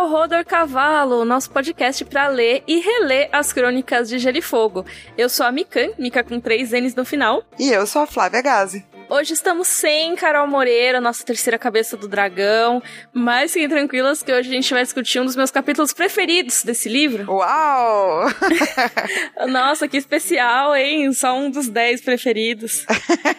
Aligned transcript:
ao 0.00 0.08
Rodor 0.08 0.46
Cavalo, 0.46 1.26
nosso 1.26 1.50
podcast 1.50 2.06
para 2.06 2.26
ler 2.28 2.62
e 2.66 2.80
reler 2.80 3.28
as 3.32 3.52
crônicas 3.52 4.08
de 4.08 4.18
Gelo 4.18 4.38
e 4.38 4.42
Fogo. 4.42 4.86
Eu 5.16 5.28
sou 5.28 5.44
a 5.44 5.52
Mikan, 5.52 5.90
Mika 5.98 6.24
com 6.24 6.40
três 6.40 6.70
N's 6.70 6.94
no 6.94 7.04
final. 7.04 7.42
E 7.58 7.68
eu 7.70 7.86
sou 7.86 8.00
a 8.00 8.06
Flávia 8.06 8.40
Gazi. 8.40 8.82
Hoje 9.12 9.34
estamos 9.34 9.66
sem 9.66 10.14
Carol 10.14 10.46
Moreira, 10.46 11.00
nossa 11.00 11.24
terceira 11.24 11.58
cabeça 11.58 11.96
do 11.96 12.06
dragão, 12.06 12.80
mas 13.12 13.52
fiquem 13.52 13.68
tranquilas 13.68 14.22
que 14.22 14.32
hoje 14.32 14.48
a 14.48 14.52
gente 14.52 14.72
vai 14.72 14.84
discutir 14.84 15.18
um 15.18 15.24
dos 15.24 15.34
meus 15.34 15.50
capítulos 15.50 15.92
preferidos 15.92 16.62
desse 16.62 16.88
livro. 16.88 17.28
Uau! 17.28 18.28
nossa, 19.50 19.88
que 19.88 19.96
especial, 19.96 20.76
hein? 20.76 21.12
Só 21.12 21.36
um 21.36 21.50
dos 21.50 21.68
dez 21.68 22.00
preferidos. 22.00 22.86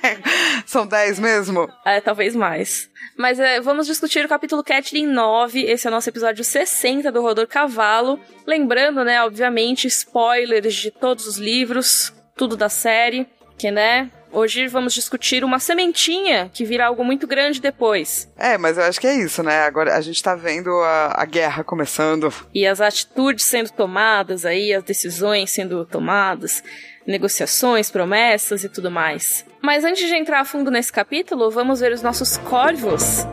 São 0.67 0.85
dez 0.85 1.17
mesmo? 1.17 1.71
É, 1.85 2.01
talvez 2.01 2.35
mais. 2.35 2.89
Mas 3.17 3.39
é, 3.39 3.61
vamos 3.61 3.87
discutir 3.87 4.25
o 4.25 4.29
capítulo 4.29 4.65
Catlin 4.65 5.07
9. 5.07 5.61
Esse 5.63 5.87
é 5.87 5.89
o 5.89 5.93
nosso 5.93 6.09
episódio 6.09 6.43
60 6.43 7.09
do 7.13 7.21
Rodor 7.21 7.47
Cavalo. 7.47 8.19
Lembrando, 8.45 9.05
né, 9.05 9.23
obviamente, 9.23 9.87
spoilers 9.87 10.75
de 10.75 10.91
todos 10.91 11.25
os 11.25 11.37
livros, 11.37 12.13
tudo 12.35 12.57
da 12.57 12.67
série, 12.67 13.25
que, 13.57 13.71
né, 13.71 14.11
Hoje 14.31 14.67
vamos 14.67 14.93
discutir 14.93 15.43
uma 15.43 15.59
sementinha 15.59 16.49
que 16.53 16.63
vira 16.63 16.85
algo 16.85 17.03
muito 17.03 17.27
grande 17.27 17.59
depois. 17.59 18.29
É, 18.37 18.57
mas 18.57 18.77
eu 18.77 18.83
acho 18.83 18.99
que 18.99 19.07
é 19.07 19.15
isso, 19.15 19.43
né? 19.43 19.63
Agora 19.63 19.95
a 19.95 20.01
gente 20.01 20.21
tá 20.23 20.35
vendo 20.35 20.69
a, 20.69 21.21
a 21.21 21.25
guerra 21.25 21.63
começando. 21.63 22.33
E 22.53 22.65
as 22.65 22.79
atitudes 22.79 23.45
sendo 23.45 23.71
tomadas 23.71 24.45
aí, 24.45 24.73
as 24.73 24.83
decisões 24.83 25.51
sendo 25.51 25.85
tomadas, 25.85 26.63
negociações, 27.05 27.91
promessas 27.91 28.63
e 28.63 28.69
tudo 28.69 28.89
mais. 28.89 29.45
Mas 29.61 29.83
antes 29.83 30.07
de 30.07 30.15
entrar 30.15 30.39
a 30.39 30.45
fundo 30.45 30.71
nesse 30.71 30.91
capítulo, 30.91 31.51
vamos 31.51 31.79
ver 31.79 31.91
os 31.91 32.01
nossos 32.01 32.37
corvos. 32.37 33.25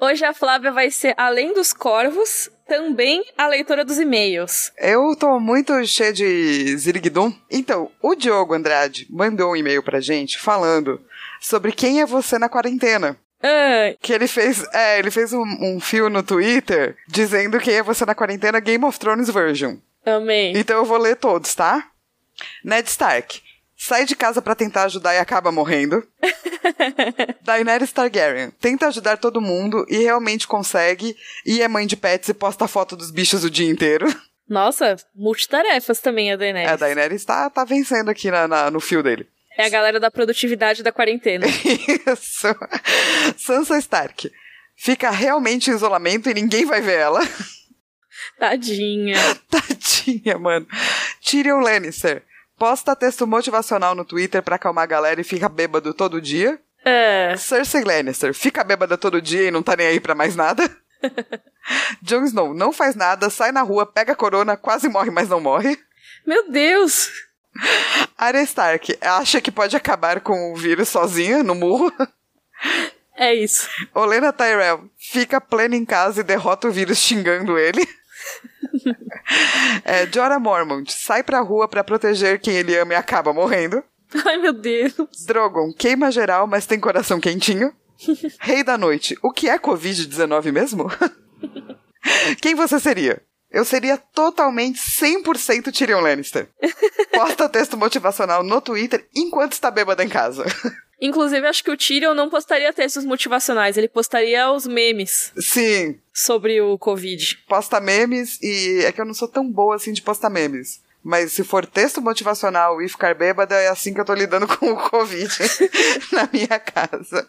Hoje 0.00 0.24
a 0.24 0.34
Flávia 0.34 0.72
vai 0.72 0.90
ser, 0.90 1.14
além 1.16 1.54
dos 1.54 1.72
corvos, 1.72 2.50
também 2.66 3.24
a 3.36 3.46
leitora 3.48 3.84
dos 3.84 3.98
e-mails. 3.98 4.72
Eu 4.78 5.16
tô 5.16 5.38
muito 5.40 5.84
cheia 5.86 6.12
de 6.12 6.76
ziriguidum. 6.76 7.32
Então, 7.50 7.90
o 8.02 8.14
Diogo 8.14 8.54
Andrade 8.54 9.06
mandou 9.10 9.52
um 9.52 9.56
e-mail 9.56 9.82
pra 9.82 10.00
gente 10.00 10.38
falando 10.38 11.00
sobre 11.40 11.72
quem 11.72 12.00
é 12.00 12.06
você 12.06 12.38
na 12.38 12.48
quarentena. 12.48 13.16
Ah, 13.42 13.94
Que 14.00 14.12
ele 14.12 14.26
fez, 14.26 14.64
é, 14.72 14.98
ele 14.98 15.10
fez 15.10 15.32
um, 15.32 15.42
um 15.42 15.78
fio 15.80 16.08
no 16.08 16.22
Twitter 16.22 16.96
dizendo 17.06 17.58
quem 17.60 17.74
é 17.74 17.82
você 17.82 18.04
na 18.04 18.14
quarentena 18.14 18.58
Game 18.60 18.84
of 18.84 18.98
Thrones 18.98 19.30
version. 19.30 19.76
amei. 20.04 20.52
Então 20.56 20.78
eu 20.78 20.84
vou 20.84 20.98
ler 20.98 21.16
todos, 21.16 21.54
tá? 21.54 21.88
Ned 22.64 22.88
Stark. 22.88 23.40
Sai 23.78 24.04
de 24.06 24.16
casa 24.16 24.40
pra 24.40 24.54
tentar 24.54 24.84
ajudar 24.84 25.14
e 25.14 25.18
acaba 25.18 25.52
morrendo. 25.52 26.02
Daenerys 27.42 27.92
Targaryen. 27.92 28.50
Tenta 28.60 28.88
ajudar 28.88 29.18
todo 29.18 29.40
mundo 29.40 29.84
e 29.88 29.98
realmente 29.98 30.46
consegue. 30.46 31.14
E 31.44 31.60
é 31.60 31.68
mãe 31.68 31.86
de 31.86 31.96
pets 31.96 32.28
e 32.30 32.34
posta 32.34 32.66
foto 32.66 32.96
dos 32.96 33.10
bichos 33.10 33.44
o 33.44 33.50
dia 33.50 33.68
inteiro. 33.70 34.06
Nossa, 34.48 34.96
multitarefas 35.14 36.00
também 36.00 36.32
a 36.32 36.36
Daenerys. 36.36 36.70
É, 36.70 36.72
a 36.72 36.76
Daenerys 36.76 37.24
tá, 37.24 37.50
tá 37.50 37.64
vencendo 37.64 38.08
aqui 38.10 38.30
na, 38.30 38.46
na- 38.48 38.70
no 38.70 38.80
fio 38.80 39.02
dele. 39.02 39.26
É 39.58 39.66
a 39.66 39.70
galera 39.70 39.98
da 39.98 40.10
produtividade 40.10 40.82
da 40.82 40.92
quarentena. 40.92 41.46
Isso. 42.12 42.48
Sansa 43.36 43.78
Stark. 43.78 44.30
Fica 44.76 45.10
realmente 45.10 45.70
em 45.70 45.74
isolamento 45.74 46.28
e 46.30 46.34
ninguém 46.34 46.64
vai 46.66 46.80
ver 46.80 46.98
ela. 46.98 47.20
Tadinha. 48.38 49.16
Tadinha, 49.50 50.38
mano. 50.38 50.66
Tyrion 51.22 51.60
Lannister. 51.60 52.22
Posta 52.58 52.96
texto 52.96 53.26
motivacional 53.26 53.94
no 53.94 54.04
Twitter 54.04 54.42
pra 54.42 54.56
acalmar 54.56 54.84
a 54.84 54.86
galera 54.86 55.20
e 55.20 55.24
fica 55.24 55.48
bêbado 55.48 55.92
todo 55.92 56.20
dia. 56.20 56.58
É. 56.84 57.36
Cersei 57.36 57.84
Lannister. 57.84 58.32
Fica 58.32 58.64
bêbada 58.64 58.96
todo 58.96 59.20
dia 59.20 59.48
e 59.48 59.50
não 59.50 59.62
tá 59.62 59.76
nem 59.76 59.88
aí 59.88 60.00
pra 60.00 60.14
mais 60.14 60.34
nada. 60.34 60.70
Jon 62.00 62.24
Snow. 62.24 62.54
Não 62.54 62.72
faz 62.72 62.94
nada, 62.94 63.28
sai 63.28 63.52
na 63.52 63.62
rua, 63.62 63.84
pega 63.84 64.12
a 64.12 64.16
corona, 64.16 64.56
quase 64.56 64.88
morre, 64.88 65.10
mas 65.10 65.28
não 65.28 65.40
morre. 65.40 65.78
Meu 66.26 66.50
Deus! 66.50 67.10
Arya 68.16 68.42
Stark. 68.42 68.98
Acha 69.00 69.40
que 69.40 69.50
pode 69.50 69.76
acabar 69.76 70.20
com 70.20 70.52
o 70.52 70.56
vírus 70.56 70.88
sozinha, 70.88 71.42
no 71.42 71.54
murro. 71.54 71.92
É 73.16 73.34
isso. 73.34 73.68
Olena 73.94 74.32
Tyrell. 74.32 74.90
Fica 74.98 75.40
plena 75.40 75.74
em 75.74 75.84
casa 75.84 76.20
e 76.20 76.24
derrota 76.24 76.68
o 76.68 76.70
vírus 76.70 76.98
xingando 76.98 77.58
ele. 77.58 77.86
é, 79.84 80.06
Jorah 80.06 80.38
Mormont. 80.38 80.92
Sai 80.92 81.22
pra 81.22 81.40
rua 81.40 81.68
pra 81.68 81.84
proteger 81.84 82.40
quem 82.40 82.56
ele 82.56 82.76
ama 82.76 82.92
e 82.92 82.96
acaba 82.96 83.32
morrendo. 83.32 83.82
Ai, 84.26 84.36
meu 84.38 84.52
Deus. 84.52 84.94
Drogon 85.26 85.72
queima 85.72 86.10
geral, 86.10 86.46
mas 86.46 86.66
tem 86.66 86.78
coração 86.78 87.20
quentinho. 87.20 87.72
Rei 88.40 88.62
da 88.62 88.76
Noite, 88.76 89.16
o 89.22 89.32
que 89.32 89.48
é 89.48 89.58
Covid-19 89.58 90.52
mesmo? 90.52 90.90
Quem 92.40 92.54
você 92.54 92.78
seria? 92.78 93.22
Eu 93.50 93.64
seria 93.64 93.96
totalmente 93.96 94.78
100% 94.78 95.72
Tyrion 95.72 96.00
Lannister. 96.00 96.48
Posta 97.12 97.48
texto 97.48 97.76
motivacional 97.76 98.42
no 98.42 98.60
Twitter 98.60 99.08
enquanto 99.14 99.52
está 99.52 99.70
bêbada 99.70 100.04
em 100.04 100.08
casa. 100.08 100.44
Inclusive, 101.00 101.46
acho 101.46 101.62
que 101.62 101.70
o 101.70 101.76
Tyrion 101.76 102.14
não 102.14 102.30
postaria 102.30 102.72
textos 102.72 103.04
motivacionais, 103.04 103.76
ele 103.76 103.88
postaria 103.88 104.50
os 104.50 104.66
memes 104.66 105.30
Sim, 105.38 106.00
sobre 106.12 106.60
o 106.60 106.78
Covid. 106.78 107.36
posta 107.48 107.78
memes 107.80 108.38
e 108.42 108.82
é 108.84 108.90
que 108.92 109.00
eu 109.00 109.04
não 109.04 109.12
sou 109.14 109.28
tão 109.28 109.46
boa 109.50 109.76
assim 109.76 109.92
de 109.92 110.00
postar 110.02 110.30
memes. 110.30 110.80
Mas 111.04 111.32
se 111.32 111.44
for 111.44 111.64
texto 111.66 112.00
motivacional 112.00 112.82
e 112.82 112.88
ficar 112.88 113.14
bêbada, 113.14 113.54
é 113.54 113.68
assim 113.68 113.94
que 113.94 114.00
eu 114.00 114.04
tô 114.04 114.14
lidando 114.14 114.46
com 114.58 114.72
o 114.72 114.90
Covid 114.90 115.28
na 116.12 116.28
minha 116.32 116.58
casa. 116.58 117.28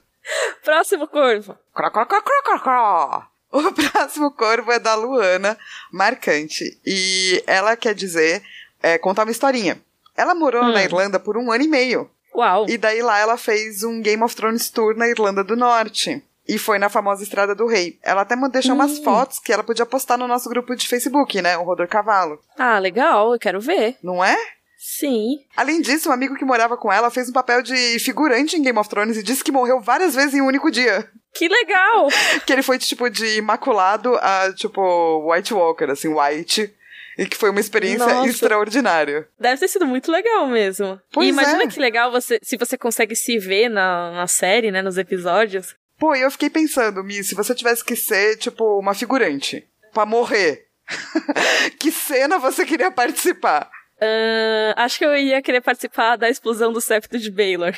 Próximo 0.64 1.08
corvo. 1.08 1.58
Cró, 1.76 1.90
cró, 1.92 2.06
cró, 2.06 2.22
cró, 2.22 2.60
cró. 2.60 3.24
O 3.52 3.72
próximo 3.72 4.32
corvo 4.32 4.72
é 4.72 4.80
da 4.80 4.96
Luana 4.96 5.58
Marcante. 5.92 6.80
E 6.86 7.44
ela 7.46 7.76
quer 7.76 7.94
dizer, 7.94 8.42
é, 8.82 8.98
contar 8.98 9.24
uma 9.24 9.32
historinha. 9.32 9.80
Ela 10.16 10.34
morou 10.34 10.64
Hum. 10.64 10.72
na 10.74 10.84
Irlanda 10.84 11.20
por 11.20 11.38
um 11.38 11.52
ano 11.52 11.64
e 11.64 11.68
meio. 11.68 12.10
Uau. 12.38 12.66
E 12.70 12.78
daí 12.78 13.02
lá 13.02 13.18
ela 13.18 13.36
fez 13.38 13.84
um 13.84 14.00
Game 14.02 14.22
of 14.24 14.36
Thrones 14.36 14.70
Tour 14.70 14.96
na 14.96 15.08
Irlanda 15.08 15.44
do 15.44 15.56
Norte. 15.56 16.24
E 16.48 16.58
foi 16.58 16.78
na 16.80 16.88
famosa 16.88 17.24
Estrada 17.24 17.54
do 17.54 17.66
Rei. 17.68 17.98
Ela 18.02 18.22
até 18.22 18.36
deixou 18.50 18.74
umas 18.76 19.00
Hum. 19.00 19.04
fotos 19.04 19.40
que 19.40 19.52
ela 19.52 19.64
podia 19.64 19.86
postar 19.86 20.18
no 20.18 20.28
nosso 20.28 20.48
grupo 20.48 20.76
de 20.76 20.88
Facebook, 20.88 21.42
né? 21.42 21.58
O 21.58 21.64
Rodor 21.64 21.88
Cavalo. 21.88 22.40
Ah, 22.58 22.80
legal, 22.80 23.34
eu 23.34 23.40
quero 23.40 23.60
ver. 23.60 23.98
Não 24.02 24.24
é? 24.24 24.38
Sim. 24.78 25.40
Além 25.58 25.82
disso, 25.82 26.08
um 26.10 26.14
amigo 26.14 26.36
que 26.36 26.46
morava 26.46 26.78
com 26.78 26.94
ela 26.94 27.10
fez 27.10 27.28
um 27.28 27.34
papel 27.34 27.62
de 27.62 28.00
figurante 28.00 28.56
em 28.56 28.62
Game 28.62 28.78
of 28.80 28.88
Thrones 28.90 29.18
e 29.18 29.24
disse 29.24 29.44
que 29.44 29.52
morreu 29.52 29.82
várias 29.82 30.16
vezes 30.16 30.36
em 30.36 30.42
um 30.42 30.46
único 30.46 30.72
dia. 30.72 31.10
Que 31.34 31.50
legal! 31.50 32.08
Que 32.46 32.54
ele 32.54 32.62
foi, 32.64 32.78
tipo, 32.78 33.10
de 33.10 33.38
imaculado 33.38 34.16
a, 34.22 34.54
tipo, 34.56 35.30
White 35.30 35.54
Walker, 35.54 35.92
assim, 35.92 36.08
White. 36.14 36.74
E 37.18 37.26
que 37.26 37.36
foi 37.36 37.50
uma 37.50 37.60
experiência 37.60 38.06
Nossa. 38.06 38.30
extraordinária. 38.30 39.28
Deve 39.40 39.60
ter 39.60 39.68
sido 39.68 39.86
muito 39.86 40.12
legal 40.12 40.48
mesmo. 40.48 41.02
Pois 41.12 41.28
e 41.28 41.30
imagina 41.30 41.64
é. 41.64 41.68
que 41.68 41.80
legal 41.80 42.12
você, 42.12 42.40
se 42.44 42.58
você 42.58 42.78
consegue 42.78 43.16
se 43.16 43.40
ver 43.40 43.70
na, 43.70 44.12
na 44.12 44.28
série, 44.28 44.70
né, 44.70 44.82
nos 44.82 44.98
episódios. 44.98 45.76
Pô, 45.98 46.16
eu 46.16 46.30
fiquei 46.30 46.50
pensando, 46.50 47.04
Mi, 47.04 47.24
se 47.24 47.34
você 47.34 47.56
tivesse 47.56 47.84
que 47.84 47.96
ser, 47.96 48.38
tipo, 48.38 48.80
uma 48.80 48.94
figurante 48.94 49.68
pra 49.92 50.06
morrer, 50.06 50.68
que 51.80 51.92
cena 51.92 52.38
você 52.38 52.66
queria 52.66 52.92
participar? 52.92 53.68
Ahn, 54.00 54.74
acho 54.76 55.00
que 55.00 55.06
eu 55.06 55.18
ia 55.18 55.42
querer 55.42 55.62
participar 55.62 56.16
da 56.18 56.30
explosão 56.30 56.72
do 56.72 56.80
septo 56.80 57.18
de 57.18 57.32
Baylor. 57.32 57.74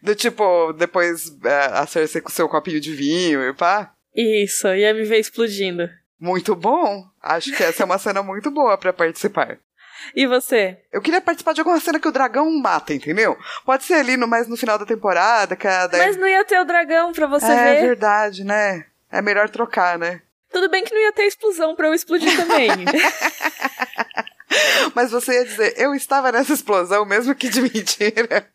Do 0.00 0.14
tipo, 0.14 0.72
depois 0.74 1.32
é, 1.44 1.64
a 1.72 1.86
Cersei 1.86 2.20
com 2.20 2.30
seu 2.30 2.48
copinho 2.48 2.80
de 2.80 2.94
vinho 2.94 3.42
e 3.42 3.52
pá? 3.54 3.92
Isso, 4.14 4.68
ia 4.68 4.94
me 4.94 5.02
ver 5.02 5.18
explodindo. 5.18 5.88
Muito 6.20 6.54
bom. 6.54 7.04
Acho 7.22 7.52
que 7.54 7.62
essa 7.62 7.82
é 7.82 7.86
uma 7.86 7.98
cena 7.98 8.22
muito 8.22 8.50
boa 8.50 8.76
pra 8.78 8.92
participar. 8.92 9.58
E 10.14 10.26
você? 10.26 10.78
Eu 10.92 11.00
queria 11.00 11.20
participar 11.20 11.52
de 11.54 11.60
alguma 11.60 11.80
cena 11.80 11.98
que 12.00 12.08
o 12.08 12.12
dragão 12.12 12.50
mata, 12.58 12.92
entendeu? 12.92 13.36
Pode 13.64 13.84
ser 13.84 13.94
ali 13.94 14.16
no 14.16 14.26
mais 14.28 14.46
no 14.48 14.56
final 14.56 14.78
da 14.78 14.84
temporada, 14.84 15.56
que 15.56 15.66
a 15.66 15.88
Mas 15.92 16.16
não 16.16 16.28
ia 16.28 16.44
ter 16.44 16.60
o 16.60 16.64
dragão 16.64 17.12
pra 17.12 17.26
você 17.26 17.46
É 17.46 17.74
ver. 17.74 17.86
verdade, 17.86 18.44
né? 18.44 18.84
É 19.10 19.22
melhor 19.22 19.48
trocar, 19.48 19.98
né? 19.98 20.20
Tudo 20.52 20.68
bem 20.68 20.84
que 20.84 20.94
não 20.94 21.00
ia 21.00 21.12
ter 21.12 21.24
explosão 21.24 21.74
pra 21.74 21.88
eu 21.88 21.94
explodir 21.94 22.36
também. 22.36 22.68
Mas 24.94 25.10
você 25.10 25.32
ia 25.34 25.44
dizer, 25.44 25.74
eu 25.76 25.94
estava 25.94 26.30
nessa 26.30 26.52
explosão, 26.52 27.04
mesmo 27.04 27.34
que 27.34 27.48
de 27.48 27.60
mentira. 27.74 28.46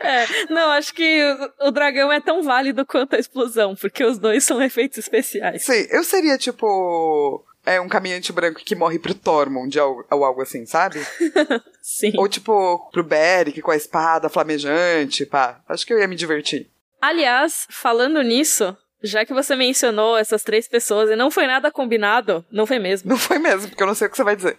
É, 0.00 0.26
não, 0.50 0.70
acho 0.70 0.94
que 0.94 1.22
o, 1.60 1.68
o 1.68 1.70
dragão 1.70 2.10
é 2.10 2.20
tão 2.20 2.42
válido 2.42 2.86
quanto 2.86 3.14
a 3.14 3.18
explosão, 3.18 3.74
porque 3.76 4.04
os 4.04 4.18
dois 4.18 4.44
são 4.44 4.62
efeitos 4.62 4.98
especiais. 4.98 5.64
Sei, 5.64 5.88
eu 5.90 6.02
seria 6.04 6.38
tipo. 6.38 7.44
É 7.66 7.78
um 7.78 7.88
caminhante 7.88 8.32
branco 8.32 8.62
que 8.64 8.74
morre 8.74 8.98
pro 8.98 9.12
Tormund 9.12 9.78
ou, 9.78 10.02
ou 10.10 10.24
algo 10.24 10.40
assim, 10.40 10.64
sabe? 10.64 11.00
Sim. 11.82 12.12
Ou 12.16 12.26
tipo, 12.26 12.88
pro 12.90 13.04
Beric 13.04 13.60
com 13.60 13.70
a 13.70 13.76
espada 13.76 14.30
flamejante, 14.30 15.26
pá. 15.26 15.60
Acho 15.68 15.86
que 15.86 15.92
eu 15.92 15.98
ia 15.98 16.08
me 16.08 16.16
divertir. 16.16 16.70
Aliás, 17.00 17.66
falando 17.68 18.22
nisso, 18.22 18.74
já 19.02 19.24
que 19.24 19.32
você 19.32 19.54
mencionou 19.54 20.16
essas 20.16 20.42
três 20.42 20.66
pessoas 20.66 21.10
e 21.10 21.16
não 21.16 21.30
foi 21.30 21.46
nada 21.46 21.70
combinado, 21.70 22.44
não 22.50 22.66
foi 22.66 22.78
mesmo. 22.78 23.08
Não 23.10 23.16
foi 23.16 23.38
mesmo, 23.38 23.68
porque 23.68 23.82
eu 23.82 23.86
não 23.86 23.94
sei 23.94 24.08
o 24.08 24.10
que 24.10 24.16
você 24.16 24.24
vai 24.24 24.36
dizer. 24.36 24.58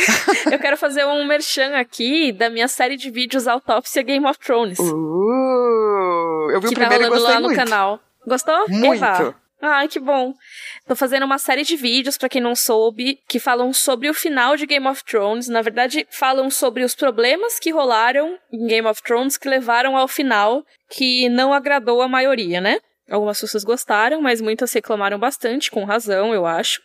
eu 0.50 0.58
quero 0.58 0.76
fazer 0.76 1.04
um 1.06 1.26
merchan 1.26 1.74
aqui 1.76 2.32
da 2.32 2.48
minha 2.48 2.68
série 2.68 2.96
de 2.96 3.10
vídeos 3.10 3.48
Autópsia 3.48 4.02
Game 4.02 4.26
of 4.26 4.38
Thrones. 4.38 4.78
Uh, 4.78 6.50
eu 6.52 6.60
vi 6.60 6.68
que 6.68 6.74
o 6.74 6.78
primeiro 6.78 7.04
tá 7.04 7.08
e 7.08 7.10
gostei 7.10 7.34
lá 7.34 7.40
muito. 7.40 7.58
no 7.58 7.64
canal. 7.64 8.00
Gostou? 8.26 8.68
Muito. 8.68 9.04
Eva? 9.04 9.34
Ai, 9.62 9.88
que 9.88 10.00
bom. 10.00 10.32
Tô 10.88 10.96
fazendo 10.96 11.24
uma 11.26 11.38
série 11.38 11.64
de 11.64 11.76
vídeos, 11.76 12.16
para 12.16 12.30
quem 12.30 12.40
não 12.40 12.56
soube, 12.56 13.20
que 13.28 13.38
falam 13.38 13.74
sobre 13.74 14.08
o 14.08 14.14
final 14.14 14.56
de 14.56 14.64
Game 14.64 14.86
of 14.88 15.04
Thrones. 15.04 15.48
Na 15.48 15.60
verdade, 15.60 16.06
falam 16.10 16.48
sobre 16.48 16.82
os 16.82 16.94
problemas 16.94 17.58
que 17.58 17.70
rolaram 17.70 18.38
em 18.50 18.66
Game 18.66 18.88
of 18.88 19.02
Thrones 19.02 19.36
que 19.36 19.48
levaram 19.48 19.98
ao 19.98 20.08
final, 20.08 20.64
que 20.88 21.28
não 21.28 21.52
agradou 21.52 22.00
a 22.00 22.08
maioria, 22.08 22.60
né? 22.60 22.80
Algumas 23.10 23.40
pessoas 23.40 23.64
gostaram, 23.64 24.22
mas 24.22 24.40
muitas 24.40 24.72
reclamaram 24.72 25.18
bastante, 25.18 25.70
com 25.70 25.84
razão, 25.84 26.32
eu 26.32 26.46
acho. 26.46 26.80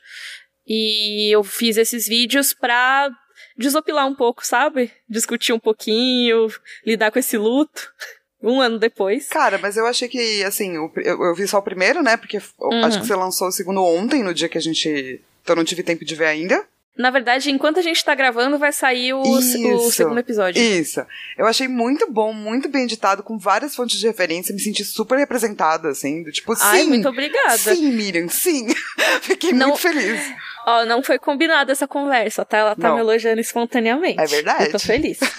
E 0.68 1.33
eu 1.33 1.44
fiz 1.44 1.77
esses 1.77 2.07
vídeos 2.07 2.54
pra 2.54 3.10
desopilar 3.57 4.07
um 4.07 4.16
pouco, 4.16 4.45
sabe? 4.45 4.92
Discutir 5.07 5.54
um 5.54 5.60
pouquinho, 5.60 6.48
lidar 6.86 7.12
com 7.12 7.19
esse 7.19 7.38
luto. 7.38 7.92
Um 8.44 8.62
ano 8.62 8.77
depois. 8.77 9.27
Cara, 9.30 9.57
mas 9.57 9.75
eu 9.75 9.88
achei 9.88 10.07
que, 10.07 10.44
assim, 10.44 10.75
eu, 10.75 10.92
eu 11.04 11.33
vi 11.33 11.48
só 11.48 11.57
o 11.57 11.63
primeiro, 11.63 12.04
né? 12.04 12.16
Porque 12.16 12.38
Uhum. 12.60 12.86
acho 12.86 13.00
que 13.00 13.07
você 13.07 13.16
lançou 13.16 13.48
o 13.48 13.51
segundo 13.51 13.81
ontem, 13.83 14.22
no 14.22 14.36
dia 14.36 14.48
que 14.48 14.57
a 14.57 14.62
gente. 14.62 15.19
Então 15.42 15.54
eu 15.54 15.56
não 15.56 15.63
tive 15.63 15.81
tempo 15.81 16.06
de 16.06 16.13
ver 16.13 16.27
ainda. 16.27 16.63
Na 16.97 17.09
verdade, 17.09 17.51
enquanto 17.51 17.77
a 17.80 17.81
gente 17.81 18.03
tá 18.03 18.15
gravando, 18.15 18.57
vai 18.57 18.71
sair 18.71 19.13
o, 19.13 19.21
o 19.21 19.39
Isso. 19.39 19.92
segundo 19.92 20.18
episódio. 20.19 20.62
Isso. 20.62 21.06
Eu 21.38 21.45
achei 21.45 21.68
muito 21.68 22.09
bom, 22.12 22.31
muito 22.31 22.69
bem 22.69 22.83
editado, 22.83 23.21
com 23.21 23.38
várias 23.38 23.75
fontes 23.75 24.00
de 24.00 24.07
referência. 24.07 24.53
Me 24.53 24.62
senti 24.62 24.83
super 24.86 25.18
representada, 25.18 25.89
assim. 25.89 26.24
Do 26.24 26.31
tipo, 26.31 26.56
sim. 26.56 26.63
Ai, 26.65 26.83
muito 26.86 27.09
obrigada. 27.09 27.57
Sim, 27.57 27.92
Miriam, 27.92 28.30
sim. 28.30 28.68
Fiquei 29.21 29.51
Não- 29.51 29.68
muito 29.69 29.81
feliz. 29.81 30.19
Ó, 30.68 30.83
não 30.86 31.03
foi 31.03 31.19
combinada 31.19 31.71
essa 31.71 31.88
conversa, 31.88 32.44
tá? 32.44 32.57
Ela 32.57 32.75
tá 32.75 32.88
Não. 32.88 32.95
me 32.95 33.01
elogiando 33.01 33.39
espontaneamente. 33.39 34.19
É 34.19 34.25
verdade. 34.25 34.65
Eu 34.65 34.71
tô 34.71 34.80
feliz. 34.80 35.19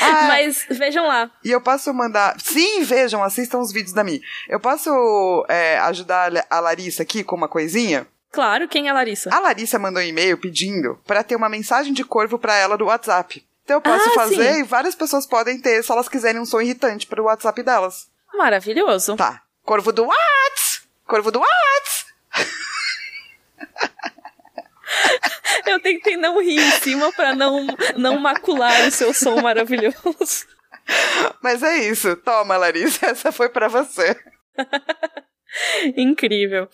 Ah, 0.00 0.26
Mas 0.28 0.66
vejam 0.70 1.06
lá. 1.06 1.30
E 1.44 1.50
eu 1.50 1.60
posso 1.60 1.92
mandar. 1.94 2.36
Sim, 2.38 2.82
vejam, 2.82 3.22
assistam 3.22 3.58
os 3.60 3.72
vídeos 3.72 3.94
da 3.94 4.04
Mi. 4.04 4.20
Eu 4.48 4.60
posso 4.60 4.90
é, 5.48 5.78
ajudar 5.78 6.30
a 6.50 6.60
Larissa 6.60 7.02
aqui 7.02 7.22
com 7.24 7.36
uma 7.36 7.48
coisinha? 7.48 8.06
Claro, 8.34 8.66
quem 8.68 8.88
é 8.88 8.90
a 8.90 8.94
Larissa? 8.94 9.30
A 9.32 9.38
Larissa 9.38 9.78
mandou 9.78 10.02
um 10.02 10.06
e-mail 10.06 10.36
pedindo 10.36 10.98
pra 11.06 11.22
ter 11.22 11.36
uma 11.36 11.48
mensagem 11.48 11.92
de 11.92 12.04
corvo 12.04 12.38
pra 12.38 12.56
ela 12.56 12.76
do 12.76 12.86
WhatsApp. 12.86 13.46
Então 13.62 13.76
eu 13.76 13.80
posso 13.80 14.10
Ah, 14.10 14.14
fazer 14.14 14.54
sim. 14.54 14.60
e 14.60 14.64
várias 14.64 14.94
pessoas 14.94 15.26
podem 15.26 15.60
ter 15.60 15.82
se 15.84 15.92
elas 15.92 16.08
quiserem 16.08 16.40
um 16.40 16.44
som 16.44 16.60
irritante 16.60 17.06
pro 17.06 17.24
WhatsApp 17.24 17.62
delas. 17.62 18.08
Maravilhoso. 18.34 19.16
Tá. 19.16 19.42
Corvo 19.64 19.92
do 19.92 20.04
Whats! 20.04 20.82
Corvo 21.06 21.30
do 21.30 21.40
Whats! 21.40 22.06
Eu 25.66 25.80
tentei 25.80 26.16
não 26.16 26.40
rir 26.42 26.58
em 26.60 26.70
cima 26.72 27.10
pra 27.12 27.34
não, 27.34 27.66
não 27.96 28.18
macular 28.18 28.86
o 28.86 28.90
seu 28.90 29.14
som 29.14 29.40
maravilhoso. 29.40 30.46
Mas 31.42 31.62
é 31.62 31.76
isso. 31.88 32.14
Toma, 32.16 32.56
Larissa, 32.56 33.06
essa 33.06 33.32
foi 33.32 33.48
pra 33.48 33.68
você. 33.68 34.16
Incrível. 35.96 36.68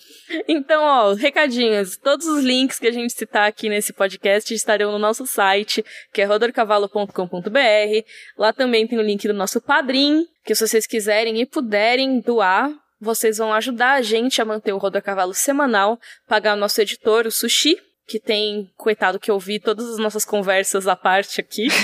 Então, 0.49 0.83
ó, 0.83 1.13
recadinhos. 1.13 1.97
Todos 1.97 2.27
os 2.27 2.45
links 2.45 2.79
que 2.79 2.87
a 2.87 2.93
gente 2.93 3.13
citar 3.13 3.49
aqui 3.49 3.69
nesse 3.69 3.93
podcast 3.93 4.53
estarão 4.53 4.93
no 4.93 4.99
nosso 4.99 5.27
site, 5.27 5.85
que 6.13 6.23
é 6.23 6.25
rodorcavalo.com.br. 6.25 8.05
Lá 8.39 8.53
também 8.53 8.87
tem 8.87 8.99
o 8.99 9.03
link 9.03 9.27
do 9.27 9.35
nosso 9.35 9.61
Padrim, 9.61 10.27
que 10.45 10.55
se 10.55 10.67
vocês 10.67 10.87
quiserem 10.87 11.41
e 11.41 11.47
puderem 11.47 12.21
doar, 12.21 12.71
vocês 13.01 13.39
vão 13.39 13.53
ajudar 13.55 13.95
a 13.95 14.03
gente 14.03 14.43
a 14.43 14.45
manter 14.45 14.73
o 14.73 14.79
Rodor 14.79 15.03
Cavalo 15.03 15.35
semanal, 15.35 15.99
pagar 16.29 16.57
o 16.57 16.61
nosso 16.61 16.81
editor, 16.81 17.27
o 17.27 17.31
Sushi, 17.31 17.79
que 18.07 18.19
tem, 18.19 18.69
coitado, 18.77 19.21
que 19.21 19.31
ouvir 19.31 19.61
todas 19.61 19.89
as 19.89 19.99
nossas 19.99 20.25
conversas 20.25 20.87
à 20.87 20.97
parte 20.97 21.41
aqui. 21.41 21.69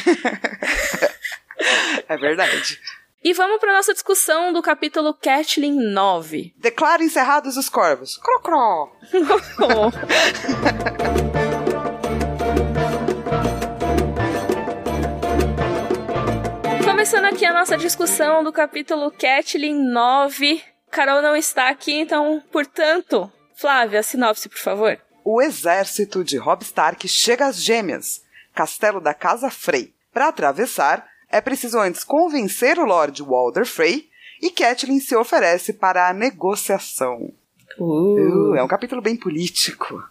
É 2.09 2.17
verdade. 2.17 2.79
E 3.27 3.35
vamos 3.35 3.59
para 3.59 3.73
nossa 3.73 3.93
discussão 3.93 4.53
do 4.53 4.63
capítulo 4.63 5.13
Catlin 5.13 5.91
9. 5.91 6.55
Declaro 6.63 7.03
encerrados 7.03 7.57
os 7.57 7.69
corvos. 7.69 8.17
Cro, 8.19 8.41
cro. 8.41 8.93
Começando 16.85 17.25
aqui 17.25 17.45
a 17.45 17.53
nossa 17.53 17.77
discussão 17.77 18.45
do 18.45 18.53
capítulo 18.53 19.11
Catlin 19.11 19.91
9. 19.91 20.63
Carol 20.89 21.21
não 21.21 21.35
está 21.35 21.69
aqui, 21.69 21.95
então, 21.95 22.41
portanto, 22.53 23.29
Flávia, 23.57 24.05
sinopse, 24.05 24.49
por 24.49 24.59
favor. 24.59 25.01
O 25.25 25.43
exército 25.43 26.23
de 26.23 26.37
Robb 26.37 26.63
Stark 26.63 27.09
chega 27.09 27.47
às 27.47 27.61
Gêmeas, 27.61 28.23
castelo 28.55 29.01
da 29.01 29.13
Casa 29.13 29.51
Frey. 29.51 29.93
Para 30.13 30.29
atravessar, 30.29 31.05
é 31.37 31.41
preciso 31.41 31.79
antes 31.79 32.03
convencer 32.03 32.79
o 32.79 32.85
Lord 32.85 33.23
Walder 33.23 33.67
Frey 33.67 34.09
e 34.41 34.51
Catelyn 34.51 35.01
se 35.01 35.15
oferece 35.15 35.73
para 35.73 36.09
a 36.09 36.13
negociação. 36.13 37.33
Uh, 37.79 38.55
é 38.55 38.63
um 38.63 38.69
capítulo 38.69 39.03
bem 39.03 39.17
político. 39.17 40.03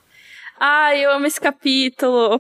Ai, 0.60 1.04
eu 1.04 1.12
amo 1.12 1.26
esse 1.26 1.42
capítulo. 1.42 2.40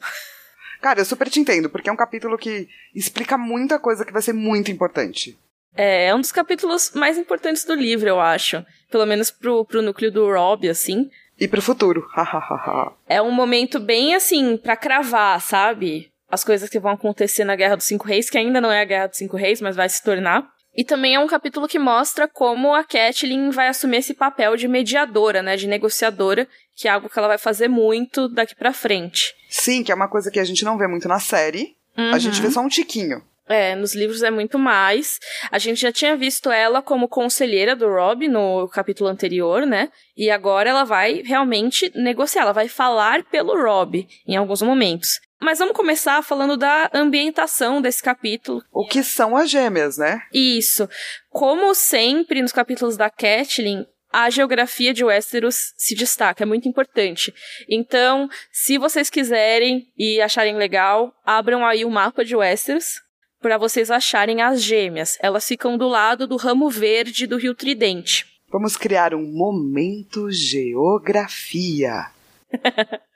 Cara, 0.82 1.00
eu 1.00 1.06
super 1.06 1.30
te 1.30 1.40
entendo, 1.40 1.70
porque 1.70 1.90
é 1.90 1.92
um 1.92 1.98
capítulo 1.98 2.38
que 2.38 2.68
explica 2.94 3.38
muita 3.38 3.80
coisa 3.80 4.06
que 4.06 4.14
vai 4.14 4.22
ser 4.22 4.34
muito 4.34 4.72
importante. 4.72 5.38
É, 5.76 6.08
é 6.08 6.16
um 6.16 6.22
dos 6.22 6.32
capítulos 6.32 6.92
mais 6.94 7.18
importantes 7.18 7.66
do 7.66 7.74
livro, 7.74 8.08
eu 8.08 8.20
acho. 8.20 8.64
Pelo 8.90 9.06
menos 9.06 9.32
pro, 9.32 9.66
pro 9.66 9.82
núcleo 9.82 10.12
do 10.12 10.32
Rob, 10.32 10.70
assim. 10.70 11.10
E 11.40 11.48
pro 11.48 11.62
futuro. 11.62 12.08
É 13.08 13.22
um 13.22 13.32
momento 13.32 13.80
bem 13.80 14.16
assim, 14.16 14.58
pra 14.58 14.78
cravar, 14.78 15.42
sabe? 15.42 16.12
As 16.30 16.44
coisas 16.44 16.70
que 16.70 16.80
vão 16.80 16.92
acontecer 16.92 17.44
na 17.44 17.56
Guerra 17.56 17.76
dos 17.76 17.86
Cinco 17.86 18.08
Reis, 18.08 18.30
que 18.30 18.38
ainda 18.38 18.60
não 18.60 18.72
é 18.72 18.82
a 18.82 18.86
Guerra 18.86 19.08
dos 19.08 19.18
Cinco 19.18 19.38
Reis, 19.38 19.62
mas 19.62 19.76
vai 19.76 19.88
se 19.88 20.04
tornar. 20.04 20.48
E 20.76 20.84
também 20.84 21.16
é 21.16 21.20
um 21.20 21.28
capítulo 21.28 21.68
que 21.68 21.80
mostra 21.80 22.28
como 22.28 22.74
a 22.74 22.84
Catelyn 22.84 23.50
vai 23.50 23.70
assumir 23.70 23.98
esse 23.98 24.14
papel 24.14 24.58
de 24.58 24.68
mediadora, 24.68 25.42
né? 25.42 25.56
De 25.56 25.68
negociadora, 25.68 26.48
que 26.76 26.88
é 26.88 26.92
algo 26.92 27.10
que 27.10 27.18
ela 27.18 27.30
vai 27.30 27.38
fazer 27.38 27.70
muito 27.70 28.28
daqui 28.28 28.56
pra 28.56 28.74
frente. 28.74 29.34
Sim, 29.50 29.84
que 29.84 29.92
é 29.92 29.96
uma 29.96 30.10
coisa 30.10 30.30
que 30.30 30.40
a 30.40 30.44
gente 30.44 30.66
não 30.66 30.78
vê 30.78 30.86
muito 30.88 31.08
na 31.08 31.20
série. 31.20 31.76
A 31.96 32.20
gente 32.20 32.42
vê 32.42 32.52
só 32.52 32.60
um 32.60 32.68
tiquinho. 32.68 33.24
É, 33.48 33.76
nos 33.76 33.94
livros 33.94 34.24
é 34.24 34.32
muito 34.32 34.58
mais. 34.58 35.20
A 35.52 35.60
gente 35.60 35.80
já 35.80 35.92
tinha 35.92 36.18
visto 36.18 36.52
ela 36.52 36.82
como 36.82 37.08
conselheira 37.08 37.76
do 37.76 37.88
Rob 37.88 38.28
no 38.28 38.68
capítulo 38.68 39.10
anterior, 39.10 39.66
né? 39.66 39.90
E 40.18 40.32
agora 40.32 40.70
ela 40.70 40.84
vai 40.84 41.22
realmente 41.24 41.92
negociar, 41.96 42.42
ela 42.42 42.52
vai 42.52 42.68
falar 42.68 43.24
pelo 43.26 43.56
Rob 43.56 44.06
em 44.28 44.36
alguns 44.36 44.62
momentos. 44.62 45.20
Mas 45.42 45.60
vamos 45.60 45.76
começar 45.76 46.22
falando 46.24 46.58
da 46.58 46.90
ambientação 46.94 47.82
desse 47.82 48.02
capítulo. 48.02 48.64
O 48.72 48.88
que 48.88 49.04
são 49.04 49.36
as 49.36 49.50
gêmeas, 49.50 49.98
né? 49.98 50.22
Isso. 50.34 50.90
Como 51.30 51.76
sempre 51.76 52.42
nos 52.42 52.52
capítulos 52.52 52.98
da 52.98 53.10
Catelyn, 53.10 53.86
a 54.12 54.30
geografia 54.30 54.94
de 54.94 55.04
Westeros 55.04 55.74
se 55.76 55.94
destaca, 55.94 56.44
é 56.44 56.46
muito 56.46 56.70
importante. 56.70 57.34
Então, 57.70 58.30
se 58.50 58.78
vocês 58.78 59.10
quiserem 59.10 59.92
e 59.98 60.22
acharem 60.22 60.56
legal, 60.56 61.14
abram 61.26 61.66
aí 61.66 61.84
o 61.84 61.90
mapa 61.90 62.24
de 62.24 62.34
Westeros 62.34 63.02
para 63.42 63.58
vocês 63.58 63.92
acharem 63.92 64.42
as 64.42 64.64
gêmeas. 64.64 65.18
Elas 65.22 65.46
ficam 65.46 65.78
do 65.78 65.88
lado 65.88 66.26
do 66.26 66.38
ramo 66.38 66.70
verde 66.70 67.28
do 67.28 67.38
Rio 67.38 67.54
Tridente. 67.54 68.26
Vamos 68.50 68.78
criar 68.78 69.14
um 69.14 69.22
momento 69.22 70.32
geografia. 70.32 72.08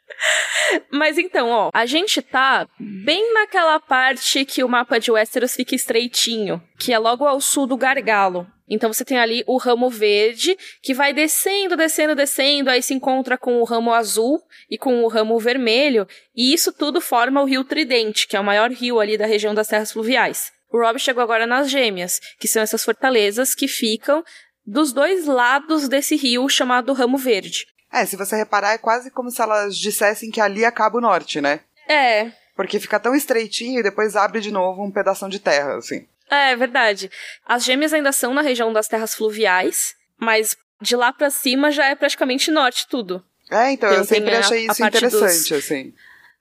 Mas 0.91 1.17
então, 1.17 1.49
ó, 1.49 1.69
a 1.73 1.85
gente 1.85 2.21
tá 2.21 2.67
bem 2.79 3.33
naquela 3.33 3.79
parte 3.79 4.45
que 4.45 4.63
o 4.63 4.69
mapa 4.69 4.99
de 4.99 5.11
Westeros 5.11 5.55
fica 5.55 5.75
estreitinho, 5.75 6.61
que 6.77 6.93
é 6.93 6.99
logo 6.99 7.25
ao 7.25 7.41
sul 7.41 7.65
do 7.65 7.77
Gargalo. 7.77 8.47
Então 8.69 8.93
você 8.93 9.03
tem 9.03 9.17
ali 9.17 9.43
o 9.47 9.57
ramo 9.57 9.89
verde, 9.89 10.55
que 10.83 10.93
vai 10.93 11.11
descendo, 11.11 11.75
descendo, 11.75 12.15
descendo, 12.15 12.69
aí 12.69 12.83
se 12.83 12.93
encontra 12.93 13.37
com 13.37 13.59
o 13.59 13.63
ramo 13.63 13.91
azul 13.91 14.39
e 14.69 14.77
com 14.77 15.03
o 15.03 15.07
ramo 15.07 15.39
vermelho, 15.39 16.07
e 16.35 16.53
isso 16.53 16.71
tudo 16.71 17.01
forma 17.01 17.41
o 17.41 17.45
Rio 17.45 17.63
Tridente, 17.63 18.27
que 18.27 18.37
é 18.37 18.39
o 18.39 18.43
maior 18.43 18.69
rio 18.69 18.99
ali 18.99 19.17
da 19.17 19.25
região 19.25 19.55
das 19.55 19.67
terras 19.67 19.91
fluviais. 19.91 20.51
O 20.71 20.77
Rob 20.77 20.99
chegou 20.99 21.23
agora 21.23 21.47
nas 21.47 21.67
Gêmeas, 21.69 22.19
que 22.39 22.47
são 22.47 22.61
essas 22.61 22.83
fortalezas 22.83 23.55
que 23.55 23.67
ficam 23.67 24.23
dos 24.63 24.93
dois 24.93 25.25
lados 25.25 25.89
desse 25.89 26.15
rio 26.15 26.47
chamado 26.47 26.93
Ramo 26.93 27.17
Verde. 27.17 27.65
É, 27.91 28.05
se 28.05 28.15
você 28.15 28.35
reparar, 28.35 28.73
é 28.73 28.77
quase 28.77 29.09
como 29.11 29.31
se 29.31 29.41
elas 29.41 29.75
dissessem 29.77 30.29
que 30.31 30.39
ali 30.41 30.63
acaba 30.63 30.97
o 30.97 31.01
norte, 31.01 31.41
né? 31.41 31.61
É, 31.87 32.31
Porque 32.55 32.79
fica 32.79 32.99
tão 32.99 33.15
estreitinho 33.15 33.79
e 33.79 33.83
depois 33.83 34.15
abre 34.15 34.41
de 34.41 34.51
novo 34.51 34.83
um 34.83 34.91
pedaço 34.91 35.27
de 35.29 35.39
terra, 35.39 35.77
assim. 35.77 36.05
É 36.29 36.55
verdade. 36.55 37.09
As 37.45 37.63
gêmeas 37.63 37.93
ainda 37.93 38.11
são 38.11 38.33
na 38.33 38.41
região 38.41 38.71
das 38.71 38.87
terras 38.87 39.15
fluviais, 39.15 39.95
mas 40.17 40.55
de 40.81 40.95
lá 40.95 41.11
pra 41.11 41.29
cima 41.29 41.71
já 41.71 41.85
é 41.87 41.95
praticamente 41.95 42.51
norte 42.51 42.85
tudo. 42.87 43.23
É, 43.49 43.71
então, 43.71 43.89
Tem- 43.89 43.97
eu 43.97 44.03
sempre 44.05 44.35
a- 44.35 44.39
achei 44.39 44.59
a 44.67 44.71
isso 44.71 44.81
parte 44.81 44.97
interessante, 44.97 45.49
dos- 45.53 45.63
assim. 45.65 45.93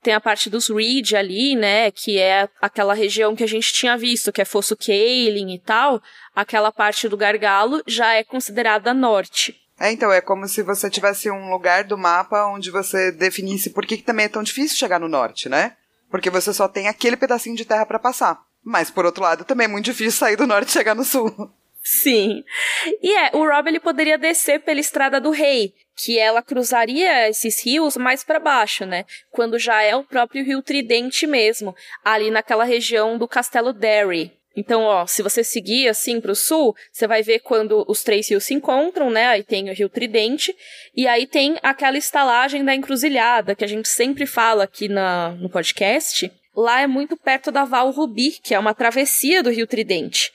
Tem 0.02 0.12
a 0.14 0.20
parte 0.20 0.50
dos 0.50 0.68
Reed 0.68 1.12
ali, 1.14 1.56
né, 1.56 1.90
que 1.90 2.18
é 2.18 2.48
aquela 2.60 2.94
região 2.94 3.34
que 3.34 3.42
a 3.42 3.48
gente 3.48 3.72
tinha 3.72 3.96
visto, 3.96 4.30
que 4.32 4.40
é 4.42 4.44
Fosso 4.44 4.76
Kaelin 4.76 5.54
e 5.54 5.58
tal. 5.58 6.00
Aquela 6.36 6.70
parte 6.70 7.08
do 7.08 7.16
Gargalo 7.16 7.82
já 7.86 8.12
é 8.14 8.22
considerada 8.22 8.92
norte. 8.92 9.56
É, 9.80 9.92
então, 9.92 10.12
é 10.12 10.20
como 10.20 10.48
se 10.48 10.62
você 10.62 10.90
tivesse 10.90 11.30
um 11.30 11.50
lugar 11.50 11.84
do 11.84 11.96
mapa 11.96 12.46
onde 12.46 12.70
você 12.70 13.12
definisse 13.12 13.70
por 13.70 13.86
que, 13.86 13.96
que 13.96 14.02
também 14.02 14.26
é 14.26 14.28
tão 14.28 14.42
difícil 14.42 14.76
chegar 14.76 14.98
no 14.98 15.08
norte, 15.08 15.48
né? 15.48 15.76
Porque 16.10 16.30
você 16.30 16.52
só 16.52 16.66
tem 16.66 16.88
aquele 16.88 17.16
pedacinho 17.16 17.56
de 17.56 17.64
terra 17.64 17.86
para 17.86 17.98
passar. 17.98 18.40
Mas, 18.64 18.90
por 18.90 19.06
outro 19.06 19.22
lado, 19.22 19.44
também 19.44 19.66
é 19.66 19.68
muito 19.68 19.84
difícil 19.84 20.18
sair 20.18 20.36
do 20.36 20.46
norte 20.46 20.68
e 20.68 20.72
chegar 20.72 20.94
no 20.94 21.04
sul. 21.04 21.50
Sim. 21.82 22.44
E 23.02 23.14
é, 23.14 23.30
o 23.32 23.46
Rob 23.46 23.68
ele 23.68 23.80
poderia 23.80 24.18
descer 24.18 24.60
pela 24.60 24.80
Estrada 24.80 25.20
do 25.20 25.30
Rei, 25.30 25.72
que 25.96 26.18
ela 26.18 26.42
cruzaria 26.42 27.28
esses 27.28 27.64
rios 27.64 27.96
mais 27.96 28.22
para 28.22 28.38
baixo, 28.38 28.84
né? 28.84 29.04
Quando 29.30 29.58
já 29.58 29.82
é 29.82 29.96
o 29.96 30.04
próprio 30.04 30.44
Rio 30.44 30.60
Tridente 30.60 31.26
mesmo, 31.26 31.74
ali 32.04 32.30
naquela 32.30 32.64
região 32.64 33.16
do 33.16 33.26
Castelo 33.26 33.72
Derry. 33.72 34.37
Então, 34.58 34.82
ó, 34.82 35.06
se 35.06 35.22
você 35.22 35.44
seguir 35.44 35.86
assim 35.86 36.20
para 36.20 36.32
o 36.32 36.34
sul, 36.34 36.74
você 36.90 37.06
vai 37.06 37.22
ver 37.22 37.38
quando 37.38 37.84
os 37.86 38.02
três 38.02 38.28
rios 38.28 38.42
se 38.42 38.54
encontram, 38.54 39.08
né? 39.08 39.28
Aí 39.28 39.44
tem 39.44 39.70
o 39.70 39.72
Rio 39.72 39.88
Tridente, 39.88 40.52
e 40.96 41.06
aí 41.06 41.28
tem 41.28 41.56
aquela 41.62 41.96
estalagem 41.96 42.64
da 42.64 42.74
encruzilhada, 42.74 43.54
que 43.54 43.64
a 43.64 43.68
gente 43.68 43.88
sempre 43.88 44.26
fala 44.26 44.64
aqui 44.64 44.88
na, 44.88 45.30
no 45.36 45.48
podcast. 45.48 46.28
Lá 46.56 46.80
é 46.80 46.88
muito 46.88 47.16
perto 47.16 47.52
da 47.52 47.64
Val 47.64 47.92
Rubi, 47.92 48.32
que 48.42 48.52
é 48.52 48.58
uma 48.58 48.74
travessia 48.74 49.44
do 49.44 49.50
Rio 49.50 49.64
Tridente. 49.64 50.32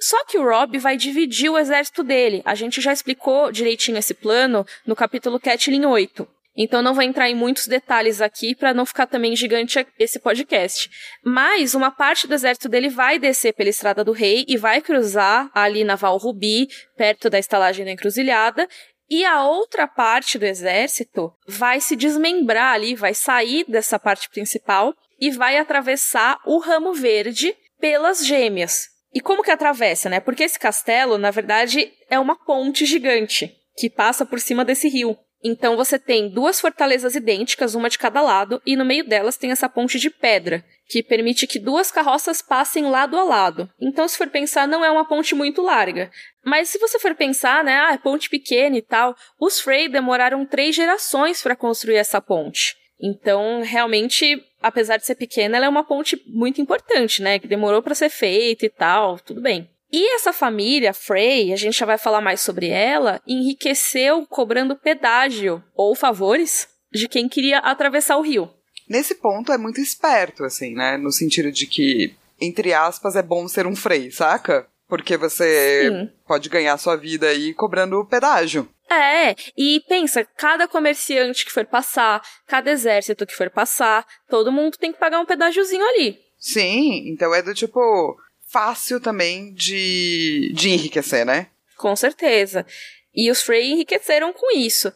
Só 0.00 0.24
que 0.24 0.36
o 0.36 0.42
Rob 0.42 0.76
vai 0.78 0.96
dividir 0.96 1.48
o 1.48 1.56
exército 1.56 2.02
dele. 2.02 2.42
A 2.44 2.56
gente 2.56 2.80
já 2.80 2.92
explicou 2.92 3.52
direitinho 3.52 3.96
esse 3.96 4.12
plano 4.12 4.66
no 4.84 4.96
capítulo 4.96 5.38
Catlin 5.38 5.84
8. 5.84 6.26
Então 6.56 6.82
não 6.82 6.94
vou 6.94 7.02
entrar 7.02 7.30
em 7.30 7.34
muitos 7.34 7.66
detalhes 7.66 8.20
aqui 8.20 8.54
para 8.54 8.74
não 8.74 8.84
ficar 8.84 9.06
também 9.06 9.34
gigante 9.34 9.86
esse 9.98 10.18
podcast. 10.18 10.90
Mas 11.24 11.74
uma 11.74 11.90
parte 11.90 12.26
do 12.26 12.34
exército 12.34 12.68
dele 12.68 12.90
vai 12.90 13.18
descer 13.18 13.54
pela 13.54 13.70
Estrada 13.70 14.04
do 14.04 14.12
Rei 14.12 14.44
e 14.46 14.56
vai 14.56 14.80
cruzar 14.80 15.50
ali 15.54 15.82
na 15.82 15.96
Val 15.96 16.18
Rubi, 16.18 16.68
perto 16.96 17.30
da 17.30 17.38
estalagem 17.38 17.84
da 17.84 17.92
Encruzilhada, 17.92 18.68
e 19.08 19.24
a 19.24 19.44
outra 19.44 19.86
parte 19.86 20.38
do 20.38 20.46
exército 20.46 21.32
vai 21.46 21.80
se 21.80 21.94
desmembrar 21.96 22.74
ali, 22.74 22.94
vai 22.94 23.14
sair 23.14 23.64
dessa 23.68 23.98
parte 23.98 24.28
principal 24.30 24.94
e 25.20 25.30
vai 25.30 25.58
atravessar 25.58 26.38
o 26.46 26.58
Ramo 26.58 26.92
Verde 26.94 27.54
pelas 27.78 28.24
Gêmeas. 28.24 28.88
E 29.14 29.20
como 29.20 29.42
que 29.42 29.50
atravessa, 29.50 30.08
né? 30.08 30.18
Porque 30.18 30.44
esse 30.44 30.58
castelo, 30.58 31.18
na 31.18 31.30
verdade, 31.30 31.92
é 32.08 32.18
uma 32.18 32.36
ponte 32.36 32.86
gigante 32.86 33.54
que 33.76 33.90
passa 33.90 34.24
por 34.24 34.40
cima 34.40 34.64
desse 34.64 34.88
rio. 34.88 35.16
Então 35.44 35.76
você 35.76 35.98
tem 35.98 36.28
duas 36.28 36.60
fortalezas 36.60 37.14
idênticas, 37.16 37.74
uma 37.74 37.90
de 37.90 37.98
cada 37.98 38.20
lado, 38.20 38.62
e 38.64 38.76
no 38.76 38.84
meio 38.84 39.04
delas 39.04 39.36
tem 39.36 39.50
essa 39.50 39.68
ponte 39.68 39.98
de 39.98 40.08
pedra, 40.08 40.64
que 40.86 41.02
permite 41.02 41.46
que 41.46 41.58
duas 41.58 41.90
carroças 41.90 42.40
passem 42.40 42.84
lado 42.84 43.18
a 43.18 43.24
lado. 43.24 43.68
Então, 43.80 44.06
se 44.06 44.16
for 44.16 44.28
pensar, 44.28 44.68
não 44.68 44.84
é 44.84 44.90
uma 44.90 45.08
ponte 45.08 45.34
muito 45.34 45.62
larga. 45.62 46.10
Mas 46.44 46.68
se 46.68 46.78
você 46.78 46.98
for 46.98 47.14
pensar, 47.14 47.64
né, 47.64 47.74
ah, 47.74 47.94
é 47.94 47.98
ponte 47.98 48.28
pequena 48.28 48.76
e 48.76 48.82
tal, 48.82 49.16
os 49.40 49.60
Frey 49.60 49.88
demoraram 49.88 50.46
três 50.46 50.76
gerações 50.76 51.42
para 51.42 51.56
construir 51.56 51.96
essa 51.96 52.20
ponte. 52.20 52.76
Então, 53.00 53.62
realmente, 53.62 54.40
apesar 54.60 54.96
de 54.96 55.04
ser 55.04 55.16
pequena, 55.16 55.56
ela 55.56 55.66
é 55.66 55.68
uma 55.68 55.82
ponte 55.82 56.22
muito 56.26 56.60
importante, 56.60 57.20
né? 57.20 57.40
Que 57.40 57.48
demorou 57.48 57.82
para 57.82 57.96
ser 57.96 58.08
feita 58.08 58.64
e 58.64 58.70
tal, 58.70 59.18
tudo 59.18 59.40
bem. 59.40 59.68
E 59.92 60.14
essa 60.14 60.32
família, 60.32 60.94
Frey, 60.94 61.52
a 61.52 61.56
gente 61.56 61.78
já 61.78 61.84
vai 61.84 61.98
falar 61.98 62.22
mais 62.22 62.40
sobre 62.40 62.68
ela, 62.68 63.20
enriqueceu 63.26 64.26
cobrando 64.26 64.74
pedágio 64.74 65.62
ou 65.74 65.94
favores 65.94 66.66
de 66.90 67.06
quem 67.06 67.28
queria 67.28 67.58
atravessar 67.58 68.16
o 68.16 68.22
rio. 68.22 68.48
Nesse 68.88 69.14
ponto 69.14 69.52
é 69.52 69.58
muito 69.58 69.80
esperto, 69.80 70.44
assim, 70.44 70.74
né? 70.74 70.96
No 70.96 71.12
sentido 71.12 71.52
de 71.52 71.66
que, 71.66 72.14
entre 72.40 72.72
aspas, 72.72 73.16
é 73.16 73.22
bom 73.22 73.46
ser 73.46 73.66
um 73.66 73.76
Frey, 73.76 74.10
saca? 74.10 74.66
Porque 74.88 75.16
você 75.16 75.88
Sim. 75.88 76.10
pode 76.26 76.48
ganhar 76.48 76.76
sua 76.78 76.96
vida 76.96 77.26
aí 77.26 77.52
cobrando 77.52 78.04
pedágio. 78.06 78.68
É, 78.90 79.34
e 79.56 79.80
pensa, 79.88 80.26
cada 80.36 80.68
comerciante 80.68 81.44
que 81.44 81.52
for 81.52 81.64
passar, 81.64 82.22
cada 82.46 82.70
exército 82.70 83.26
que 83.26 83.34
for 83.34 83.48
passar, 83.48 84.06
todo 84.28 84.52
mundo 84.52 84.76
tem 84.76 84.92
que 84.92 84.98
pagar 84.98 85.20
um 85.20 85.26
pedágiozinho 85.26 85.84
ali. 85.84 86.18
Sim, 86.38 87.08
então 87.08 87.34
é 87.34 87.40
do 87.40 87.54
tipo 87.54 88.16
fácil 88.52 89.00
também 89.00 89.52
de, 89.54 90.52
de 90.54 90.70
enriquecer, 90.70 91.24
né? 91.24 91.48
Com 91.76 91.96
certeza. 91.96 92.66
E 93.14 93.30
os 93.30 93.42
Frey 93.42 93.72
enriqueceram 93.72 94.32
com 94.32 94.56
isso. 94.56 94.92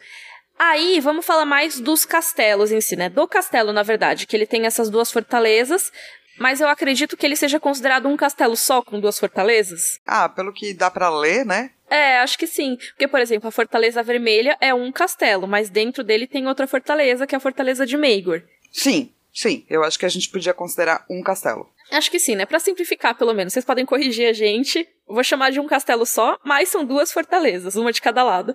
Aí, 0.57 0.99
vamos 0.99 1.25
falar 1.25 1.45
mais 1.45 1.79
dos 1.79 2.05
castelos 2.05 2.71
em 2.71 2.81
si, 2.81 2.95
né? 2.95 3.09
Do 3.09 3.27
castelo, 3.27 3.73
na 3.73 3.83
verdade, 3.83 4.25
que 4.25 4.35
ele 4.35 4.45
tem 4.45 4.65
essas 4.65 4.89
duas 4.89 5.11
fortalezas, 5.11 5.91
mas 6.39 6.61
eu 6.61 6.67
acredito 6.67 7.17
que 7.17 7.25
ele 7.25 7.35
seja 7.35 7.59
considerado 7.59 8.07
um 8.07 8.17
castelo 8.17 8.55
só 8.55 8.81
com 8.81 8.99
duas 8.99 9.19
fortalezas. 9.19 9.99
Ah, 10.05 10.29
pelo 10.29 10.53
que 10.53 10.73
dá 10.73 10.89
para 10.89 11.09
ler, 11.09 11.45
né? 11.45 11.71
É, 11.89 12.19
acho 12.19 12.37
que 12.37 12.47
sim. 12.47 12.75
Porque, 12.75 13.07
por 13.07 13.19
exemplo, 13.19 13.47
a 13.47 13.51
Fortaleza 13.51 14.03
Vermelha 14.03 14.57
é 14.59 14.73
um 14.73 14.91
castelo, 14.91 15.47
mas 15.47 15.69
dentro 15.69 16.03
dele 16.03 16.27
tem 16.27 16.47
outra 16.47 16.67
fortaleza, 16.67 17.25
que 17.25 17.33
é 17.33 17.37
a 17.37 17.41
Fortaleza 17.41 17.85
de 17.85 17.95
Meigor. 17.95 18.41
Sim, 18.71 19.11
sim. 19.33 19.65
Eu 19.69 19.83
acho 19.83 19.97
que 19.97 20.05
a 20.05 20.09
gente 20.09 20.29
podia 20.29 20.53
considerar 20.53 21.05
um 21.09 21.21
castelo. 21.21 21.69
Acho 21.91 22.11
que 22.11 22.19
sim, 22.19 22.35
né? 22.35 22.45
Para 22.45 22.59
simplificar, 22.59 23.17
pelo 23.17 23.33
menos. 23.33 23.53
Vocês 23.53 23.65
podem 23.65 23.85
corrigir 23.85 24.27
a 24.27 24.33
gente. 24.33 24.87
Vou 25.07 25.23
chamar 25.23 25.51
de 25.51 25.59
um 25.59 25.67
castelo 25.67 26.05
só, 26.05 26.37
mas 26.43 26.69
são 26.69 26.83
duas 26.83 27.11
fortalezas, 27.11 27.75
uma 27.75 27.93
de 27.93 28.01
cada 28.01 28.23
lado. 28.23 28.53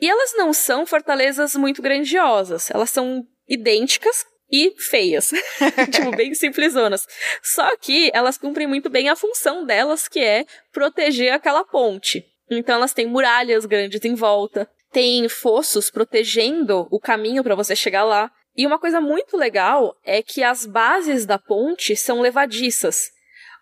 E 0.00 0.08
elas 0.08 0.32
não 0.36 0.52
são 0.52 0.86
fortalezas 0.86 1.54
muito 1.54 1.82
grandiosas. 1.82 2.70
Elas 2.70 2.90
são 2.90 3.26
idênticas, 3.48 4.24
e 4.50 4.74
feias. 4.78 5.30
tipo, 5.92 6.10
bem 6.16 6.34
simplesonas. 6.34 7.06
Só 7.42 7.76
que 7.76 8.10
elas 8.14 8.38
cumprem 8.38 8.66
muito 8.66 8.88
bem 8.88 9.08
a 9.08 9.16
função 9.16 9.64
delas, 9.64 10.08
que 10.08 10.20
é 10.20 10.46
proteger 10.72 11.32
aquela 11.32 11.64
ponte. 11.64 12.24
Então 12.50 12.76
elas 12.76 12.94
têm 12.94 13.06
muralhas 13.06 13.66
grandes 13.66 14.02
em 14.04 14.14
volta, 14.14 14.68
tem 14.90 15.28
fossos 15.28 15.90
protegendo 15.90 16.88
o 16.90 16.98
caminho 16.98 17.44
para 17.44 17.54
você 17.54 17.76
chegar 17.76 18.04
lá. 18.04 18.30
E 18.58 18.66
uma 18.66 18.76
coisa 18.76 19.00
muito 19.00 19.36
legal 19.36 19.96
é 20.04 20.20
que 20.20 20.42
as 20.42 20.66
bases 20.66 21.24
da 21.24 21.38
ponte 21.38 21.94
são 21.94 22.20
levadiças. 22.20 23.12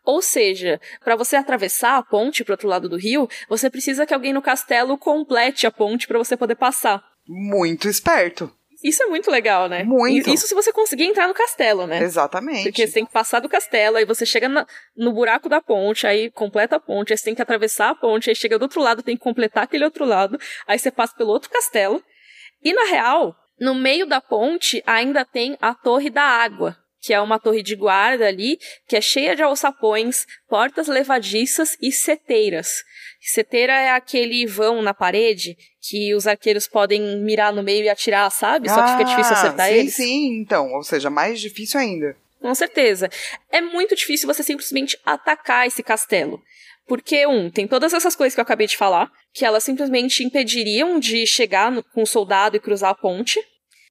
Ou 0.02 0.22
seja, 0.22 0.80
para 1.04 1.14
você 1.14 1.36
atravessar 1.36 1.98
a 1.98 2.02
ponte 2.02 2.42
para 2.42 2.54
outro 2.54 2.66
lado 2.66 2.88
do 2.88 2.96
rio, 2.96 3.28
você 3.46 3.68
precisa 3.68 4.06
que 4.06 4.14
alguém 4.14 4.32
no 4.32 4.40
castelo 4.40 4.96
complete 4.96 5.66
a 5.66 5.70
ponte 5.70 6.06
para 6.08 6.16
você 6.16 6.34
poder 6.34 6.54
passar. 6.54 7.04
Muito 7.28 7.86
esperto. 7.88 8.50
Isso 8.82 9.02
é 9.02 9.06
muito 9.06 9.30
legal, 9.30 9.68
né? 9.68 9.82
Muito. 9.82 10.30
Isso 10.30 10.46
se 10.46 10.54
você 10.54 10.72
conseguir 10.72 11.04
entrar 11.04 11.28
no 11.28 11.34
castelo, 11.34 11.86
né? 11.86 12.02
Exatamente. 12.02 12.62
Porque 12.62 12.86
você 12.86 12.94
tem 12.94 13.04
que 13.04 13.12
passar 13.12 13.40
do 13.40 13.48
castelo, 13.50 13.98
aí 13.98 14.04
você 14.06 14.24
chega 14.24 14.48
na, 14.48 14.66
no 14.96 15.12
buraco 15.12 15.48
da 15.48 15.60
ponte, 15.60 16.06
aí 16.06 16.30
completa 16.30 16.76
a 16.76 16.80
ponte, 16.80 17.12
aí 17.12 17.18
você 17.18 17.24
tem 17.24 17.34
que 17.34 17.42
atravessar 17.42 17.90
a 17.90 17.94
ponte, 17.94 18.30
aí 18.30 18.36
chega 18.36 18.58
do 18.58 18.62
outro 18.62 18.80
lado, 18.80 19.02
tem 19.02 19.16
que 19.16 19.22
completar 19.22 19.64
aquele 19.64 19.84
outro 19.84 20.06
lado, 20.06 20.38
aí 20.66 20.78
você 20.78 20.90
passa 20.90 21.14
pelo 21.16 21.32
outro 21.32 21.50
castelo. 21.50 22.02
E 22.62 22.72
na 22.72 22.84
real, 22.84 23.34
no 23.58 23.74
meio 23.74 24.06
da 24.06 24.20
ponte 24.20 24.82
ainda 24.86 25.24
tem 25.24 25.56
a 25.60 25.74
Torre 25.74 26.10
da 26.10 26.22
Água, 26.22 26.76
que 27.00 27.14
é 27.14 27.20
uma 27.20 27.38
torre 27.38 27.62
de 27.62 27.76
guarda 27.76 28.26
ali, 28.26 28.58
que 28.88 28.96
é 28.96 29.00
cheia 29.00 29.36
de 29.36 29.42
alçapões, 29.42 30.26
portas 30.48 30.88
levadiças 30.88 31.76
e 31.80 31.92
seteiras. 31.92 32.82
Seteira 33.20 33.72
é 33.72 33.90
aquele 33.90 34.46
vão 34.46 34.82
na 34.82 34.94
parede 34.94 35.56
que 35.80 36.14
os 36.14 36.26
arqueiros 36.26 36.68
podem 36.68 37.18
mirar 37.18 37.52
no 37.52 37.62
meio 37.62 37.84
e 37.84 37.88
atirar, 37.88 38.30
sabe? 38.30 38.68
Só 38.68 38.82
que 38.82 38.92
fica 38.92 39.04
difícil 39.04 39.34
ah, 39.34 39.38
acertar 39.38 39.68
sim, 39.68 39.74
eles. 39.74 39.94
Sim, 39.94 40.02
sim, 40.02 40.40
então. 40.40 40.72
Ou 40.72 40.82
seja, 40.82 41.10
mais 41.10 41.40
difícil 41.40 41.80
ainda. 41.80 42.16
Com 42.40 42.54
certeza. 42.54 43.10
É 43.50 43.60
muito 43.60 43.96
difícil 43.96 44.26
você 44.26 44.42
simplesmente 44.42 44.98
atacar 45.04 45.66
esse 45.66 45.82
castelo. 45.82 46.40
Porque, 46.86 47.26
um, 47.26 47.50
tem 47.50 47.66
todas 47.66 47.92
essas 47.92 48.14
coisas 48.14 48.34
que 48.34 48.40
eu 48.40 48.44
acabei 48.44 48.68
de 48.68 48.76
falar, 48.76 49.10
que 49.36 49.44
elas 49.44 49.62
simplesmente 49.62 50.24
impediriam 50.24 50.98
de 50.98 51.26
chegar 51.26 51.70
no, 51.70 51.82
com 51.82 52.02
o 52.02 52.06
soldado 52.06 52.56
e 52.56 52.60
cruzar 52.60 52.92
a 52.92 52.94
ponte. 52.94 53.38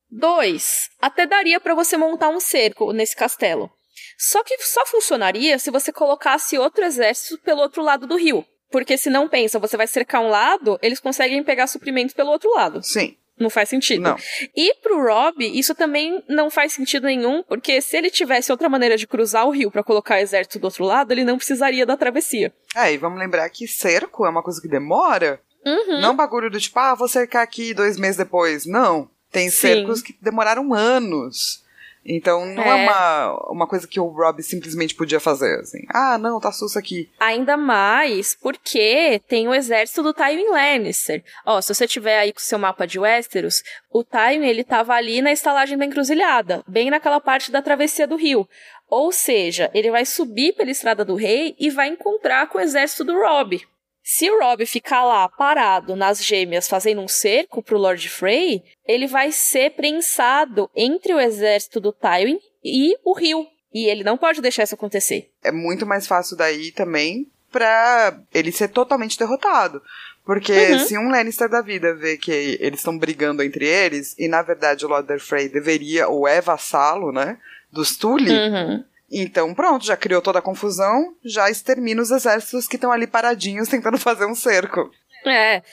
Dois, 0.09 0.89
até 0.99 1.27
daria 1.27 1.59
para 1.59 1.75
você 1.75 1.95
montar 1.95 2.29
um 2.29 2.39
cerco 2.39 2.91
nesse 2.91 3.15
castelo. 3.15 3.69
Só 4.17 4.43
que 4.43 4.57
só 4.57 4.83
funcionaria 4.87 5.59
se 5.59 5.69
você 5.69 5.93
colocasse 5.93 6.57
outro 6.57 6.83
exército 6.83 7.39
pelo 7.43 7.61
outro 7.61 7.83
lado 7.83 8.07
do 8.07 8.17
rio. 8.17 8.43
Porque 8.71 8.97
se 8.97 9.07
não 9.07 9.29
pensa, 9.29 9.59
você 9.59 9.77
vai 9.77 9.85
cercar 9.85 10.21
um 10.21 10.29
lado, 10.29 10.79
eles 10.81 10.99
conseguem 10.99 11.43
pegar 11.43 11.67
suprimentos 11.67 12.15
pelo 12.15 12.31
outro 12.31 12.51
lado. 12.51 12.81
Sim. 12.81 13.15
Não 13.37 13.49
faz 13.49 13.67
sentido. 13.69 14.01
Não. 14.01 14.15
E 14.55 14.73
pro 14.75 15.01
Rob, 15.01 15.45
isso 15.45 15.75
também 15.75 16.23
não 16.27 16.49
faz 16.49 16.73
sentido 16.73 17.05
nenhum, 17.05 17.43
porque 17.43 17.81
se 17.81 17.97
ele 17.97 18.09
tivesse 18.09 18.51
outra 18.51 18.69
maneira 18.69 18.95
de 18.95 19.05
cruzar 19.05 19.45
o 19.45 19.51
rio 19.51 19.69
para 19.69 19.83
colocar 19.83 20.15
o 20.15 20.19
exército 20.19 20.57
do 20.57 20.65
outro 20.65 20.85
lado, 20.85 21.11
ele 21.11 21.25
não 21.25 21.37
precisaria 21.37 21.85
da 21.85 21.97
travessia. 21.97 22.53
É, 22.75 22.93
e 22.93 22.97
vamos 22.97 23.19
lembrar 23.19 23.49
que 23.49 23.67
cerco 23.67 24.25
é 24.25 24.29
uma 24.29 24.41
coisa 24.41 24.61
que 24.61 24.67
demora. 24.67 25.41
Uhum. 25.65 25.99
Não 25.99 26.15
bagulho 26.15 26.49
do 26.49 26.59
tipo, 26.59 26.79
ah, 26.79 26.95
vou 26.95 27.07
cercar 27.07 27.43
aqui 27.43 27.73
dois 27.73 27.97
meses 27.97 28.17
depois. 28.17 28.65
Não. 28.65 29.09
Tem 29.31 29.49
cercos 29.49 30.01
que 30.01 30.15
demoraram 30.21 30.73
anos. 30.73 31.64
Então 32.05 32.45
não 32.45 32.63
é. 32.63 32.69
é, 32.69 32.75
uma, 32.75 33.51
uma 33.51 33.67
coisa 33.67 33.87
que 33.87 33.99
o 33.99 34.07
Rob 34.07 34.41
simplesmente 34.43 34.93
podia 34.93 35.19
fazer, 35.19 35.59
assim. 35.59 35.79
Ah, 35.89 36.17
não, 36.17 36.39
tá 36.39 36.51
sus 36.51 36.77
aqui. 36.77 37.09
Ainda 37.19 37.57
mais 37.57 38.35
porque 38.39 39.21
tem 39.27 39.47
o 39.47 39.53
exército 39.53 40.03
do 40.03 40.13
Tywin 40.13 40.49
Lannister. 40.49 41.23
Ó, 41.45 41.59
se 41.59 41.73
você 41.73 41.87
tiver 41.87 42.19
aí 42.19 42.31
com 42.31 42.39
o 42.39 42.43
seu 42.43 42.59
mapa 42.59 42.85
de 42.85 42.99
Westeros, 42.99 43.63
o 43.89 44.03
Tywin, 44.03 44.45
ele 44.45 44.63
tava 44.63 44.93
ali 44.93 45.21
na 45.21 45.31
estalagem 45.31 45.77
da 45.77 45.85
encruzilhada, 45.85 46.63
bem 46.67 46.89
naquela 46.89 47.19
parte 47.19 47.51
da 47.51 47.61
travessia 47.61 48.05
do 48.05 48.15
rio. 48.15 48.47
Ou 48.87 49.11
seja, 49.11 49.71
ele 49.73 49.89
vai 49.89 50.05
subir 50.05 50.53
pela 50.53 50.69
Estrada 50.69 51.03
do 51.03 51.15
Rei 51.15 51.55
e 51.59 51.69
vai 51.69 51.87
encontrar 51.87 52.47
com 52.47 52.59
o 52.59 52.61
exército 52.61 53.03
do 53.03 53.13
Rob. 53.13 53.65
Se 54.07 54.29
o 54.29 54.39
Rob 54.39 54.63
ficar 54.67 55.03
lá 55.03 55.27
parado 55.27 55.95
nas 55.95 56.23
gêmeas 56.23 56.67
fazendo 56.67 57.01
um 57.01 57.07
cerco 57.07 57.63
pro 57.63 57.79
Lord 57.79 58.07
Frey, 58.07 58.63
ele 58.87 59.07
vai 59.07 59.31
ser 59.31 59.71
prensado 59.71 60.69
entre 60.75 61.11
o 61.11 61.19
exército 61.19 61.79
do 61.79 61.91
Tywin 61.91 62.39
e 62.63 62.95
o 63.03 63.13
rio. 63.13 63.47
E 63.73 63.89
ele 63.89 64.03
não 64.03 64.15
pode 64.15 64.41
deixar 64.41 64.61
isso 64.61 64.75
acontecer. 64.75 65.31
É 65.43 65.51
muito 65.51 65.87
mais 65.87 66.05
fácil 66.05 66.37
daí 66.37 66.71
também 66.71 67.27
pra 67.51 68.21
ele 68.31 68.51
ser 68.51 68.67
totalmente 68.67 69.17
derrotado. 69.17 69.81
Porque 70.23 70.53
uhum. 70.53 70.79
se 70.79 70.97
um 70.99 71.09
Lannister 71.09 71.49
da 71.49 71.63
vida 71.63 71.95
vê 71.95 72.15
que 72.15 72.59
eles 72.59 72.81
estão 72.81 72.95
brigando 72.95 73.41
entre 73.41 73.65
eles, 73.65 74.15
e 74.19 74.27
na 74.27 74.43
verdade 74.43 74.85
o 74.85 74.89
Lord 74.89 75.17
Frey 75.17 75.49
deveria, 75.49 76.07
ou 76.07 76.27
é 76.27 76.41
vassalo, 76.41 77.11
né, 77.11 77.39
dos 77.71 77.97
Tully, 77.97 78.31
uhum. 78.31 78.83
Então, 79.17 79.53
pronto, 79.53 79.85
já 79.85 79.95
criou 79.95 80.21
toda 80.21 80.39
a 80.39 80.41
confusão, 80.41 81.15
já 81.23 81.49
extermina 81.49 82.01
os 82.01 82.11
exércitos 82.11 82.67
que 82.67 82.75
estão 82.75 82.91
ali 82.91 83.07
paradinhos 83.07 83.69
tentando 83.69 83.97
fazer 83.97 84.25
um 84.25 84.35
cerco. 84.35 84.91
É. 85.25 85.63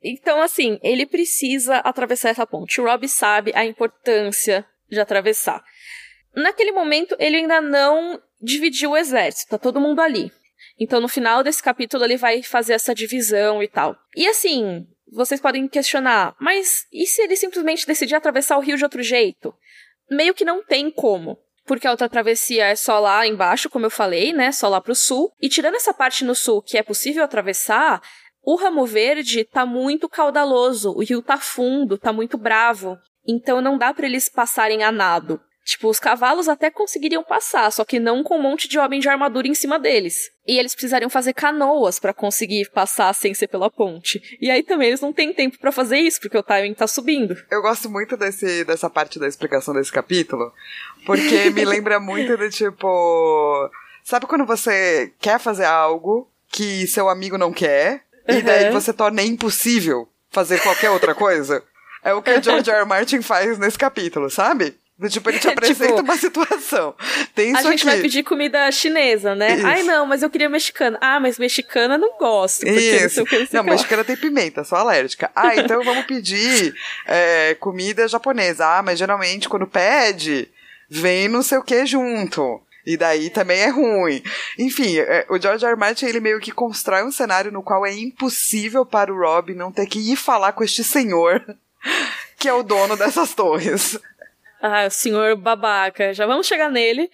Então, 0.00 0.40
assim, 0.40 0.78
ele 0.84 1.04
precisa 1.04 1.78
atravessar 1.78 2.28
essa 2.28 2.46
ponte. 2.46 2.80
O 2.80 2.84
Rob 2.84 3.08
sabe 3.08 3.50
a 3.56 3.66
importância 3.66 4.64
de 4.88 5.00
atravessar. 5.00 5.64
Naquele 6.32 6.70
momento, 6.70 7.16
ele 7.18 7.38
ainda 7.38 7.60
não 7.60 8.22
dividiu 8.40 8.92
o 8.92 8.96
exército, 8.96 9.50
tá 9.50 9.58
todo 9.58 9.80
mundo 9.80 10.00
ali. 10.00 10.30
Então, 10.78 11.00
no 11.00 11.08
final 11.08 11.42
desse 11.42 11.60
capítulo, 11.62 12.04
ele 12.04 12.16
vai 12.16 12.40
fazer 12.44 12.74
essa 12.74 12.94
divisão 12.94 13.60
e 13.60 13.66
tal. 13.66 13.96
E 14.16 14.28
assim, 14.28 14.86
vocês 15.10 15.40
podem 15.40 15.66
questionar, 15.66 16.36
mas 16.40 16.86
e 16.92 17.04
se 17.04 17.20
ele 17.20 17.34
simplesmente 17.34 17.84
decidir 17.84 18.14
atravessar 18.14 18.56
o 18.58 18.60
rio 18.60 18.76
de 18.76 18.84
outro 18.84 19.02
jeito? 19.02 19.52
Meio 20.08 20.34
que 20.34 20.44
não 20.44 20.64
tem 20.64 20.88
como 20.88 21.36
porque 21.64 21.86
a 21.86 21.90
outra 21.90 22.08
travessia 22.08 22.66
é 22.66 22.76
só 22.76 22.98
lá 22.98 23.26
embaixo, 23.26 23.70
como 23.70 23.86
eu 23.86 23.90
falei, 23.90 24.32
né? 24.32 24.52
Só 24.52 24.68
lá 24.68 24.80
pro 24.80 24.94
sul. 24.94 25.32
E 25.40 25.48
tirando 25.48 25.76
essa 25.76 25.94
parte 25.94 26.24
no 26.24 26.34
sul 26.34 26.62
que 26.62 26.76
é 26.76 26.82
possível 26.82 27.22
atravessar, 27.22 28.00
o 28.42 28.56
Ramo 28.56 28.84
Verde 28.84 29.44
tá 29.44 29.64
muito 29.64 30.08
caudaloso, 30.08 30.90
o 30.90 31.02
rio 31.02 31.22
tá 31.22 31.38
fundo, 31.38 31.96
tá 31.96 32.12
muito 32.12 32.36
bravo. 32.36 32.98
Então 33.26 33.60
não 33.60 33.78
dá 33.78 33.94
para 33.94 34.06
eles 34.06 34.28
passarem 34.28 34.82
a 34.82 34.90
nado. 34.90 35.40
Tipo, 35.64 35.88
os 35.88 36.00
cavalos 36.00 36.48
até 36.48 36.70
conseguiriam 36.70 37.22
passar, 37.22 37.70
só 37.70 37.84
que 37.84 38.00
não 38.00 38.24
com 38.24 38.36
um 38.36 38.42
monte 38.42 38.66
de 38.66 38.78
homem 38.78 38.98
de 38.98 39.08
armadura 39.08 39.46
em 39.46 39.54
cima 39.54 39.78
deles. 39.78 40.30
E 40.44 40.58
eles 40.58 40.74
precisariam 40.74 41.08
fazer 41.08 41.32
canoas 41.32 42.00
para 42.00 42.12
conseguir 42.12 42.68
passar 42.70 43.14
sem 43.14 43.32
ser 43.32 43.46
pela 43.46 43.70
ponte. 43.70 44.20
E 44.40 44.50
aí 44.50 44.64
também 44.64 44.88
eles 44.88 45.00
não 45.00 45.12
têm 45.12 45.32
tempo 45.32 45.58
para 45.58 45.70
fazer 45.70 45.98
isso, 45.98 46.20
porque 46.20 46.36
o 46.36 46.42
timing 46.42 46.74
tá 46.74 46.88
subindo. 46.88 47.36
Eu 47.48 47.62
gosto 47.62 47.88
muito 47.88 48.16
desse, 48.16 48.64
dessa 48.64 48.90
parte 48.90 49.20
da 49.20 49.28
explicação 49.28 49.72
desse 49.72 49.92
capítulo, 49.92 50.52
porque 51.06 51.50
me 51.50 51.62
lembra 51.64 52.00
muito 52.00 52.36
de 52.36 52.50
tipo. 52.50 53.70
Sabe 54.02 54.26
quando 54.26 54.44
você 54.44 55.12
quer 55.20 55.38
fazer 55.38 55.64
algo 55.64 56.28
que 56.48 56.88
seu 56.88 57.08
amigo 57.08 57.38
não 57.38 57.52
quer, 57.52 58.02
uhum. 58.28 58.36
e 58.36 58.42
daí 58.42 58.70
você 58.72 58.92
torna 58.92 59.22
impossível 59.22 60.08
fazer 60.28 60.60
qualquer 60.60 60.90
outra 60.90 61.14
coisa? 61.14 61.62
É 62.02 62.12
o 62.12 62.20
que 62.20 62.32
o 62.32 62.42
George 62.42 62.68
R. 62.68 62.80
R. 62.80 62.84
Martin 62.84 63.22
faz 63.22 63.58
nesse 63.58 63.78
capítulo, 63.78 64.28
sabe? 64.28 64.76
Tipo, 65.08 65.30
ele 65.30 65.38
te 65.38 65.48
apresenta 65.48 65.86
tipo, 65.86 66.00
uma 66.02 66.16
situação. 66.16 66.94
Tem 67.34 67.50
isso 67.50 67.58
A 67.58 67.62
gente 67.62 67.82
aqui. 67.82 67.84
vai 67.84 68.00
pedir 68.00 68.22
comida 68.22 68.70
chinesa, 68.70 69.34
né? 69.34 69.56
Isso. 69.56 69.66
Ai, 69.66 69.82
não, 69.82 70.06
mas 70.06 70.22
eu 70.22 70.30
queria 70.30 70.48
mexicana. 70.48 70.98
Ah, 71.00 71.20
mas 71.20 71.38
mexicana 71.38 71.98
não 71.98 72.16
gosto. 72.18 72.66
Isso. 72.66 73.24
Não, 73.52 73.62
não 73.62 73.64
mexicana 73.64 74.04
tem 74.04 74.16
pimenta, 74.16 74.64
sou 74.64 74.78
alérgica. 74.78 75.30
Ah, 75.34 75.54
então 75.56 75.82
vamos 75.82 76.06
pedir 76.06 76.74
é, 77.06 77.54
comida 77.54 78.06
japonesa. 78.08 78.66
Ah, 78.66 78.82
mas 78.82 78.98
geralmente 78.98 79.48
quando 79.48 79.66
pede, 79.66 80.48
vem 80.88 81.28
não 81.28 81.42
sei 81.42 81.58
o 81.58 81.62
que 81.62 81.84
junto. 81.86 82.60
E 82.84 82.96
daí 82.96 83.30
também 83.30 83.60
é 83.60 83.68
ruim. 83.68 84.22
Enfim, 84.58 84.98
é, 84.98 85.24
o 85.30 85.38
George 85.40 85.64
R. 85.64 85.72
R. 85.72 85.78
Martin, 85.78 86.06
ele 86.06 86.20
meio 86.20 86.40
que 86.40 86.50
constrói 86.50 87.04
um 87.04 87.12
cenário 87.12 87.52
no 87.52 87.62
qual 87.62 87.86
é 87.86 87.92
impossível 87.92 88.84
para 88.84 89.12
o 89.12 89.16
Rob 89.16 89.54
não 89.54 89.70
ter 89.70 89.86
que 89.86 90.00
ir 90.00 90.16
falar 90.16 90.52
com 90.52 90.64
este 90.64 90.82
senhor 90.82 91.44
que 92.38 92.48
é 92.48 92.52
o 92.52 92.62
dono 92.64 92.96
dessas 92.96 93.34
torres. 93.34 93.98
Ah, 94.64 94.86
o 94.86 94.90
senhor 94.90 95.34
babaca. 95.34 96.14
Já 96.14 96.24
vamos 96.24 96.46
chegar 96.46 96.70
nele. 96.70 97.10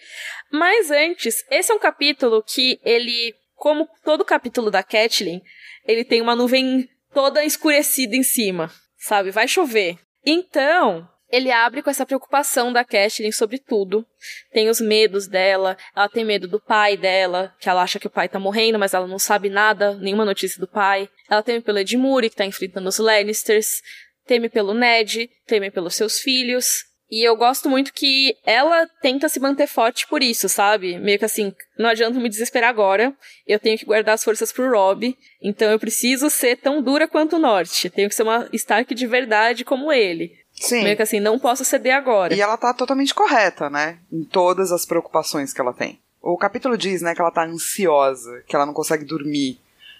Mas 0.52 0.90
antes, 0.90 1.42
esse 1.50 1.72
é 1.72 1.74
um 1.74 1.78
capítulo 1.78 2.42
que 2.42 2.78
ele, 2.84 3.34
como 3.54 3.88
todo 4.04 4.22
capítulo 4.22 4.70
da 4.70 4.82
Catelyn, 4.82 5.40
ele 5.87 6.04
tem 6.04 6.20
uma 6.20 6.37
nuvem 6.37 6.87
toda 7.14 7.42
escurecida 7.42 8.14
em 8.14 8.22
cima, 8.22 8.70
sabe? 8.98 9.30
Vai 9.30 9.48
chover. 9.48 9.96
Então, 10.26 11.08
ele 11.30 11.50
abre 11.50 11.82
com 11.82 11.88
essa 11.88 12.04
preocupação 12.04 12.70
da 12.70 12.84
Catelyn 12.84 13.32
sobre 13.32 13.58
tudo. 13.58 14.06
Tem 14.52 14.68
os 14.68 14.78
medos 14.78 15.26
dela, 15.26 15.74
ela 15.96 16.08
tem 16.11 16.26
medo 16.26 16.46
do 16.46 16.61
pai 16.61 16.98
dela, 16.98 17.54
que 17.58 17.70
ela 17.70 17.82
acha 17.82 17.98
que 17.98 18.06
o 18.06 18.11
pai 18.11 18.28
tá 18.28 18.38
morrendo, 18.38 18.78
mas 18.78 18.92
ela 18.92 19.06
não 19.06 19.18
sabe 19.18 19.48
nada, 19.48 19.94
nenhuma 19.94 20.26
notícia 20.26 20.61
do 20.61 20.68
pai. 20.68 21.08
Ela 21.30 21.42
teme 21.42 21.62
pelo 21.62 21.78
Edmure, 21.78 22.28
que 22.28 22.37
tá 22.37 22.44
enfrentando 22.44 22.90
os 22.90 22.98
Lannisters. 22.98 23.80
Teme 24.26 24.50
pelo 24.50 24.74
Ned, 24.74 25.30
teme 25.46 25.70
pelos 25.70 25.94
seus 25.94 26.20
filhos. 26.20 26.87
E 27.11 27.27
eu 27.27 27.35
gosto 27.37 27.71
muito 27.71 27.92
que 27.92 28.37
ela 28.44 28.87
tenta 29.01 29.29
se 29.29 29.40
manter 29.40 29.66
forte 29.66 30.07
por 30.07 30.23
isso, 30.23 30.49
sabe? 30.49 30.99
Meio 30.99 31.18
que 31.18 31.25
assim, 31.25 31.55
não 31.79 31.88
adianta 31.88 32.21
me 32.21 32.29
desesperar 32.29 32.68
agora, 32.68 33.14
eu 33.47 33.59
tenho 33.59 33.79
que 33.79 33.87
guardar 33.87 34.14
as 34.14 34.23
forças 34.23 34.53
pro 34.53 34.71
Rob, 34.71 35.16
então 35.40 35.71
eu 35.71 35.79
preciso 35.79 36.29
ser 36.29 36.57
tão 36.57 36.83
dura 36.83 37.09
quanto 37.09 37.37
o 37.37 37.38
Norte. 37.38 37.88
Tenho 37.88 38.11
que 38.11 38.14
ser 38.14 38.25
uma 38.25 38.49
Stark 38.53 38.94
de 38.94 39.07
verdade 39.07 39.64
como 39.64 39.90
ele. 39.90 40.37
Sim. 40.53 40.83
Meio 40.83 40.97
que 40.97 41.03
assim, 41.03 41.21
não 41.21 41.38
posso 41.38 41.64
ceder 41.64 41.94
agora. 41.94 42.35
E 42.35 42.40
ela 42.40 42.57
tá 42.57 42.75
totalmente 42.75 43.14
correta, 43.14 43.71
né? 43.71 43.99
Em 44.12 44.25
todas 44.25 44.71
as 44.71 44.85
preocupações 44.85 45.53
que 45.53 45.61
ela 45.61 45.73
tem. 45.73 45.99
O 46.21 46.37
capítulo 46.37 46.77
diz, 46.77 47.01
né, 47.01 47.14
que 47.14 47.21
ela 47.21 47.31
tá 47.31 47.44
ansiosa, 47.44 48.42
que 48.47 48.55
ela 48.55 48.66
não 48.66 48.75
consegue 48.75 49.05
dormir. 49.05 49.59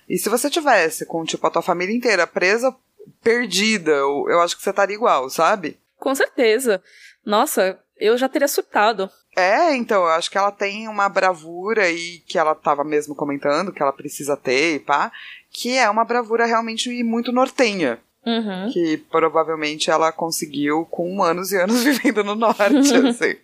E 0.09 0.19
se 0.19 0.29
você 0.29 0.51
tivesse 0.51 1.07
com, 1.07 1.25
tipo, 1.25 1.47
a 1.47 1.51
tua 1.51 1.63
família 1.63 1.95
inteira 1.95 2.27
presa, 2.27 2.75
perdida, 3.23 3.93
eu 3.93 4.41
acho 4.41 4.57
que 4.57 4.63
você 4.63 4.71
estaria 4.71 4.97
igual, 4.97 5.31
sabe? 5.31 5.79
Com 5.99 6.15
certeza. 6.15 6.83
Nossa, 7.25 7.79
eu 7.97 8.17
já 8.17 8.29
teria 8.29 8.49
surtado. 8.49 9.11
É, 9.37 9.75
então, 9.77 10.03
eu 10.03 10.09
acho 10.09 10.31
que 10.31 10.39
ela 10.39 10.51
tem 10.51 10.89
uma 10.89 11.09
bravura 11.09 11.85
aí 11.85 12.21
que 12.27 12.39
ela 12.39 12.55
tava 12.55 12.83
mesmo 12.83 13.15
comentando, 13.15 13.73
que 13.73 13.83
ela 13.83 13.93
precisa 13.93 14.37
ter 14.37 14.77
e 14.77 14.81
pá, 14.81 15.13
que 15.51 15.77
é 15.77 15.89
uma 15.89 16.05
bravura 16.05 16.47
realmente 16.47 17.03
muito 17.05 17.31
nortenha. 17.31 18.01
Uhum. 18.27 18.71
Que 18.73 18.97
provavelmente 19.11 19.91
ela 19.91 20.13
conseguiu 20.13 20.85
com 20.87 21.23
anos 21.23 21.53
e 21.53 21.57
anos 21.57 21.83
vivendo 21.85 22.25
no 22.25 22.35
norte, 22.35 22.95
assim. 23.07 23.37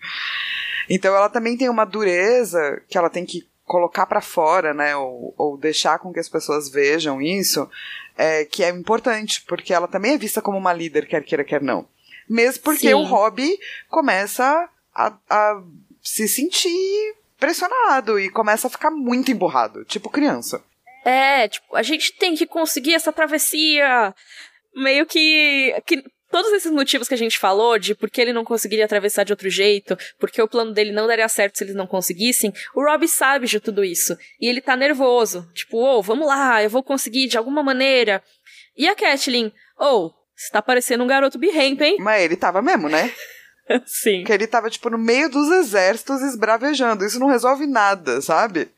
Então 0.90 1.14
ela 1.14 1.28
também 1.28 1.56
tem 1.56 1.68
uma 1.68 1.84
dureza 1.84 2.82
que 2.88 2.98
ela 2.98 3.08
tem 3.08 3.24
que 3.24 3.46
colocar 3.64 4.04
para 4.04 4.20
fora, 4.20 4.74
né, 4.74 4.94
ou, 4.94 5.32
ou, 5.38 5.56
deixar 5.56 5.98
com 5.98 6.12
que 6.12 6.20
as 6.20 6.28
pessoas 6.28 6.68
vejam 6.68 7.22
isso, 7.22 7.66
é, 8.14 8.44
que 8.44 8.62
é 8.62 8.68
importante, 8.68 9.42
porque 9.48 9.72
ela 9.72 9.88
também 9.88 10.12
é 10.12 10.18
vista 10.18 10.42
como 10.42 10.58
uma 10.58 10.72
líder, 10.72 11.06
quer 11.06 11.24
queira, 11.24 11.42
quer 11.42 11.62
não. 11.62 11.86
Mesmo 12.28 12.62
porque 12.62 12.88
Sim. 12.88 12.94
o 12.94 13.02
Rob 13.02 13.42
começa 13.88 14.68
a, 14.94 15.12
a 15.28 15.62
se 16.02 16.28
sentir 16.28 17.14
pressionado 17.38 18.18
e 18.18 18.30
começa 18.30 18.66
a 18.66 18.70
ficar 18.70 18.90
muito 18.90 19.30
emburrado, 19.30 19.84
tipo 19.84 20.08
criança. 20.08 20.62
É, 21.04 21.48
tipo, 21.48 21.76
a 21.76 21.82
gente 21.82 22.12
tem 22.12 22.34
que 22.34 22.46
conseguir 22.46 22.94
essa 22.94 23.12
travessia. 23.12 24.14
Meio 24.74 25.06
que, 25.06 25.74
que 25.86 26.02
todos 26.34 26.50
esses 26.52 26.72
motivos 26.72 27.06
que 27.06 27.14
a 27.14 27.18
gente 27.18 27.38
falou, 27.38 27.78
de 27.78 27.94
por 27.94 28.10
que 28.10 28.20
ele 28.20 28.32
não 28.32 28.44
conseguiria 28.44 28.86
atravessar 28.86 29.22
de 29.22 29.32
outro 29.32 29.48
jeito, 29.48 29.96
porque 30.18 30.42
o 30.42 30.48
plano 30.48 30.72
dele 30.72 30.90
não 30.90 31.06
daria 31.06 31.28
certo 31.28 31.56
se 31.58 31.62
eles 31.62 31.76
não 31.76 31.86
conseguissem, 31.86 32.52
o 32.74 32.82
Rob 32.82 33.06
sabe 33.06 33.46
de 33.46 33.60
tudo 33.60 33.84
isso. 33.84 34.16
E 34.40 34.48
ele 34.48 34.60
tá 34.60 34.74
nervoso. 34.74 35.48
Tipo, 35.54 35.78
oh, 35.78 36.02
vamos 36.02 36.26
lá, 36.26 36.60
eu 36.60 36.70
vou 36.70 36.82
conseguir 36.82 37.28
de 37.28 37.38
alguma 37.38 37.62
maneira. 37.62 38.20
E 38.76 38.88
a 38.88 38.96
Kathleen, 38.96 39.52
oh, 39.78 40.10
você 40.36 40.50
tá 40.50 40.60
parecendo 40.60 41.04
um 41.04 41.06
garoto 41.06 41.38
birrento, 41.38 41.84
hein? 41.84 41.96
Mas 42.00 42.22
ele 42.22 42.36
tava 42.36 42.60
mesmo, 42.60 42.88
né? 42.88 43.12
Sim. 43.86 44.18
Porque 44.18 44.32
ele 44.32 44.46
tava, 44.46 44.68
tipo, 44.68 44.90
no 44.90 44.98
meio 44.98 45.30
dos 45.30 45.50
exércitos 45.50 46.20
esbravejando. 46.22 47.04
Isso 47.04 47.18
não 47.18 47.28
resolve 47.28 47.66
nada, 47.66 48.20
sabe? 48.20 48.68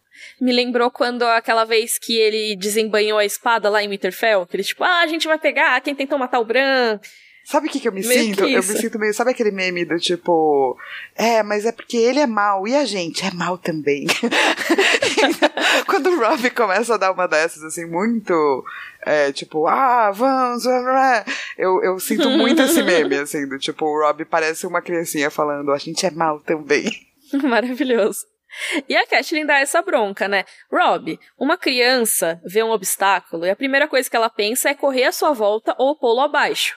Me 0.41 0.53
lembrou 0.53 0.91
quando 0.91 1.23
aquela 1.25 1.65
vez 1.65 1.99
que 1.99 2.17
ele 2.17 2.57
desembanhou 2.57 3.19
a 3.19 3.25
espada 3.25 3.69
lá 3.69 3.83
em 3.83 3.89
Winterfell, 3.89 4.47
que 4.47 4.57
ele, 4.57 4.65
tipo, 4.65 4.85
ah, 4.85 5.01
a 5.01 5.07
gente 5.07 5.27
vai 5.27 5.39
pegar 5.39 5.81
quem 5.81 5.95
tentou 5.95 6.19
matar 6.19 6.41
o 6.41 6.45
Bran. 6.45 6.99
Sabe 7.47 7.69
o 7.69 7.71
que, 7.71 7.79
que 7.79 7.87
eu 7.87 7.93
me 7.93 8.05
meio 8.05 8.25
sinto? 8.25 8.41
Eu 8.43 8.57
me 8.57 8.63
sinto 8.63 8.99
meio. 8.99 9.15
Sabe 9.15 9.31
aquele 9.31 9.53
meme 9.53 9.85
do 9.85 10.01
tipo. 10.01 10.77
É, 11.15 11.45
mas 11.45 11.65
é 11.65 11.71
porque 11.71 11.97
ele 11.97 12.19
é 12.19 12.27
mal 12.27 12.67
e 12.67 12.75
a 12.75 12.85
gente 12.85 13.25
é 13.25 13.31
mal 13.31 13.57
também. 13.57 14.05
Quando 15.87 16.09
o 16.09 16.19
Rob 16.19 16.51
começa 16.51 16.95
a 16.95 16.97
dar 16.97 17.13
uma 17.13 17.29
dessas, 17.29 17.63
assim, 17.63 17.85
muito. 17.87 18.65
É, 19.01 19.31
tipo, 19.31 19.69
ah, 19.69 20.11
vamos. 20.11 20.65
Eu, 21.57 21.81
eu 21.85 22.01
sinto 22.01 22.29
muito 22.31 22.63
esse 22.63 22.83
meme, 22.83 23.15
assim, 23.15 23.49
do 23.49 23.61
tipo, 23.61 23.87
o 23.87 24.05
Rob 24.05 24.25
parece 24.25 24.67
uma 24.67 24.83
criancinha 24.83 25.31
falando, 25.31 25.71
a 25.71 25.79
gente 25.79 26.05
é 26.05 26.11
mal 26.11 26.41
também. 26.41 26.91
Maravilhoso. 27.45 28.27
E 28.89 28.97
a 28.97 29.07
Catelyn 29.07 29.47
dá 29.47 29.61
essa 29.61 29.81
bronca, 29.83 30.27
né? 30.27 30.45
Rob, 30.69 31.17
uma 31.39 31.57
criança 31.57 32.41
vê 32.45 32.65
um 32.65 32.71
obstáculo 32.71 33.47
e 33.47 33.51
a 33.51 33.57
primeira 33.57 33.87
coisa 33.87 34.11
que 34.11 34.17
ela 34.17 34.31
pensa 34.31 34.69
é 34.69 34.75
correr 34.75 35.05
à 35.05 35.13
sua 35.13 35.33
volta 35.33 35.77
ou 35.79 35.95
pô-lo 35.95 36.23
abaixo. 36.23 36.77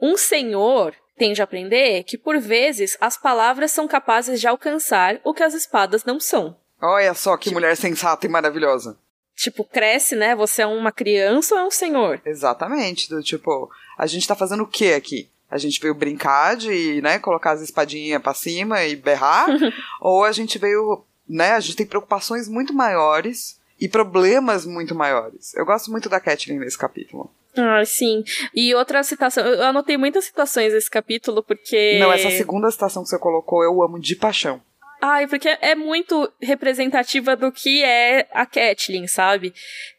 Um 0.00 0.16
senhor 0.16 0.94
tende 1.16 1.40
a 1.40 1.44
aprender 1.44 2.02
que, 2.04 2.18
por 2.18 2.38
vezes, 2.38 2.96
as 3.00 3.16
palavras 3.16 3.70
são 3.70 3.86
capazes 3.86 4.40
de 4.40 4.46
alcançar 4.46 5.20
o 5.24 5.32
que 5.32 5.42
as 5.42 5.54
espadas 5.54 6.04
não 6.04 6.18
são. 6.18 6.56
Olha 6.80 7.14
só 7.14 7.36
que 7.36 7.44
tipo... 7.44 7.54
mulher 7.54 7.76
sensata 7.76 8.26
e 8.26 8.28
maravilhosa. 8.28 8.98
Tipo, 9.34 9.64
cresce, 9.64 10.14
né? 10.14 10.34
Você 10.36 10.62
é 10.62 10.66
uma 10.66 10.92
criança 10.92 11.54
ou 11.54 11.60
é 11.60 11.64
um 11.64 11.70
senhor? 11.70 12.20
Exatamente. 12.24 13.08
Do 13.08 13.22
tipo, 13.22 13.70
a 13.98 14.06
gente 14.06 14.28
tá 14.28 14.34
fazendo 14.34 14.62
o 14.62 14.68
que 14.68 14.92
aqui? 14.92 15.28
A 15.50 15.58
gente 15.58 15.80
veio 15.80 15.94
brincar 15.94 16.56
de, 16.56 17.00
né, 17.00 17.18
colocar 17.18 17.52
as 17.52 17.60
espadinhas 17.60 18.20
pra 18.22 18.34
cima 18.34 18.84
e 18.84 18.96
berrar? 18.96 19.46
ou 20.00 20.24
a 20.24 20.32
gente 20.32 20.58
veio, 20.58 21.04
né, 21.28 21.52
a 21.52 21.60
gente 21.60 21.76
tem 21.76 21.86
preocupações 21.86 22.48
muito 22.48 22.72
maiores 22.72 23.60
e 23.80 23.88
problemas 23.88 24.64
muito 24.66 24.94
maiores. 24.94 25.54
Eu 25.54 25.64
gosto 25.64 25.90
muito 25.90 26.08
da 26.08 26.20
Catelyn 26.20 26.58
nesse 26.58 26.78
capítulo. 26.78 27.30
Ah, 27.56 27.84
sim. 27.84 28.24
E 28.54 28.74
outra 28.74 29.02
citação, 29.02 29.44
eu 29.44 29.62
anotei 29.62 29.96
muitas 29.96 30.24
citações 30.24 30.72
nesse 30.72 30.90
capítulo 30.90 31.42
porque. 31.42 31.98
Não, 32.00 32.12
essa 32.12 32.30
segunda 32.30 32.70
citação 32.70 33.02
que 33.02 33.08
você 33.08 33.18
colocou 33.18 33.62
eu 33.62 33.82
amo 33.82 33.98
de 34.00 34.16
paixão. 34.16 34.60
Ai, 35.00 35.26
porque 35.26 35.56
é 35.60 35.74
muito 35.74 36.32
representativa 36.40 37.36
do 37.36 37.52
que 37.52 37.84
é 37.84 38.26
a 38.32 38.46
Catelyn, 38.46 39.06
sabe? 39.06 39.52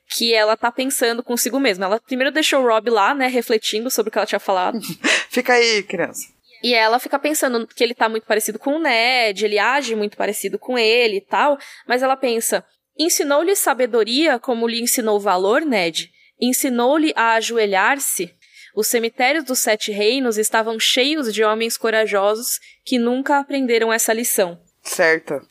Que 0.10 0.34
ela 0.34 0.58
tá 0.58 0.72
pensando 0.72 1.22
consigo 1.22 1.60
mesma. 1.60 1.86
Ela 1.86 2.00
primeiro 2.00 2.32
deixou 2.32 2.62
o 2.64 2.68
Rob 2.68 2.90
lá, 2.90 3.14
né, 3.14 3.28
refletindo 3.28 3.90
sobre 3.92 4.10
o 4.10 4.12
que 4.12 4.18
ela 4.18 4.26
tinha 4.26 4.40
falado. 4.40 4.80
fica 5.30 5.54
aí, 5.54 5.84
criança. 5.84 6.28
E 6.64 6.74
ela 6.74 6.98
fica 6.98 7.20
pensando 7.20 7.68
que 7.68 7.84
ele 7.84 7.94
tá 7.94 8.10
muito 8.10 8.26
parecido 8.26 8.58
com 8.58 8.78
o 8.78 8.80
Ned, 8.80 9.46
ele 9.46 9.60
age 9.60 9.96
muito 9.96 10.18
parecido 10.18 10.58
com 10.58 10.78
ele 10.78 11.18
e 11.18 11.22
tal, 11.22 11.58
mas 11.88 12.02
ela 12.02 12.18
pensa: 12.18 12.66
ensinou-lhe 12.98 13.56
sabedoria 13.56 14.40
como 14.40 14.68
lhe 14.68 14.82
ensinou 14.82 15.20
valor, 15.20 15.62
Ned? 15.62 16.12
Ensinou-lhe 16.40 17.14
a 17.16 17.34
ajoelhar-se? 17.34 18.34
Os 18.76 18.88
cemitérios 18.88 19.46
dos 19.46 19.60
Sete 19.60 19.92
Reinos 19.92 20.38
estavam 20.38 20.80
cheios 20.80 21.34
de 21.34 21.44
homens 21.44 21.78
corajosos 21.78 22.60
que 22.84 23.00
nunca 23.00 23.40
aprenderam 23.40 23.92
essa 23.92 24.12
lição. 24.14 24.60
Certa. 24.84 25.42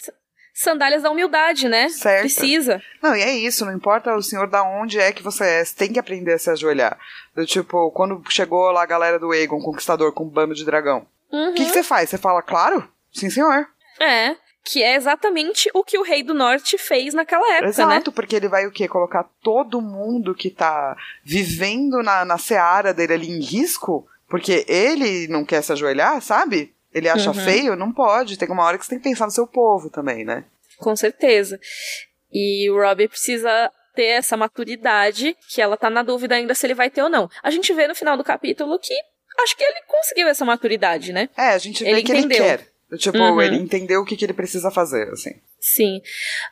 Sandálias 0.52 1.02
da 1.02 1.10
humildade, 1.10 1.68
né? 1.68 1.88
Certo. 1.88 2.20
Precisa. 2.20 2.80
Não, 3.02 3.16
e 3.16 3.22
é 3.22 3.36
isso, 3.36 3.64
não 3.64 3.72
importa 3.74 4.14
o 4.14 4.22
senhor 4.22 4.48
da 4.48 4.62
onde 4.62 5.00
é 5.00 5.10
que 5.10 5.22
você 5.22 5.42
é, 5.44 5.64
você 5.64 5.74
tem 5.74 5.92
que 5.92 5.98
aprender 5.98 6.34
a 6.34 6.38
se 6.38 6.48
ajoelhar. 6.50 6.96
Do 7.34 7.44
tipo, 7.44 7.90
quando 7.90 8.22
chegou 8.30 8.70
lá 8.70 8.82
a 8.82 8.86
galera 8.86 9.18
do 9.18 9.32
Aegon, 9.32 9.60
conquistador, 9.60 10.12
com 10.12 10.24
um 10.24 10.28
bando 10.28 10.54
de 10.54 10.64
dragão. 10.64 11.06
O 11.32 11.36
Uhum. 11.36 11.54
que, 11.54 11.64
que 11.64 11.72
você 11.72 11.82
faz? 11.82 12.10
Você 12.10 12.18
fala, 12.18 12.40
claro? 12.42 12.88
Sim, 13.12 13.28
senhor. 13.30 13.66
É. 13.98 14.36
Que 14.64 14.82
é 14.82 14.94
exatamente 14.96 15.68
o 15.74 15.84
que 15.84 15.98
o 15.98 16.02
Rei 16.02 16.22
do 16.22 16.32
Norte 16.32 16.78
fez 16.78 17.12
naquela 17.12 17.46
época, 17.56 17.64
né? 17.86 17.96
Exato, 17.96 18.10
porque 18.10 18.34
ele 18.34 18.48
vai 18.48 18.66
o 18.66 18.72
quê? 18.72 18.88
Colocar 18.88 19.28
todo 19.42 19.80
mundo 19.82 20.34
que 20.34 20.48
tá 20.50 20.96
vivendo 21.22 22.02
na, 22.02 22.24
na 22.24 22.38
seara 22.38 22.94
dele 22.94 23.12
ali 23.12 23.28
em 23.30 23.40
risco, 23.40 24.08
porque 24.28 24.64
ele 24.66 25.28
não 25.28 25.44
quer 25.44 25.62
se 25.62 25.70
ajoelhar, 25.72 26.20
sabe? 26.22 26.72
Ele 26.94 27.08
acha 27.08 27.28
Uhum. 27.30 27.34
feio? 27.44 27.76
Não 27.76 27.92
pode. 27.92 28.38
Tem 28.38 28.48
uma 28.48 28.64
hora 28.64 28.78
que 28.78 28.84
você 28.84 28.90
tem 28.90 28.98
que 28.98 29.08
pensar 29.08 29.26
no 29.26 29.32
seu 29.32 29.46
povo 29.46 29.90
também, 29.90 30.24
né? 30.24 30.44
Com 30.78 30.96
certeza. 30.96 31.60
E 32.32 32.70
o 32.70 32.80
Robbie 32.80 33.08
precisa 33.08 33.70
ter 33.94 34.06
essa 34.06 34.36
maturidade, 34.36 35.36
que 35.48 35.60
ela 35.60 35.76
tá 35.76 35.88
na 35.90 36.02
dúvida 36.02 36.34
ainda 36.34 36.54
se 36.54 36.66
ele 36.66 36.74
vai 36.74 36.90
ter 36.90 37.02
ou 37.02 37.08
não. 37.10 37.28
A 37.42 37.50
gente 37.50 37.72
vê 37.72 37.86
no 37.86 37.94
final 37.94 38.16
do 38.16 38.24
capítulo 38.24 38.78
que 38.78 38.94
acho 39.42 39.56
que 39.56 39.62
ele 39.62 39.80
conseguiu 39.86 40.26
essa 40.28 40.44
maturidade, 40.44 41.12
né? 41.12 41.28
É, 41.36 41.48
a 41.50 41.58
gente 41.58 41.84
vê 41.84 41.90
Ele 41.90 42.02
que 42.02 42.12
entendeu. 42.12 42.38
ele 42.44 42.58
quer. 42.58 42.73
Tipo, 42.98 43.18
Uhum. 43.18 43.42
ele 43.42 43.56
entendeu 43.56 44.02
o 44.02 44.04
que, 44.04 44.16
que 44.16 44.24
ele 44.24 44.32
precisa 44.34 44.70
fazer, 44.70 45.08
assim. 45.10 45.32
Sim. 45.60 46.00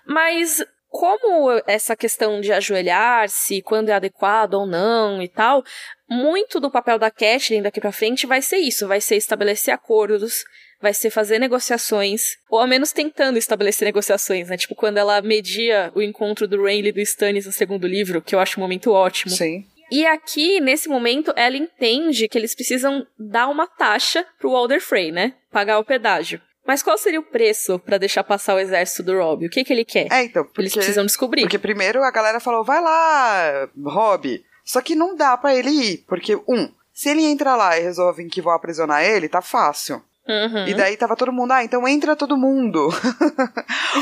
Mas 0.07 0.65
como 0.89 1.51
essa 1.67 1.97
questão 1.97 2.41
de 2.41 2.53
ajoelhar-se, 2.53 3.63
quando 3.63 3.89
é 3.89 3.93
adequado 3.95 4.55
ou 4.55 4.67
não 4.67 5.23
e 5.23 5.29
tal, 5.29 5.65
muito 6.09 6.61
do 6.61 6.71
papel 6.71 6.99
da 6.99 7.11
Catelyn 7.11 7.63
daqui 7.63 7.81
pra 7.81 7.93
frente 7.93 8.27
vai 8.27 8.43
ser 8.43 8.59
isso, 8.59 8.87
vai 8.87 9.01
ser 9.01 9.17
estabelecer 9.17 9.73
acordos, 9.73 10.45
vai 10.83 10.93
ser 10.93 11.11
fazer 11.11 11.39
negociações, 11.39 12.37
ou 12.51 12.59
ao 12.59 12.67
menos 12.67 12.93
tentando 12.93 13.39
estabelecer 13.39 13.87
negociações, 13.87 14.49
né? 14.49 14.57
Tipo, 14.57 14.75
quando 14.75 14.99
ela 14.99 15.23
media 15.23 15.91
o 15.95 16.03
encontro 16.03 16.47
do 16.49 16.63
Renly 16.63 16.89
e 16.89 16.93
do 16.93 17.01
Stannis 17.01 17.47
no 17.47 17.53
segundo 17.53 17.87
livro, 17.87 18.21
que 18.21 18.35
eu 18.35 18.41
acho 18.41 18.59
um 18.59 18.63
momento 18.63 18.91
ótimo. 18.91 19.31
Sim. 19.33 19.65
E 19.93 20.07
aqui, 20.07 20.59
nesse 20.59 20.89
momento, 20.89 21.35
ela 21.37 21.55
entende 21.55 22.27
que 22.27 22.39
eles 22.39 22.55
precisam 22.55 23.07
dar 23.19 23.49
uma 23.49 23.67
taxa 23.67 24.25
pro 24.39 24.51
Walder 24.51 24.81
Frey, 24.81 25.13
né? 25.13 25.35
Pagar 25.51 25.79
o 25.79 25.85
pedágio. 25.85 26.41
Mas 26.67 26.83
qual 26.83 26.97
seria 26.97 27.21
o 27.21 27.25
preço 27.25 27.79
pra 27.79 27.99
deixar 27.99 28.25
passar 28.25 28.55
o 28.55 28.59
exército 28.59 29.03
do 29.03 29.19
Robb? 29.19 29.45
O 29.45 29.51
que 29.51 29.63
que 29.63 29.71
ele 29.71 29.85
quer? 29.85 30.11
É, 30.11 30.25
então, 30.25 30.45
porque, 30.45 30.63
Eles 30.63 30.73
precisam 30.73 31.05
descobrir. 31.05 31.43
porque 31.43 31.59
primeiro 31.59 32.03
a 32.03 32.11
galera 32.11 32.41
falou, 32.41 32.65
vai 32.65 32.81
lá, 32.81 33.69
Rob. 33.85 34.43
Só 34.65 34.81
que 34.81 34.95
não 34.95 35.15
dá 35.15 35.37
pra 35.37 35.55
ele 35.55 35.69
ir, 35.69 36.05
porque, 36.09 36.37
um, 36.49 36.73
se 36.95 37.11
ele 37.11 37.27
entra 37.27 37.55
lá 37.55 37.79
e 37.79 37.83
resolvem 37.83 38.29
que 38.29 38.41
vão 38.41 38.55
aprisionar 38.55 39.05
ele, 39.05 39.29
tá 39.29 39.43
fácil. 39.43 40.03
Uhum. 40.29 40.69
E 40.69 40.75
daí 40.75 40.97
tava 40.97 41.17
todo 41.17 41.33
mundo, 41.33 41.51
ah, 41.53 41.65
então 41.65 41.87
entra 41.87 42.15
todo 42.15 42.37
mundo. 42.37 42.89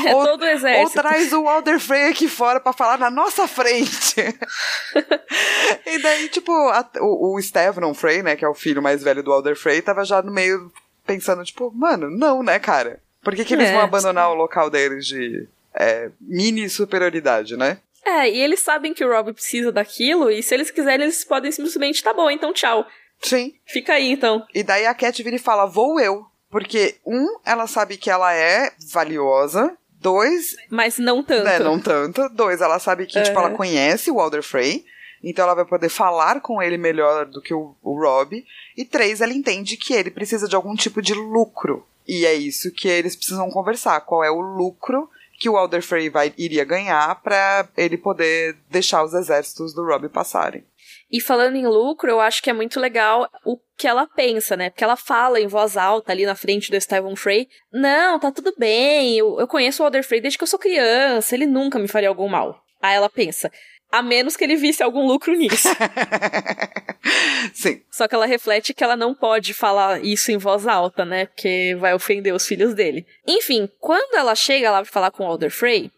É 0.05 0.15
ou, 0.15 0.25
todo 0.25 0.45
o 0.45 0.79
ou 0.79 0.89
traz 0.89 1.33
o 1.33 1.43
Walder 1.43 1.77
Frey 1.79 2.09
aqui 2.09 2.29
fora 2.29 2.61
pra 2.61 2.71
falar 2.71 2.97
na 2.97 3.11
nossa 3.11 3.45
frente. 3.45 4.15
e 5.85 5.97
daí, 5.99 6.29
tipo, 6.29 6.51
a- 6.69 6.89
o, 7.01 7.35
o 7.35 7.41
Stevnon 7.41 7.93
Frey, 7.93 8.23
né, 8.23 8.35
que 8.35 8.45
é 8.45 8.47
o 8.47 8.53
filho 8.53 8.81
mais 8.81 9.03
velho 9.03 9.21
do 9.21 9.31
Walder 9.31 9.55
Frey, 9.55 9.81
tava 9.81 10.05
já 10.05 10.21
no 10.21 10.31
meio 10.31 10.71
pensando, 11.05 11.43
tipo, 11.43 11.71
mano, 11.75 12.09
não, 12.09 12.41
né, 12.41 12.57
cara? 12.59 12.99
Por 13.21 13.35
que, 13.35 13.43
que 13.45 13.53
eles 13.53 13.69
É, 13.69 13.73
vão 13.73 13.81
abandonar 13.81 14.31
o 14.31 14.35
local 14.35 14.69
deles 14.69 15.05
de 15.05 15.47
é, 15.75 16.09
mini 16.21 16.69
superioridade, 16.69 17.57
né? 17.57 17.77
É, 18.05 18.29
e 18.29 18.39
eles 18.39 18.59
sabem 18.61 18.93
que 18.93 19.03
o 19.05 19.09
Robb 19.11 19.33
precisa 19.33 19.71
daquilo, 19.71 20.31
e 20.31 20.41
se 20.41 20.53
eles 20.55 20.71
quiserem, 20.71 21.03
eles 21.03 21.23
podem 21.23 21.51
simplesmente, 21.51 22.01
tá 22.03 22.13
bom, 22.13 22.31
então 22.31 22.51
tchau. 22.53 22.85
Sim. 23.23 23.53
Fica 23.65 23.93
aí, 23.93 24.11
então. 24.11 24.45
E 24.53 24.63
daí 24.63 24.85
a 24.85 24.93
Cat 24.93 25.21
vira 25.23 25.35
e 25.35 25.39
fala, 25.39 25.65
vou 25.65 25.99
eu. 25.99 26.25
Porque, 26.49 26.95
um, 27.05 27.39
ela 27.45 27.65
sabe 27.67 27.95
que 27.97 28.09
ela 28.09 28.33
é 28.33 28.71
valiosa. 28.91 29.77
Dois, 29.99 30.55
Mas 30.69 30.97
não 30.97 31.23
tanto. 31.23 31.43
né, 31.43 31.59
não 31.59 31.79
tanto. 31.79 32.27
Dois, 32.29 32.59
ela 32.59 32.79
sabe 32.79 33.05
que, 33.05 33.21
tipo, 33.21 33.37
É. 33.39 33.43
ela 33.43 33.51
conhece 33.51 34.09
o 34.09 34.15
Walder 34.15 34.41
Frey. 34.41 34.83
Então 35.23 35.45
ela 35.45 35.53
vai 35.53 35.65
poder 35.65 35.89
falar 35.89 36.41
com 36.41 36.61
ele 36.61 36.77
melhor 36.77 37.27
do 37.27 37.39
que 37.39 37.53
o, 37.53 37.75
o 37.83 37.99
Rob. 37.99 38.43
E 38.75 38.83
três, 38.83 39.21
ela 39.21 39.31
entende 39.31 39.77
que 39.77 39.93
ele 39.93 40.09
precisa 40.09 40.47
de 40.47 40.55
algum 40.55 40.75
tipo 40.75 40.99
de 41.01 41.13
lucro. 41.13 41.85
E 42.07 42.25
é 42.25 42.33
isso 42.33 42.71
que 42.71 42.87
eles 42.87 43.15
precisam 43.15 43.51
conversar. 43.51 44.01
Qual 44.01 44.23
é 44.23 44.31
o 44.31 44.41
lucro 44.41 45.07
que 45.37 45.47
o 45.49 45.53
Walder 45.53 45.81
Frey 45.83 46.09
vai, 46.09 46.33
iria 46.37 46.63
ganhar 46.63 47.19
pra 47.21 47.67
ele 47.77 47.97
poder 47.97 48.57
deixar 48.69 49.03
os 49.03 49.13
exércitos 49.13 49.73
do 49.73 49.83
Rob 49.83 50.07
passarem. 50.09 50.63
E 51.11 51.19
falando 51.19 51.57
em 51.57 51.67
lucro, 51.67 52.09
eu 52.09 52.21
acho 52.21 52.41
que 52.41 52.49
é 52.49 52.53
muito 52.53 52.79
legal 52.79 53.29
o 53.45 53.57
que 53.77 53.85
ela 53.85 54.07
pensa, 54.07 54.55
né? 54.55 54.69
Porque 54.69 54.83
ela 54.83 54.95
fala 54.95 55.41
em 55.41 55.47
voz 55.47 55.75
alta 55.75 56.11
ali 56.13 56.25
na 56.25 56.35
frente 56.35 56.71
do 56.71 56.79
Stephen 56.79 57.15
Frey: 57.17 57.49
Não, 57.71 58.17
tá 58.17 58.31
tudo 58.31 58.53
bem, 58.57 59.17
eu, 59.17 59.37
eu 59.39 59.47
conheço 59.47 59.81
o 59.81 59.83
Walder 59.83 60.03
Frey 60.03 60.21
desde 60.21 60.37
que 60.37 60.43
eu 60.43 60.47
sou 60.47 60.57
criança, 60.57 61.35
ele 61.35 61.45
nunca 61.45 61.77
me 61.77 61.87
faria 61.87 62.07
algum 62.07 62.29
mal. 62.29 62.63
Aí 62.81 62.95
ela 62.95 63.09
pensa: 63.09 63.51
A 63.91 64.01
menos 64.01 64.37
que 64.37 64.43
ele 64.45 64.55
visse 64.55 64.81
algum 64.81 65.05
lucro 65.05 65.33
nisso. 65.33 65.67
Sim. 67.53 67.81
Só 67.91 68.07
que 68.07 68.15
ela 68.15 68.25
reflete 68.25 68.73
que 68.73 68.83
ela 68.83 68.95
não 68.95 69.13
pode 69.13 69.53
falar 69.53 70.03
isso 70.05 70.31
em 70.31 70.37
voz 70.37 70.65
alta, 70.65 71.03
né? 71.03 71.25
Porque 71.25 71.75
vai 71.77 71.93
ofender 71.93 72.33
os 72.33 72.47
filhos 72.47 72.73
dele. 72.73 73.05
Enfim, 73.27 73.69
quando 73.79 74.15
ela 74.15 74.33
chega 74.33 74.71
lá 74.71 74.81
pra 74.81 74.91
falar 74.91 75.11
com 75.11 75.25
o 75.25 75.27
Alder 75.27 75.51
Frey, 75.51 75.91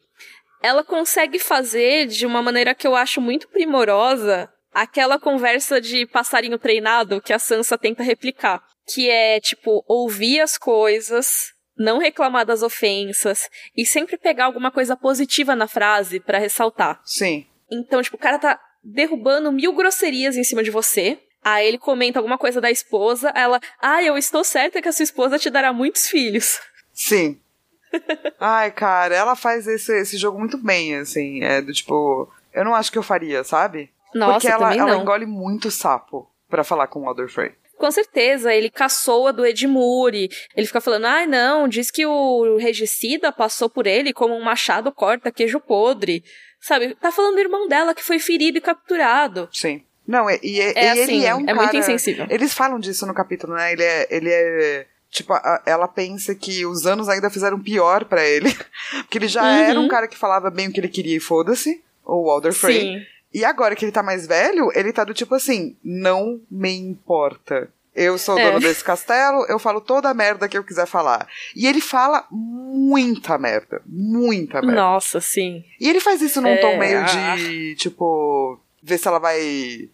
ela 0.64 0.84
consegue 0.84 1.38
fazer 1.38 2.08
de 2.08 2.26
uma 2.26 2.42
maneira 2.42 2.74
que 2.74 2.88
eu 2.88 2.96
acho 2.96 3.20
muito 3.20 3.48
primorosa 3.50 4.50
aquela 4.74 5.20
conversa 5.20 5.80
de 5.80 6.06
passarinho 6.06 6.58
treinado 6.58 7.22
que 7.22 7.34
a 7.34 7.40
Sansa 7.40 7.78
tenta 7.78 8.04
replicar. 8.04 8.64
Que 8.86 9.10
é, 9.10 9.40
tipo, 9.40 9.84
ouvir 9.88 10.42
as 10.42 10.58
coisas, 10.58 11.54
não 11.78 12.00
reclamar 12.00 12.46
das 12.46 12.62
ofensas 12.62 13.50
e 13.76 13.86
sempre 13.86 14.18
pegar 14.18 14.46
alguma 14.46 14.72
coisa 14.72 14.96
positiva 14.96 15.56
na 15.56 15.68
frase 15.68 16.20
pra 16.20 16.38
ressaltar. 16.38 17.02
Sim. 17.06 17.46
Então, 17.72 18.02
tipo, 18.02 18.18
o 18.18 18.20
cara 18.20 18.38
tá 18.38 18.60
derrubando 18.84 19.52
mil 19.52 19.74
grosserias 19.74 20.36
em 20.36 20.44
cima 20.44 20.64
de 20.64 20.72
você. 20.72 21.20
Aí 21.44 21.68
ele 21.68 21.78
comenta 21.78 22.20
alguma 22.20 22.38
coisa 22.38 22.60
da 22.60 22.72
esposa. 22.72 23.32
aí 23.34 23.44
Ela, 23.44 23.60
ah, 23.82 24.04
eu 24.04 24.18
estou 24.18 24.44
certa 24.44 24.82
que 24.82 24.88
a 24.88 24.92
sua 24.92 25.04
esposa 25.04 25.40
te 25.40 25.50
dará 25.50 25.74
muitos 25.74 26.08
filhos. 26.08 26.60
Sim. 26.94 27.40
Ai, 28.40 28.72
cara, 28.72 29.16
ela 29.16 29.36
faz 29.36 29.68
esse, 29.68 29.96
esse 30.00 30.18
jogo 30.18 30.40
muito 30.40 30.58
bem, 30.58 30.96
assim. 30.96 31.44
É 31.44 31.62
do 31.62 31.74
tipo. 31.74 32.32
Eu 32.54 32.64
não 32.64 32.76
acho 32.76 32.92
que 32.92 32.98
eu 32.98 33.04
faria, 33.04 33.44
sabe? 33.44 33.92
Nossa, 34.16 34.34
Porque 34.34 34.48
ela, 34.48 34.76
ela 34.76 34.96
engole 34.98 35.26
muito 35.26 35.70
sapo 35.72 36.30
pra 36.50 36.64
falar 36.64 36.88
com 36.88 37.02
o 37.04 37.08
Alder 37.08 37.30
Frey. 37.30 37.52
Com 37.78 37.90
certeza, 37.92 38.54
ele 38.54 38.70
caçoa 38.70 39.34
do 39.34 39.46
Edmure. 39.46 40.30
Ele 40.56 40.68
fica 40.68 40.80
falando, 40.80 41.06
ai 41.06 41.26
não, 41.26 41.68
diz 41.68 41.90
que 41.92 42.06
o 42.06 42.58
regicida 42.58 43.32
passou 43.32 43.70
por 43.70 43.88
ele 43.88 44.14
como 44.14 44.36
um 44.36 44.44
machado 44.44 44.92
corta 44.92 45.32
queijo 45.32 45.60
podre. 45.60 46.24
Sabe, 46.62 46.96
tá 46.96 47.12
falando 47.12 47.34
do 47.36 47.42
irmão 47.42 47.68
dela 47.68 47.94
que 47.94 48.04
foi 48.04 48.20
ferido 48.20 48.58
e 48.58 48.62
capturado. 48.62 49.50
Sim. 49.52 49.84
Não, 50.08 50.30
e, 50.30 50.40
e- 50.44 50.60
É 50.62 50.86
e 50.86 50.90
assim, 50.90 51.02
ele 51.18 51.26
é 51.26 51.36
um 51.36 51.42
é 51.42 51.46
cara... 51.48 51.58
muito 51.58 51.78
insensível. 51.78 52.26
Eles 52.30 52.54
falam 52.54 52.80
disso 52.80 53.06
no 53.06 53.14
capítulo, 53.14 53.54
né? 53.54 53.74
Ele 53.74 53.84
é. 53.84 54.08
Ele 54.10 54.30
é 54.30 54.86
tipo, 55.10 55.34
a- 55.34 55.62
ela 55.66 55.88
pensa 55.88 56.34
que 56.36 56.66
os 56.66 56.86
anos 56.86 57.10
ainda 57.10 57.30
fizeram 57.30 57.60
pior 57.62 58.06
pra 58.06 58.24
ele. 58.24 58.54
Porque 59.04 59.18
ele 59.18 59.28
já 59.28 59.42
Uhum. 59.42 59.48
era 59.50 59.80
um 59.80 59.88
cara 59.88 60.08
que 60.08 60.18
falava 60.18 60.50
bem 60.50 60.68
o 60.70 60.72
que 60.74 60.80
ele 60.80 60.88
queria 60.90 61.18
e 61.18 61.20
foda-se. 61.20 61.84
O 62.06 62.30
Alder 62.30 62.54
Frey. 62.54 62.80
Sim. 62.82 63.06
E 63.34 63.44
agora 63.44 63.76
que 63.76 63.84
ele 63.84 63.92
tá 63.92 64.04
mais 64.04 64.28
velho, 64.28 64.72
ele 64.76 64.94
tá 64.94 65.04
do 65.04 65.14
tipo 65.14 65.34
assim, 65.36 65.76
não 65.84 66.40
me 66.50 66.72
importa. 66.72 67.70
Eu 67.96 68.18
sou 68.18 68.36
dono 68.36 68.58
é. 68.58 68.60
desse 68.60 68.84
castelo, 68.84 69.46
eu 69.48 69.60
falo 69.60 69.80
toda 69.80 70.10
a 70.10 70.14
merda 70.14 70.50
que 70.50 70.58
eu 70.58 70.64
quiser 70.64 70.88
falar. 70.88 71.28
E 71.56 71.68
ele 71.68 71.80
fala 71.80 72.26
muita 72.32 73.38
merda. 73.38 73.82
Muita 73.86 74.62
merda. 74.62 74.76
Nossa, 74.76 75.22
sim. 75.22 75.64
E 75.80 75.88
ele 75.88 76.00
faz 76.00 76.22
isso 76.22 76.42
num 76.42 76.50
é, 76.50 76.58
tom 76.58 76.78
meio 76.78 77.06
de, 77.06 77.76
tipo, 77.76 78.60
ver 78.82 78.98
se 78.98 79.08
ela 79.08 79.20
vai 79.20 79.40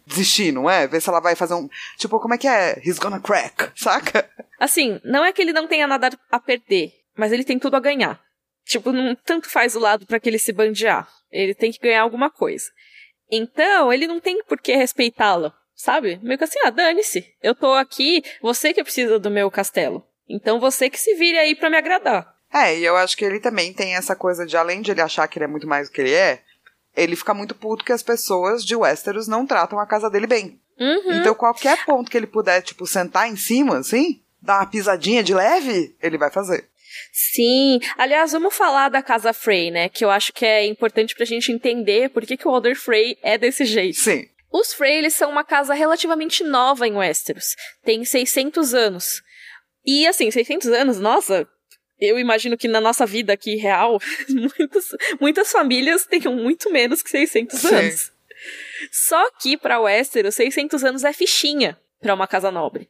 desistir, 0.06 0.50
não 0.50 0.68
é? 0.68 0.86
Ver 0.86 1.00
se 1.00 1.10
ela 1.10 1.20
vai 1.20 1.36
fazer 1.36 1.54
um. 1.54 1.68
Tipo, 1.98 2.18
como 2.18 2.34
é 2.34 2.38
que 2.38 2.48
é? 2.48 2.80
He's 2.84 2.98
gonna 2.98 3.20
crack, 3.20 3.70
saca? 3.76 4.28
Assim, 4.58 4.98
não 5.04 5.24
é 5.24 5.32
que 5.32 5.42
ele 5.42 5.52
não 5.52 5.68
tenha 5.68 5.86
nada 5.86 6.10
a 6.30 6.40
perder, 6.40 6.92
mas 7.14 7.32
ele 7.32 7.44
tem 7.44 7.58
tudo 7.58 7.76
a 7.76 7.80
ganhar. 7.80 8.18
Tipo, 8.64 8.92
não 8.92 9.14
tanto 9.14 9.50
faz 9.50 9.76
o 9.76 9.80
lado 9.80 10.06
para 10.06 10.18
que 10.18 10.28
ele 10.28 10.38
se 10.38 10.52
bandear. 10.52 11.06
Ele 11.30 11.54
tem 11.54 11.70
que 11.70 11.78
ganhar 11.78 12.02
alguma 12.02 12.30
coisa. 12.30 12.70
Então, 13.30 13.92
ele 13.92 14.06
não 14.06 14.20
tem 14.20 14.42
por 14.44 14.60
que 14.60 14.74
respeitá-la 14.74 15.54
sabe? 15.80 16.20
Meio 16.22 16.36
que 16.36 16.44
assim, 16.44 16.58
ah, 16.64 16.70
dane-se. 16.70 17.26
Eu 17.42 17.54
tô 17.54 17.72
aqui, 17.72 18.22
você 18.42 18.72
que 18.74 18.82
precisa 18.82 19.18
do 19.18 19.30
meu 19.30 19.50
castelo. 19.50 20.04
Então 20.28 20.60
você 20.60 20.90
que 20.90 21.00
se 21.00 21.14
vire 21.14 21.38
aí 21.38 21.54
para 21.54 21.70
me 21.70 21.76
agradar. 21.76 22.34
É, 22.52 22.76
e 22.76 22.84
eu 22.84 22.96
acho 22.96 23.16
que 23.16 23.24
ele 23.24 23.40
também 23.40 23.72
tem 23.72 23.96
essa 23.96 24.14
coisa 24.14 24.44
de, 24.44 24.56
além 24.56 24.82
de 24.82 24.90
ele 24.90 25.00
achar 25.00 25.26
que 25.26 25.38
ele 25.38 25.44
é 25.44 25.48
muito 25.48 25.66
mais 25.66 25.88
do 25.88 25.92
que 25.92 26.00
ele 26.00 26.12
é, 26.12 26.40
ele 26.96 27.16
fica 27.16 27.32
muito 27.32 27.54
puto 27.54 27.84
que 27.84 27.92
as 27.92 28.02
pessoas 28.02 28.64
de 28.64 28.76
Westeros 28.76 29.26
não 29.26 29.46
tratam 29.46 29.78
a 29.78 29.86
casa 29.86 30.10
dele 30.10 30.26
bem. 30.26 30.60
Uhum. 30.78 31.12
Então 31.12 31.34
qualquer 31.34 31.84
ponto 31.84 32.10
que 32.10 32.16
ele 32.16 32.26
puder, 32.26 32.60
tipo, 32.62 32.86
sentar 32.86 33.28
em 33.28 33.36
cima, 33.36 33.78
assim, 33.78 34.20
dar 34.42 34.58
uma 34.58 34.66
pisadinha 34.66 35.22
de 35.22 35.32
leve, 35.32 35.96
ele 36.02 36.18
vai 36.18 36.30
fazer. 36.30 36.68
Sim. 37.12 37.80
Aliás, 37.96 38.32
vamos 38.32 38.54
falar 38.54 38.88
da 38.88 39.02
Casa 39.02 39.32
Frey, 39.32 39.70
né? 39.70 39.88
Que 39.88 40.04
eu 40.04 40.10
acho 40.10 40.32
que 40.32 40.44
é 40.44 40.66
importante 40.66 41.14
pra 41.14 41.24
gente 41.24 41.52
entender 41.52 42.10
por 42.10 42.24
que, 42.24 42.36
que 42.36 42.46
o 42.46 42.50
Alder 42.50 42.76
Frey 42.76 43.18
é 43.22 43.38
desse 43.38 43.64
jeito. 43.64 43.98
Sim. 43.98 44.26
Os 44.52 44.72
Frey 44.72 45.08
são 45.10 45.30
uma 45.30 45.44
casa 45.44 45.74
relativamente 45.74 46.42
nova 46.42 46.86
em 46.86 46.96
Westeros. 46.96 47.54
Tem 47.84 48.04
600 48.04 48.74
anos. 48.74 49.22
E 49.86 50.06
assim, 50.06 50.30
600 50.30 50.68
anos, 50.68 50.98
nossa, 50.98 51.48
eu 52.00 52.18
imagino 52.18 52.56
que 52.56 52.66
na 52.66 52.80
nossa 52.80 53.06
vida 53.06 53.32
aqui 53.32 53.56
real, 53.56 54.00
muitas, 54.28 54.88
muitas 55.20 55.52
famílias 55.52 56.04
tenham 56.04 56.34
muito 56.34 56.70
menos 56.70 57.02
que 57.02 57.10
600 57.10 57.58
Sim. 57.58 57.74
anos. 57.74 58.12
Só 58.90 59.30
que 59.32 59.56
para 59.56 59.80
Westeros, 59.80 60.34
600 60.34 60.82
anos 60.82 61.04
é 61.04 61.12
fichinha 61.12 61.78
para 62.00 62.14
uma 62.14 62.26
casa 62.26 62.50
nobre. 62.50 62.88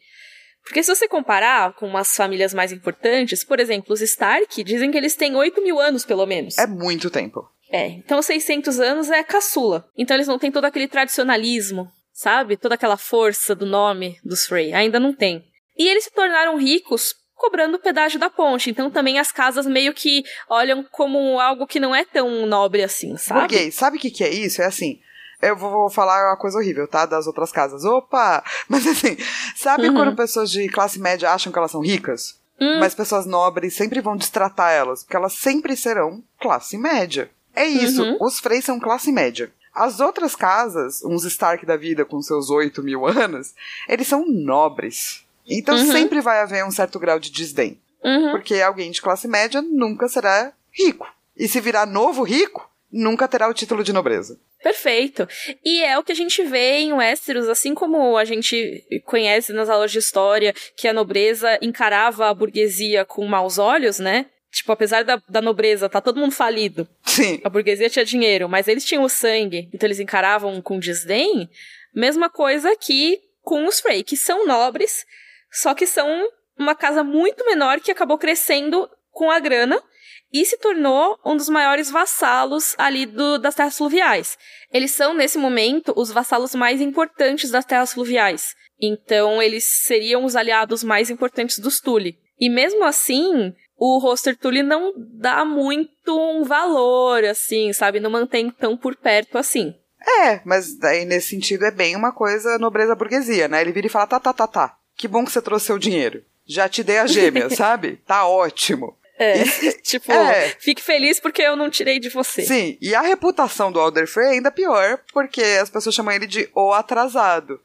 Porque 0.70 0.84
se 0.84 0.94
você 0.94 1.08
comparar 1.08 1.72
com 1.72 1.84
umas 1.84 2.14
famílias 2.14 2.54
mais 2.54 2.70
importantes, 2.70 3.42
por 3.42 3.58
exemplo, 3.58 3.92
os 3.92 4.00
Stark 4.00 4.62
dizem 4.62 4.92
que 4.92 4.96
eles 4.96 5.16
têm 5.16 5.34
8 5.34 5.60
mil 5.60 5.80
anos, 5.80 6.04
pelo 6.04 6.24
menos. 6.24 6.56
É 6.58 6.66
muito 6.66 7.10
tempo. 7.10 7.44
É, 7.72 7.88
então 7.88 8.22
600 8.22 8.78
anos 8.78 9.10
é 9.10 9.24
caçula. 9.24 9.84
Então 9.98 10.16
eles 10.16 10.28
não 10.28 10.38
têm 10.38 10.52
todo 10.52 10.64
aquele 10.64 10.86
tradicionalismo, 10.86 11.90
sabe? 12.12 12.56
Toda 12.56 12.76
aquela 12.76 12.96
força 12.96 13.52
do 13.52 13.66
nome 13.66 14.16
dos 14.24 14.46
Frey. 14.46 14.72
Ainda 14.72 15.00
não 15.00 15.12
tem. 15.12 15.44
E 15.76 15.88
eles 15.88 16.04
se 16.04 16.12
tornaram 16.12 16.56
ricos 16.56 17.16
cobrando 17.34 17.76
o 17.76 17.80
pedágio 17.80 18.20
da 18.20 18.30
ponte. 18.30 18.70
Então 18.70 18.92
também 18.92 19.18
as 19.18 19.32
casas 19.32 19.66
meio 19.66 19.92
que 19.92 20.22
olham 20.48 20.84
como 20.92 21.40
algo 21.40 21.66
que 21.66 21.80
não 21.80 21.92
é 21.92 22.04
tão 22.04 22.46
nobre 22.46 22.84
assim, 22.84 23.16
sabe? 23.16 23.40
Porque, 23.40 23.72
sabe 23.72 23.96
o 23.96 24.00
que, 24.00 24.12
que 24.12 24.22
é 24.22 24.30
isso? 24.32 24.62
É 24.62 24.66
assim. 24.66 25.00
Eu 25.42 25.56
vou 25.56 25.88
falar 25.88 26.28
uma 26.28 26.36
coisa 26.36 26.58
horrível, 26.58 26.86
tá? 26.86 27.06
Das 27.06 27.26
outras 27.26 27.50
casas. 27.50 27.84
Opa! 27.84 28.44
Mas 28.68 28.86
assim, 28.86 29.16
sabe 29.56 29.88
uhum. 29.88 29.94
quando 29.94 30.16
pessoas 30.16 30.50
de 30.50 30.68
classe 30.68 30.98
média 30.98 31.30
acham 31.32 31.52
que 31.52 31.58
elas 31.58 31.70
são 31.70 31.80
ricas? 31.80 32.38
Hum. 32.60 32.78
Mas 32.78 32.94
pessoas 32.94 33.24
nobres 33.24 33.74
sempre 33.74 34.00
vão 34.00 34.16
destratar 34.16 34.72
elas, 34.72 35.02
porque 35.02 35.16
elas 35.16 35.32
sempre 35.32 35.74
serão 35.76 36.22
classe 36.38 36.76
média. 36.76 37.30
É 37.56 37.64
isso, 37.66 38.02
uhum. 38.02 38.18
os 38.20 38.38
Frey 38.38 38.60
são 38.60 38.78
classe 38.78 39.10
média. 39.10 39.50
As 39.74 40.00
outras 40.00 40.36
casas, 40.36 41.02
uns 41.04 41.24
Stark 41.24 41.64
da 41.64 41.76
vida 41.76 42.04
com 42.04 42.20
seus 42.20 42.50
8 42.50 42.82
mil 42.82 43.06
anos, 43.06 43.54
eles 43.88 44.06
são 44.06 44.26
nobres. 44.26 45.24
Então 45.46 45.76
uhum. 45.76 45.90
sempre 45.90 46.20
vai 46.20 46.40
haver 46.40 46.64
um 46.64 46.70
certo 46.70 46.98
grau 46.98 47.18
de 47.18 47.30
desdém. 47.30 47.80
Uhum. 48.04 48.32
Porque 48.32 48.60
alguém 48.60 48.90
de 48.90 49.00
classe 49.00 49.26
média 49.26 49.62
nunca 49.62 50.08
será 50.08 50.52
rico. 50.70 51.06
E 51.36 51.48
se 51.48 51.60
virar 51.60 51.86
novo 51.86 52.22
rico, 52.22 52.69
nunca 52.92 53.28
terá 53.28 53.48
o 53.48 53.54
título 53.54 53.84
de 53.84 53.92
nobreza. 53.92 54.38
Perfeito. 54.62 55.28
E 55.64 55.82
é 55.82 55.98
o 55.98 56.02
que 56.02 56.12
a 56.12 56.16
gente 56.16 56.42
vê 56.42 56.78
em 56.78 56.92
Westeros, 56.92 57.48
assim 57.48 57.74
como 57.74 58.16
a 58.16 58.24
gente 58.24 58.84
conhece 59.04 59.52
nas 59.52 59.68
aulas 59.68 59.92
de 59.92 59.98
história 59.98 60.54
que 60.76 60.88
a 60.88 60.92
nobreza 60.92 61.58
encarava 61.62 62.28
a 62.28 62.34
burguesia 62.34 63.04
com 63.04 63.26
maus 63.26 63.58
olhos, 63.58 63.98
né? 63.98 64.26
Tipo, 64.50 64.72
apesar 64.72 65.04
da, 65.04 65.22
da 65.28 65.40
nobreza, 65.40 65.88
tá 65.88 66.00
todo 66.00 66.18
mundo 66.18 66.32
falido. 66.32 66.86
Sim. 67.06 67.40
A 67.44 67.48
burguesia 67.48 67.88
tinha 67.88 68.04
dinheiro, 68.04 68.48
mas 68.48 68.66
eles 68.66 68.84
tinham 68.84 69.04
o 69.04 69.08
sangue, 69.08 69.68
então 69.72 69.86
eles 69.86 70.00
encaravam 70.00 70.60
com 70.60 70.78
desdém. 70.78 71.48
Mesma 71.94 72.28
coisa 72.28 72.74
que 72.76 73.20
com 73.42 73.66
os 73.66 73.80
Frey, 73.80 74.02
que 74.02 74.16
são 74.16 74.46
nobres, 74.46 75.06
só 75.50 75.72
que 75.72 75.86
são 75.86 76.28
uma 76.58 76.74
casa 76.74 77.02
muito 77.02 77.44
menor 77.46 77.80
que 77.80 77.90
acabou 77.90 78.18
crescendo 78.18 78.88
com 79.10 79.30
a 79.30 79.38
grana 79.38 79.82
e 80.32 80.44
se 80.44 80.56
tornou 80.56 81.18
um 81.24 81.36
dos 81.36 81.48
maiores 81.48 81.90
vassalos 81.90 82.74
ali 82.78 83.06
do, 83.06 83.38
das 83.38 83.54
terras 83.54 83.76
fluviais. 83.76 84.38
Eles 84.72 84.92
são, 84.92 85.14
nesse 85.14 85.38
momento, 85.38 85.92
os 85.96 86.12
vassalos 86.12 86.54
mais 86.54 86.80
importantes 86.80 87.50
das 87.50 87.64
terras 87.64 87.92
fluviais. 87.92 88.54
Então, 88.80 89.42
eles 89.42 89.64
seriam 89.64 90.24
os 90.24 90.36
aliados 90.36 90.84
mais 90.84 91.10
importantes 91.10 91.58
dos 91.58 91.80
Tully. 91.80 92.18
E 92.38 92.48
mesmo 92.48 92.84
assim, 92.84 93.52
o 93.76 93.98
roster 93.98 94.36
Tully 94.36 94.62
não 94.62 94.92
dá 94.96 95.44
muito 95.44 96.18
um 96.18 96.44
valor, 96.44 97.24
assim, 97.24 97.72
sabe? 97.72 98.00
Não 98.00 98.10
mantém 98.10 98.50
tão 98.50 98.76
por 98.76 98.96
perto 98.96 99.36
assim. 99.36 99.74
É, 100.22 100.40
mas 100.44 100.78
daí 100.78 101.04
nesse 101.04 101.28
sentido 101.28 101.64
é 101.64 101.70
bem 101.70 101.94
uma 101.94 102.12
coisa 102.12 102.58
nobreza 102.58 102.94
burguesia, 102.94 103.48
né? 103.48 103.60
Ele 103.60 103.72
vira 103.72 103.86
e 103.86 103.90
fala: 103.90 104.06
tá, 104.06 104.18
tá, 104.18 104.32
tá, 104.32 104.46
tá. 104.46 104.76
Que 104.96 105.06
bom 105.06 105.24
que 105.24 105.32
você 105.32 105.42
trouxe 105.42 105.66
seu 105.66 105.78
dinheiro. 105.78 106.24
Já 106.46 106.68
te 106.68 106.82
dei 106.82 106.98
a 106.98 107.06
gêmea, 107.06 107.48
sabe? 107.54 108.00
Tá 108.06 108.26
ótimo. 108.26 108.96
É, 109.20 109.44
tipo, 109.84 110.10
é. 110.10 110.56
fique 110.58 110.82
feliz 110.82 111.20
porque 111.20 111.42
eu 111.42 111.54
não 111.54 111.68
tirei 111.68 112.00
de 112.00 112.08
você. 112.08 112.40
Sim, 112.40 112.78
e 112.80 112.94
a 112.94 113.02
reputação 113.02 113.70
do 113.70 113.78
Alder 113.78 114.06
Frey 114.06 114.28
é 114.28 114.30
ainda 114.30 114.50
pior, 114.50 114.98
porque 115.12 115.42
as 115.42 115.68
pessoas 115.68 115.94
chamam 115.94 116.14
ele 116.14 116.26
de 116.26 116.48
o 116.54 116.72
atrasado 116.72 117.60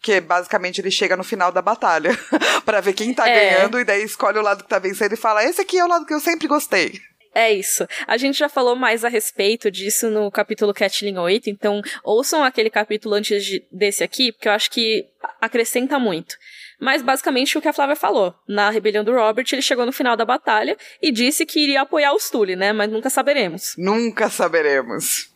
que 0.00 0.20
basicamente 0.20 0.80
ele 0.80 0.92
chega 0.92 1.16
no 1.16 1.24
final 1.24 1.50
da 1.50 1.60
batalha 1.60 2.10
para 2.64 2.80
ver 2.80 2.92
quem 2.92 3.12
tá 3.12 3.28
é. 3.28 3.34
ganhando 3.34 3.80
e 3.80 3.84
daí 3.84 4.04
escolhe 4.04 4.38
o 4.38 4.42
lado 4.42 4.62
que 4.62 4.68
tá 4.68 4.78
vencendo 4.78 5.14
e 5.14 5.16
fala: 5.16 5.42
esse 5.42 5.62
aqui 5.62 5.78
é 5.78 5.84
o 5.84 5.88
lado 5.88 6.06
que 6.06 6.14
eu 6.14 6.20
sempre 6.20 6.46
gostei. 6.46 7.00
É 7.34 7.52
isso. 7.52 7.86
A 8.06 8.16
gente 8.16 8.38
já 8.38 8.48
falou 8.48 8.74
mais 8.74 9.04
a 9.04 9.08
respeito 9.08 9.70
disso 9.70 10.10
no 10.10 10.30
capítulo 10.30 10.74
Catlin 10.74 11.16
8, 11.16 11.48
então 11.50 11.80
ouçam 12.02 12.42
aquele 12.42 12.70
capítulo 12.70 13.14
antes 13.14 13.44
de, 13.44 13.64
desse 13.70 14.02
aqui, 14.02 14.32
porque 14.32 14.48
eu 14.48 14.52
acho 14.52 14.70
que 14.70 15.06
acrescenta 15.40 15.98
muito. 15.98 16.36
Mas 16.80 17.02
basicamente 17.02 17.58
o 17.58 17.60
que 17.60 17.68
a 17.68 17.72
Flávia 17.72 17.96
falou. 17.96 18.34
Na 18.46 18.70
rebelião 18.70 19.02
do 19.02 19.12
Robert, 19.12 19.46
ele 19.52 19.62
chegou 19.62 19.84
no 19.84 19.92
final 19.92 20.16
da 20.16 20.24
batalha 20.24 20.76
e 21.02 21.10
disse 21.10 21.44
que 21.44 21.60
iria 21.60 21.82
apoiar 21.82 22.14
os 22.14 22.30
Tully, 22.30 22.54
né? 22.54 22.72
Mas 22.72 22.90
nunca 22.90 23.10
saberemos. 23.10 23.74
Nunca 23.76 24.30
saberemos. 24.30 25.34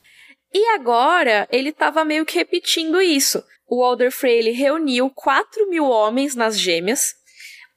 E 0.55 0.65
agora 0.75 1.49
ele 1.51 1.71
estava 1.71 2.05
meio 2.05 2.25
que 2.25 2.39
repetindo 2.39 3.01
isso 3.01 3.43
o 3.75 3.83
Alder 3.83 4.13
Frey 4.13 4.51
reuniu 4.51 5.09
4 5.09 5.67
mil 5.71 5.87
homens 5.87 6.35
nas 6.35 6.59
gêmeas. 6.59 7.15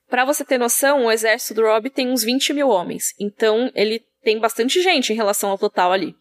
Para 0.09 0.25
você 0.25 0.43
ter 0.43 0.57
noção, 0.57 1.05
o 1.05 1.11
exército 1.11 1.53
do 1.53 1.61
Robb 1.61 1.89
tem 1.89 2.11
uns 2.11 2.21
20 2.21 2.51
mil 2.51 2.67
homens. 2.67 3.13
Então, 3.17 3.71
ele 3.73 4.03
tem 4.21 4.37
bastante 4.37 4.81
gente 4.81 5.13
em 5.13 5.15
relação 5.15 5.49
ao 5.49 5.57
total 5.57 5.93
ali. 5.93 6.13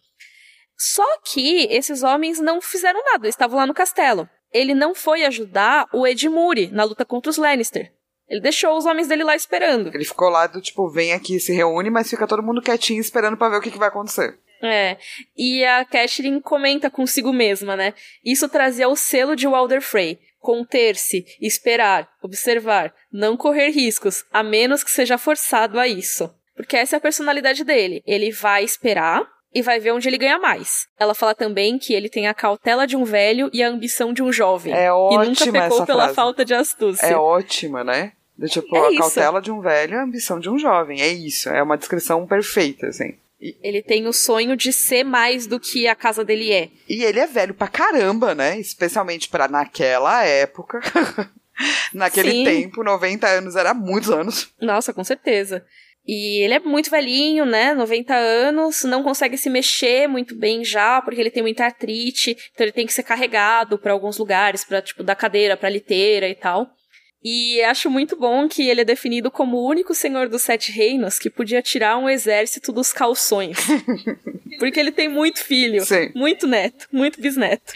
Só 0.78 1.04
que 1.24 1.66
esses 1.70 2.04
homens 2.04 2.38
não 2.38 2.60
fizeram 2.60 3.02
nada, 3.04 3.26
eles 3.26 3.34
estavam 3.34 3.58
lá 3.58 3.66
no 3.66 3.74
castelo. 3.74 4.28
Ele 4.54 4.72
não 4.72 4.94
foi 4.94 5.24
ajudar 5.24 5.88
o 5.92 6.06
Edmure 6.06 6.68
na 6.68 6.84
luta 6.84 7.04
contra 7.04 7.28
os 7.28 7.36
Lannister. 7.36 7.92
Ele 8.28 8.40
deixou 8.40 8.78
os 8.78 8.86
homens 8.86 9.08
dele 9.08 9.24
lá 9.24 9.34
esperando. 9.34 9.90
Ele 9.92 10.04
ficou 10.04 10.28
lá 10.28 10.46
do 10.46 10.60
tipo, 10.60 10.88
vem 10.88 11.12
aqui, 11.12 11.38
se 11.40 11.52
reúne, 11.52 11.90
mas 11.90 12.08
fica 12.08 12.26
todo 12.26 12.42
mundo 12.42 12.62
quietinho 12.62 13.00
esperando 13.00 13.36
para 13.36 13.50
ver 13.50 13.56
o 13.58 13.60
que, 13.60 13.70
que 13.70 13.78
vai 13.78 13.88
acontecer. 13.88 14.38
É. 14.62 14.96
E 15.36 15.62
a 15.64 15.84
Catelyn 15.84 16.40
comenta 16.40 16.88
consigo 16.88 17.32
mesma, 17.32 17.76
né? 17.76 17.92
Isso 18.24 18.48
trazia 18.48 18.88
o 18.88 18.96
selo 18.96 19.36
de 19.36 19.46
Walder 19.46 19.82
Frey. 19.82 20.18
Conter-se, 20.38 21.24
esperar, 21.40 22.08
observar, 22.22 22.94
não 23.12 23.36
correr 23.36 23.70
riscos, 23.70 24.24
a 24.30 24.42
menos 24.42 24.84
que 24.84 24.90
seja 24.90 25.18
forçado 25.18 25.78
a 25.78 25.88
isso. 25.88 26.32
Porque 26.54 26.76
essa 26.76 26.96
é 26.96 26.98
a 26.98 27.00
personalidade 27.00 27.64
dele. 27.64 28.02
Ele 28.06 28.30
vai 28.30 28.62
esperar 28.62 29.26
e 29.54 29.62
vai 29.62 29.78
ver 29.78 29.92
onde 29.92 30.08
ele 30.08 30.18
ganha 30.18 30.38
mais. 30.38 30.86
Ela 30.98 31.14
fala 31.14 31.34
também 31.34 31.78
que 31.78 31.94
ele 31.94 32.08
tem 32.08 32.26
a 32.26 32.34
cautela 32.34 32.86
de 32.86 32.96
um 32.96 33.04
velho 33.04 33.48
e 33.52 33.62
a 33.62 33.68
ambição 33.68 34.12
de 34.12 34.22
um 34.22 34.32
jovem. 34.32 34.72
É 34.74 34.92
ótima 34.92 35.24
E 35.24 35.28
nunca 35.28 35.52
pecou 35.52 35.86
pela 35.86 36.02
frase. 36.04 36.14
falta 36.14 36.44
de 36.44 36.54
astúcia. 36.54 37.06
É 37.06 37.16
ótima, 37.16 37.84
né? 37.84 38.12
Tipo, 38.48 38.76
é 38.76 38.96
a 38.96 38.98
cautela 38.98 39.40
de 39.40 39.52
um 39.52 39.60
velho 39.60 39.94
e 39.94 39.96
a 39.98 40.02
ambição 40.02 40.40
de 40.40 40.50
um 40.50 40.58
jovem. 40.58 41.00
É 41.00 41.08
isso. 41.08 41.48
É 41.48 41.62
uma 41.62 41.78
descrição 41.78 42.26
perfeita, 42.26 42.88
assim. 42.88 43.14
Ele 43.62 43.82
tem 43.82 44.06
o 44.06 44.12
sonho 44.12 44.56
de 44.56 44.72
ser 44.72 45.04
mais 45.04 45.46
do 45.46 45.60
que 45.60 45.86
a 45.86 45.94
casa 45.94 46.24
dele 46.24 46.50
é. 46.50 46.70
E 46.88 47.04
ele 47.04 47.20
é 47.20 47.26
velho 47.26 47.54
pra 47.54 47.68
caramba, 47.68 48.34
né? 48.34 48.58
Especialmente 48.58 49.28
para 49.28 49.46
naquela 49.48 50.24
época. 50.24 50.80
Naquele 51.92 52.32
Sim. 52.32 52.44
tempo, 52.44 52.82
90 52.82 53.28
anos 53.28 53.54
era 53.54 53.72
muitos 53.72 54.10
anos. 54.10 54.52
Nossa, 54.60 54.92
com 54.92 55.04
certeza. 55.04 55.64
E 56.06 56.42
ele 56.42 56.54
é 56.54 56.60
muito 56.60 56.90
velhinho, 56.90 57.46
né? 57.46 57.72
90 57.72 58.14
anos, 58.14 58.84
não 58.84 59.02
consegue 59.02 59.38
se 59.38 59.48
mexer 59.48 60.06
muito 60.06 60.34
bem 60.34 60.62
já, 60.62 61.00
porque 61.00 61.18
ele 61.18 61.30
tem 61.30 61.42
muita 61.42 61.64
artrite, 61.64 62.36
então 62.52 62.64
ele 62.64 62.72
tem 62.72 62.86
que 62.86 62.92
ser 62.92 63.02
carregado 63.02 63.78
para 63.78 63.92
alguns 63.92 64.18
lugares, 64.18 64.64
para 64.64 64.82
tipo 64.82 65.02
da 65.02 65.14
cadeira 65.14 65.56
para 65.56 65.70
liteira 65.70 66.28
e 66.28 66.34
tal. 66.34 66.70
E 67.22 67.62
acho 67.62 67.88
muito 67.88 68.16
bom 68.16 68.46
que 68.46 68.68
ele 68.68 68.82
é 68.82 68.84
definido 68.84 69.30
como 69.30 69.56
o 69.56 69.66
único 69.66 69.94
senhor 69.94 70.28
dos 70.28 70.42
sete 70.42 70.70
reinos 70.70 71.18
que 71.18 71.30
podia 71.30 71.62
tirar 71.62 71.96
um 71.96 72.10
exército 72.10 72.70
dos 72.70 72.92
calções. 72.92 73.56
Porque 74.60 74.78
ele 74.78 74.92
tem 74.92 75.08
muito 75.08 75.42
filho, 75.42 75.82
Sim. 75.86 76.12
muito 76.14 76.46
neto, 76.46 76.86
muito 76.92 77.18
bisneto. 77.18 77.72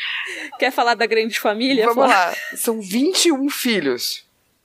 Quer 0.59 0.71
falar 0.71 0.95
da 0.95 1.07
grande 1.07 1.41
família? 1.41 1.87
Vamos 1.87 2.05
Flá? 2.05 2.27
lá. 2.27 2.35
São 2.57 2.79
21 2.79 3.49
filhos, 3.49 4.23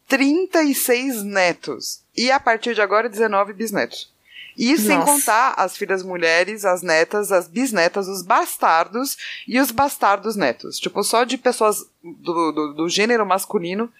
36 0.10 1.24
netos 1.24 2.03
e 2.16 2.32
a 2.32 2.40
partir 2.40 2.74
de 2.76 2.82
agora 2.82 3.10
19 3.10 3.54
bisnetos. 3.54 4.12
Sem 4.56 4.98
Nossa. 4.98 5.12
contar 5.12 5.54
as 5.58 5.76
filhas 5.76 6.04
mulheres, 6.04 6.64
as 6.64 6.84
netas, 6.84 7.32
as 7.32 7.48
bisnetas, 7.48 8.08
os 8.08 8.22
bastardos 8.24 9.18
e 9.48 9.60
os 9.60 9.72
bastardos 9.72 10.36
netos. 10.36 10.78
Tipo, 10.78 11.04
só 11.04 11.24
de 11.24 11.38
pessoas 11.38 11.78
do, 12.04 12.52
do, 12.52 12.74
do 12.74 12.90
gênero 12.90 13.26
masculino, 13.26 13.92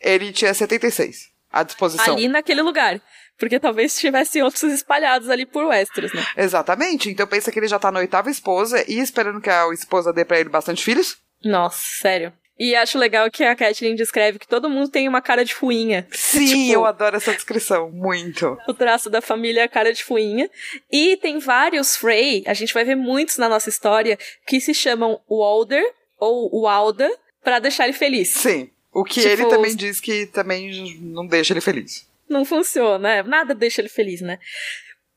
ele 0.00 0.32
tinha 0.32 0.54
76 0.54 1.28
à 1.52 1.62
disposição. 1.62 2.14
Ali 2.14 2.28
naquele 2.28 2.62
lugar. 2.62 3.00
Porque 3.38 3.60
talvez 3.60 3.96
tivessem 3.96 4.42
outros 4.42 4.64
espalhados 4.64 5.30
ali 5.30 5.46
por 5.46 5.64
Westeros, 5.66 6.12
né? 6.12 6.26
Exatamente. 6.36 7.08
Então 7.08 7.26
pensa 7.26 7.52
que 7.52 7.58
ele 7.58 7.68
já 7.68 7.78
tá 7.78 7.92
na 7.92 8.00
oitava 8.00 8.30
esposa 8.30 8.84
e 8.90 8.98
esperando 8.98 9.40
que 9.40 9.50
a 9.50 9.68
esposa 9.72 10.12
dê 10.12 10.24
pra 10.24 10.40
ele 10.40 10.48
bastante 10.48 10.82
filhos. 10.82 11.18
Nossa, 11.44 11.78
sério. 12.00 12.32
E 12.58 12.74
acho 12.74 12.98
legal 12.98 13.30
que 13.30 13.44
a 13.44 13.54
Catelyn 13.54 13.94
descreve 13.94 14.38
que 14.38 14.48
todo 14.48 14.68
mundo 14.68 14.88
tem 14.90 15.08
uma 15.08 15.22
cara 15.22 15.44
de 15.44 15.54
fuinha. 15.54 16.06
Sim, 16.10 16.46
Tipo- 16.46 16.72
eu 16.72 16.84
adoro 16.86 17.16
essa 17.16 17.32
descrição. 17.32 17.90
Muito. 17.90 18.58
O 18.66 18.74
traço 18.74 19.08
da 19.08 19.20
família 19.20 19.60
é 19.60 19.64
a 19.64 19.68
cara 19.68 19.92
de 19.92 20.02
fuinha. 20.02 20.50
E 20.90 21.16
tem 21.18 21.38
vários 21.38 21.96
Frey, 21.96 22.42
a 22.46 22.54
gente 22.54 22.74
vai 22.74 22.84
ver 22.84 22.96
muitos 22.96 23.36
na 23.36 23.48
nossa 23.48 23.68
história, 23.68 24.18
que 24.46 24.60
se 24.60 24.74
chamam 24.74 25.20
Walder 25.30 25.84
ou 26.18 26.62
Walda 26.62 27.08
pra 27.44 27.60
deixar 27.60 27.84
ele 27.84 27.92
feliz. 27.92 28.28
Sim. 28.30 28.70
O 28.92 29.04
que 29.04 29.20
Tipo, 29.20 29.28
ele 29.42 29.44
também 29.46 29.76
diz 29.76 30.00
que 30.00 30.26
também 30.26 30.98
não 31.00 31.26
deixa 31.26 31.52
ele 31.52 31.60
feliz. 31.60 32.08
Não 32.28 32.44
funciona, 32.44 32.98
né? 32.98 33.22
Nada 33.22 33.54
deixa 33.54 33.80
ele 33.80 33.88
feliz, 33.88 34.20
né? 34.20 34.38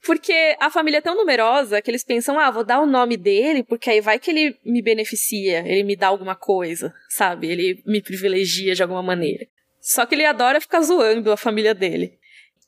Porque 0.06 0.56
a 0.60 0.70
família 0.72 0.98
é 0.98 1.02
tão 1.02 1.16
numerosa 1.16 1.82
que 1.82 1.92
eles 1.92 2.04
pensam, 2.04 2.40
ah, 2.40 2.50
vou 2.50 2.64
dar 2.64 2.80
o 2.80 2.88
nome 2.88 3.18
dele, 3.18 3.64
porque 3.64 3.90
aí 3.90 4.02
vai 4.02 4.18
que 4.18 4.32
ele 4.32 4.58
me 4.66 4.82
beneficia, 4.82 5.64
ele 5.66 5.84
me 5.84 5.96
dá 5.96 6.08
alguma 6.08 6.36
coisa, 6.36 6.94
sabe? 7.10 7.48
Ele 7.48 7.84
me 7.86 8.02
privilegia 8.02 8.74
de 8.74 8.82
alguma 8.82 9.04
maneira. 9.04 9.48
Só 9.80 10.06
que 10.06 10.16
ele 10.16 10.26
adora 10.26 10.62
ficar 10.62 10.82
zoando 10.82 11.32
a 11.32 11.38
família 11.38 11.74
dele. 11.74 12.20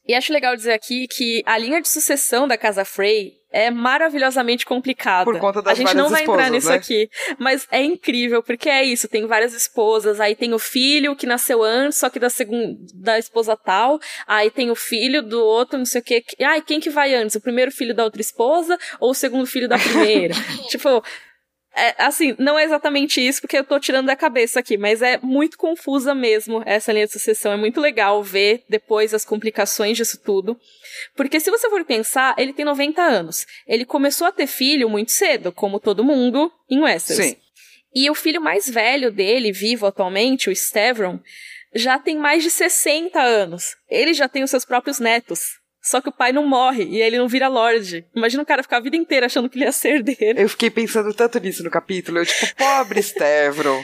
E 0.06 0.14
acho 0.14 0.34
legal 0.34 0.56
dizer 0.56 0.74
aqui 0.74 1.08
que 1.08 1.42
a 1.46 1.58
linha 1.58 1.82
de 1.82 1.88
sucessão 1.88 2.48
da 2.48 2.58
Casa 2.58 2.84
Frey 2.84 3.34
é 3.54 3.70
maravilhosamente 3.70 4.66
complicada. 4.66 5.24
Por 5.24 5.40
conta 5.40 5.62
das 5.62 5.74
A 5.74 5.76
gente 5.76 5.96
não 5.96 6.10
vai 6.10 6.26
várias 6.26 6.28
entrar 6.28 6.44
esposas, 6.44 6.52
nisso 6.52 6.70
né? 6.70 6.76
aqui, 6.76 7.10
mas 7.38 7.68
é 7.72 7.84
incrível 7.84 8.42
porque 8.42 8.68
é 8.68 8.84
isso, 8.84 9.08
tem 9.08 9.28
várias 9.28 9.54
esposas, 9.54 10.20
aí 10.20 10.36
tem 10.36 10.54
o 10.54 10.60
filho 10.60 11.16
que 11.16 11.28
nasceu 11.28 11.62
antes, 11.62 12.00
só 12.00 12.10
que 12.10 12.20
da 12.20 12.30
segunda 12.30 12.76
da 12.96 13.20
esposa 13.20 13.56
tal, 13.56 14.00
aí 14.26 14.50
tem 14.50 14.72
o 14.72 14.76
filho 14.76 15.22
do 15.22 15.40
outro, 15.40 15.78
não 15.78 15.86
sei 15.86 16.02
o 16.02 16.04
quê. 16.04 16.24
Ai, 16.42 16.62
quem 16.62 16.80
que 16.80 16.90
vai 16.90 17.14
antes? 17.14 17.36
O 17.36 17.42
primeiro 17.42 17.72
filho 17.72 17.94
da 17.94 18.04
outra 18.04 18.22
esposa 18.22 18.78
ou 19.00 19.12
o 19.12 19.14
segundo 19.14 19.46
filho 19.46 19.70
da 19.70 19.78
primeira? 19.78 20.34
tipo, 20.68 21.04
é, 21.76 21.96
assim, 21.98 22.36
não 22.38 22.58
é 22.58 22.64
exatamente 22.64 23.20
isso, 23.26 23.42
porque 23.42 23.58
eu 23.58 23.64
tô 23.64 23.80
tirando 23.80 24.06
da 24.06 24.16
cabeça 24.16 24.60
aqui, 24.60 24.78
mas 24.78 25.02
é 25.02 25.18
muito 25.22 25.58
confusa 25.58 26.14
mesmo 26.14 26.62
essa 26.66 26.94
linha 26.94 27.08
de 27.08 27.12
sucessão. 27.12 27.52
É 27.52 27.58
muito 27.58 27.82
legal 27.82 28.22
ver 28.22 28.64
depois 28.70 29.14
as 29.14 29.26
complicações 29.26 29.98
disso 29.98 30.22
tudo. 30.24 30.60
Porque 31.16 31.40
se 31.40 31.50
você 31.50 31.70
for 31.70 31.84
pensar, 31.84 32.36
ele 32.38 32.54
tem 32.54 32.64
90 32.64 33.02
anos. 33.02 33.48
Ele 33.68 33.86
começou 33.86 34.28
a 34.28 34.32
ter 34.32 34.46
filho 34.46 34.88
muito 34.88 35.12
cedo, 35.12 35.52
como 35.52 35.80
todo 35.80 36.04
mundo 36.04 36.52
em 36.70 36.82
Westeros. 36.82 37.26
Sim. 37.26 37.38
E 37.96 38.10
o 38.10 38.16
filho 38.16 38.42
mais 38.42 38.70
velho 38.70 39.12
dele, 39.12 39.52
vivo 39.52 39.88
atualmente, 39.88 40.50
o 40.50 40.52
Stavron, 40.52 41.20
já 41.74 41.98
tem 41.98 42.18
mais 42.18 42.44
de 42.44 42.52
60 42.52 43.20
anos. 43.20 43.76
Ele 43.90 44.14
já 44.14 44.28
tem 44.28 44.44
os 44.44 44.50
seus 44.50 44.66
próprios 44.66 45.00
netos. 45.00 45.63
Só 45.84 46.00
que 46.00 46.08
o 46.08 46.14
pai 46.14 46.32
não 46.32 46.48
morre 46.48 46.86
e 46.86 47.02
ele 47.02 47.18
não 47.18 47.28
vira 47.28 47.48
Lorde. 47.50 48.06
Imagina 48.16 48.42
o 48.42 48.46
cara 48.46 48.64
ficar 48.64 48.78
a 48.78 48.80
vida 48.80 48.96
inteira 48.96 49.26
achando 49.26 49.50
que 49.50 49.58
ele 49.58 49.66
ia 49.66 49.72
ser 49.74 50.02
dele. 50.02 50.42
Eu 50.42 50.48
fiquei 50.48 50.70
pensando 50.70 51.14
tanto 51.14 51.38
nisso 51.40 51.62
no 51.62 51.70
capítulo. 51.70 52.20
Eu, 52.20 52.26
tipo, 52.26 52.56
pobre 52.56 53.02
Stevron. 53.04 53.84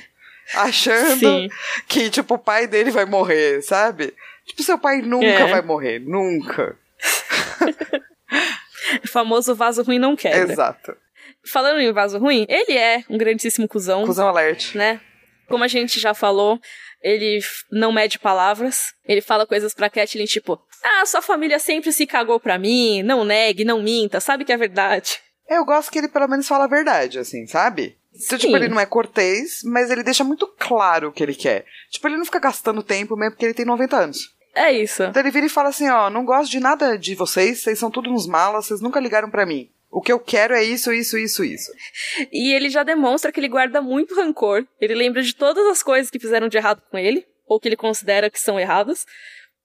Achando 0.56 1.20
Sim. 1.20 1.50
que, 1.88 2.10
tipo, 2.10 2.36
o 2.36 2.40
pai 2.40 2.66
dele 2.68 2.90
vai 2.90 3.04
morrer, 3.06 3.62
sabe? 3.62 4.14
Tipo, 4.46 4.64
seu 4.64 4.80
pai 4.80 5.02
nunca 5.02 5.26
É. 5.28 5.48
vai 5.48 5.62
morrer. 5.62 6.00
Nunca. 6.00 6.76
O 9.04 9.08
famoso 9.08 9.54
vaso 9.54 9.84
ruim 9.84 10.00
não 10.00 10.16
quebra. 10.16 10.52
Exato. 10.52 10.96
Falando 11.46 11.80
em 11.80 11.92
vaso 11.94 12.18
ruim, 12.18 12.46
ele 12.50 12.76
é 12.76 13.04
um 13.10 13.18
grandíssimo 13.18 13.68
cuzão, 13.68 14.04
Cusão 14.06 14.28
alert. 14.28 14.74
né? 14.76 15.00
Como 15.50 15.64
a 15.64 15.68
gente 15.68 16.00
já 16.00 16.14
falou, 16.14 16.60
ele 17.02 17.40
não 17.72 17.92
mede 17.92 18.20
palavras. 18.20 18.94
Ele 19.06 19.22
fala 19.22 19.46
coisas 19.46 19.74
pra 19.74 19.90
Catelyn 19.90 20.26
tipo: 20.26 20.62
Ah, 20.84 21.06
sua 21.06 21.22
família 21.22 21.60
sempre 21.60 21.92
se 21.92 22.06
cagou 22.06 22.40
pra 22.40 22.58
mim, 22.58 23.04
não 23.04 23.26
negue, 23.26 23.66
não 23.66 23.82
minta, 23.82 24.20
sabe 24.20 24.46
que 24.46 24.54
é 24.54 24.58
verdade. 24.58 25.20
Eu 25.50 25.66
gosto 25.66 25.92
que 25.92 25.98
ele 25.98 26.08
pelo 26.08 26.28
menos 26.28 26.48
fala 26.48 26.66
a 26.66 26.70
verdade, 26.70 27.18
assim, 27.18 27.48
sabe? 27.48 27.98
Se, 28.14 28.38
tipo, 28.38 28.52
Sim. 28.52 28.56
ele 28.56 28.68
não 28.68 28.80
é 28.80 28.86
cortês, 28.86 29.62
mas 29.64 29.90
ele 29.90 30.04
deixa 30.04 30.24
muito 30.24 30.48
claro 30.60 31.10
o 31.10 31.12
que 31.12 31.24
ele 31.24 31.34
quer. 31.34 31.66
Tipo, 31.90 32.08
ele 32.08 32.18
não 32.18 32.26
fica 32.26 32.40
gastando 32.40 32.84
tempo 32.84 33.16
mesmo 33.16 33.32
porque 33.32 33.46
ele 33.46 33.54
tem 33.54 33.66
90 33.66 33.96
anos. 33.98 34.36
É 34.54 34.72
isso. 34.72 35.04
Então 35.04 35.22
ele 35.22 35.32
vira 35.32 35.46
e 35.46 35.50
fala 35.50 35.70
assim, 35.70 35.90
ó, 35.90 36.10
não 36.10 36.26
gosto 36.26 36.52
de 36.52 36.60
nada 36.60 36.98
de 36.98 37.16
vocês, 37.16 37.62
vocês 37.62 37.80
são 37.80 37.90
todos 37.90 38.12
uns 38.12 38.28
malas, 38.28 38.66
vocês 38.66 38.82
nunca 38.82 39.00
ligaram 39.00 39.30
pra 39.30 39.46
mim. 39.46 39.70
O 39.92 40.02
que 40.02 40.12
eu 40.12 40.20
quero 40.20 40.54
é 40.54 40.64
isso, 40.64 40.94
isso, 40.94 41.18
isso, 41.18 41.44
isso. 41.44 41.72
E 42.32 42.54
ele 42.54 42.70
já 42.70 42.84
demonstra 42.84 43.32
que 43.32 43.40
ele 43.40 43.48
guarda 43.48 43.82
muito 43.82 44.16
rancor. 44.16 44.66
Ele 44.80 44.94
lembra 44.94 45.22
de 45.22 45.34
todas 45.34 45.66
as 45.66 45.82
coisas 45.82 46.12
que 46.12 46.20
fizeram 46.20 46.48
de 46.48 46.58
errado 46.58 46.82
com 46.92 46.98
ele, 46.98 47.26
ou 47.48 47.60
que 47.60 47.68
ele 47.68 47.76
considera 47.76 48.30
que 48.30 48.40
são 48.40 48.60
erradas. 48.60 49.06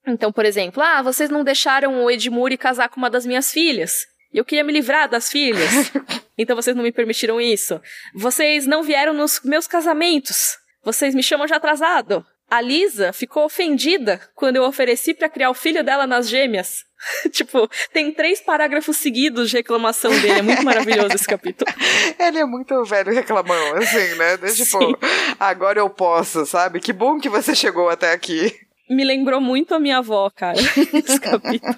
Então, 0.06 0.32
por 0.32 0.44
exemplo, 0.44 0.82
ah, 0.82 1.02
vocês 1.02 1.28
não 1.28 1.44
deixaram 1.44 2.02
o 2.02 2.10
Edmure 2.10 2.56
casar 2.56 2.88
com 2.88 2.96
uma 2.96 3.10
das 3.10 3.26
minhas 3.26 3.52
filhas. 3.52 4.06
E 4.32 4.38
Eu 4.38 4.44
queria 4.44 4.64
me 4.64 4.72
livrar 4.72 5.08
das 5.08 5.30
filhas. 5.30 5.70
então 6.36 6.56
vocês 6.56 6.74
não 6.74 6.82
me 6.82 6.92
permitiram 6.92 7.40
isso. 7.40 7.80
Vocês 8.14 8.66
não 8.66 8.82
vieram 8.82 9.12
nos 9.12 9.40
meus 9.44 9.66
casamentos. 9.66 10.56
Vocês 10.82 11.14
me 11.14 11.22
chamam 11.22 11.46
de 11.46 11.54
atrasado. 11.54 12.24
A 12.54 12.60
Lisa 12.60 13.12
ficou 13.12 13.46
ofendida 13.46 14.20
quando 14.32 14.54
eu 14.54 14.62
ofereci 14.62 15.12
pra 15.12 15.28
criar 15.28 15.50
o 15.50 15.54
filho 15.54 15.82
dela 15.82 16.06
nas 16.06 16.28
gêmeas. 16.28 16.84
tipo, 17.32 17.68
tem 17.92 18.12
três 18.12 18.40
parágrafos 18.40 18.96
seguidos 18.96 19.50
de 19.50 19.56
reclamação 19.56 20.12
dele. 20.20 20.38
É 20.38 20.42
muito 20.42 20.62
maravilhoso 20.64 21.16
esse 21.16 21.26
capítulo. 21.26 21.68
Ele 22.16 22.38
é 22.38 22.44
muito 22.44 22.84
velho 22.84 23.12
reclamão, 23.12 23.74
assim, 23.74 24.14
né? 24.14 24.36
Tipo, 24.54 24.78
Sim. 24.86 24.94
agora 25.40 25.80
eu 25.80 25.90
posso, 25.90 26.46
sabe? 26.46 26.78
Que 26.78 26.92
bom 26.92 27.18
que 27.18 27.28
você 27.28 27.56
chegou 27.56 27.88
até 27.88 28.12
aqui. 28.12 28.56
me 28.88 29.02
lembrou 29.02 29.40
muito 29.40 29.74
a 29.74 29.80
minha 29.80 29.98
avó, 29.98 30.30
cara, 30.30 30.56
esse 30.56 31.18
capítulo. 31.18 31.74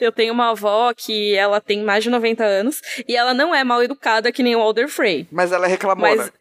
Eu 0.00 0.10
tenho 0.10 0.32
uma 0.32 0.50
avó 0.50 0.92
que 0.96 1.36
ela 1.36 1.60
tem 1.60 1.84
mais 1.84 2.02
de 2.02 2.10
90 2.10 2.42
anos 2.42 2.80
e 3.06 3.14
ela 3.14 3.32
não 3.32 3.54
é 3.54 3.62
mal 3.62 3.80
educada 3.84 4.32
que 4.32 4.42
nem 4.42 4.56
o 4.56 4.60
Alder 4.60 4.88
Frey. 4.88 5.28
Mas 5.30 5.52
ela 5.52 5.66
é 5.66 5.68
reclamona. 5.68 6.16
Mas 6.16 6.32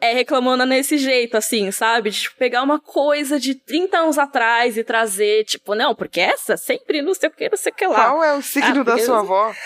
é 0.00 0.12
reclamona 0.12 0.66
nesse 0.66 0.98
jeito, 0.98 1.36
assim, 1.36 1.70
sabe? 1.70 2.10
De 2.10 2.20
tipo, 2.22 2.36
pegar 2.36 2.62
uma 2.62 2.78
coisa 2.80 3.38
de 3.40 3.54
30 3.54 3.98
anos 3.98 4.18
atrás 4.18 4.76
e 4.76 4.84
trazer, 4.84 5.44
tipo, 5.44 5.74
não, 5.74 5.94
porque 5.94 6.20
essa 6.20 6.56
sempre 6.56 7.00
não 7.00 7.14
sei 7.14 7.28
o 7.28 7.32
que, 7.32 7.48
não 7.48 7.56
sei 7.56 7.72
o 7.72 7.74
que 7.74 7.86
lá. 7.86 8.10
Qual 8.10 8.22
é 8.24 8.34
o 8.34 8.42
signo 8.42 8.80
Ah, 8.80 8.84
da 8.84 8.98
sua 8.98 9.14
eu- 9.16 9.20
avó? 9.20 9.54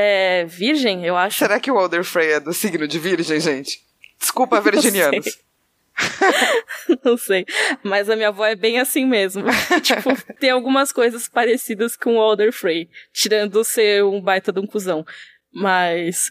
É 0.00 0.44
virgem, 0.44 1.04
eu 1.04 1.16
acho. 1.16 1.38
Será 1.38 1.58
que 1.58 1.70
o 1.72 1.78
Alder 1.78 2.04
Frey 2.04 2.32
é 2.34 2.38
do 2.40 2.52
signo 2.52 2.86
de 2.86 2.98
virgem, 3.00 3.40
gente? 3.40 3.80
Desculpa, 4.20 4.60
virginianos. 4.62 5.24
sei. 5.24 5.34
Não 7.04 7.16
sei. 7.16 7.44
Mas 7.82 8.08
a 8.08 8.14
minha 8.14 8.28
avó 8.28 8.44
é 8.46 8.54
bem 8.54 8.78
assim 8.78 9.04
mesmo. 9.04 9.42
tipo, 9.82 10.10
tem 10.38 10.50
algumas 10.50 10.92
coisas 10.92 11.28
parecidas 11.28 11.96
com 11.96 12.16
o 12.16 12.20
Alder 12.20 12.52
Frey. 12.52 12.88
Tirando 13.12 13.64
ser 13.64 14.04
um 14.04 14.20
baita 14.20 14.52
de 14.52 14.60
um 14.60 14.66
cuzão. 14.66 15.04
Mas 15.52 16.30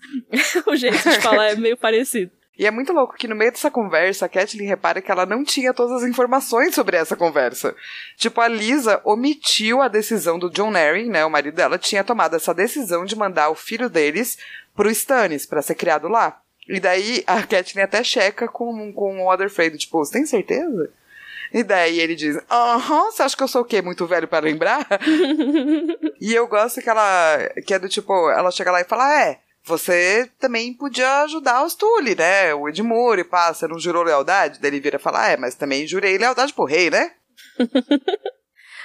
o 0.66 0.76
jeito 0.76 0.98
de 1.10 1.20
falar 1.20 1.48
é 1.48 1.56
meio 1.56 1.76
parecido. 1.76 2.32
E 2.58 2.66
é 2.66 2.72
muito 2.72 2.92
louco 2.92 3.16
que 3.16 3.28
no 3.28 3.36
meio 3.36 3.52
dessa 3.52 3.70
conversa, 3.70 4.26
a 4.26 4.30
Kathleen 4.30 4.68
repara 4.68 5.02
que 5.02 5.12
ela 5.12 5.26
não 5.26 5.44
tinha 5.44 5.74
todas 5.74 6.02
as 6.02 6.10
informações 6.10 6.74
sobre 6.74 6.98
essa 6.98 7.16
conversa. 7.16 7.76
Tipo, 8.18 8.42
a 8.42 8.48
Lisa 8.48 9.00
omitiu 9.04 9.82
a 9.82 9.88
decisão 9.88 10.40
do 10.40 10.50
John 10.50 10.76
Arryn, 10.76 11.10
né, 11.10 11.24
o 11.24 11.30
marido 11.30 11.56
dela, 11.56 11.78
tinha 11.78 12.04
tomado 12.04 12.36
essa 12.36 12.54
decisão 12.54 13.06
de 13.06 13.16
mandar 13.16 13.50
o 13.50 13.56
filho 13.56 13.90
deles 13.90 14.40
pro 14.76 14.90
Stannis, 14.90 15.46
pra 15.46 15.62
ser 15.62 15.76
criado 15.76 16.08
lá. 16.08 16.42
E 16.68 16.80
daí 16.80 17.24
a 17.28 17.44
Kathleen 17.44 17.86
até 17.86 18.04
checa 18.04 18.48
com, 18.48 18.92
com 18.92 19.22
o 19.22 19.32
Otherfrey, 19.32 19.78
tipo, 19.78 20.00
você 20.00 20.14
tem 20.14 20.26
certeza? 20.26 20.90
E 21.54 21.64
daí 21.64 22.00
ele 22.00 22.16
diz, 22.16 22.38
aham, 22.50 23.12
você 23.12 23.24
acha 23.24 23.38
que 23.38 23.44
eu 23.44 23.48
sou 23.48 23.62
o 23.62 23.66
quê? 23.66 23.82
Muito 23.82 24.06
velho 24.06 24.28
pra 24.28 24.40
lembrar? 24.40 24.86
e 26.20 26.34
eu 26.34 26.48
gosto 26.48 26.82
que 26.82 26.90
ela, 26.90 27.38
que 27.66 27.74
é 27.74 27.80
do 27.80 27.88
tipo, 27.88 28.30
ela 28.32 28.52
chega 28.52 28.72
lá 28.72 28.82
e 28.82 28.86
fala, 28.86 29.24
é, 29.24 29.40
você 29.68 30.32
também 30.40 30.74
podia 30.74 31.24
ajudar 31.24 31.64
os 31.64 31.76
Tully, 31.76 32.16
né? 32.16 32.54
O 32.54 32.70
Edmure, 32.70 33.24
pá, 33.24 33.54
você 33.54 33.68
não 33.68 33.78
jurou 33.78 34.04
lealdade? 34.04 34.60
Daí 34.60 34.72
ele 34.72 34.80
vira 34.80 34.96
e 34.96 35.00
fala, 35.00 35.26
ah, 35.26 35.32
é, 35.32 35.38
mas 35.38 35.56
também 35.56 35.86
jurei 35.86 36.18
lealdade 36.18 36.54
pro 36.54 36.66
rei, 36.66 36.90
né? 36.90 37.12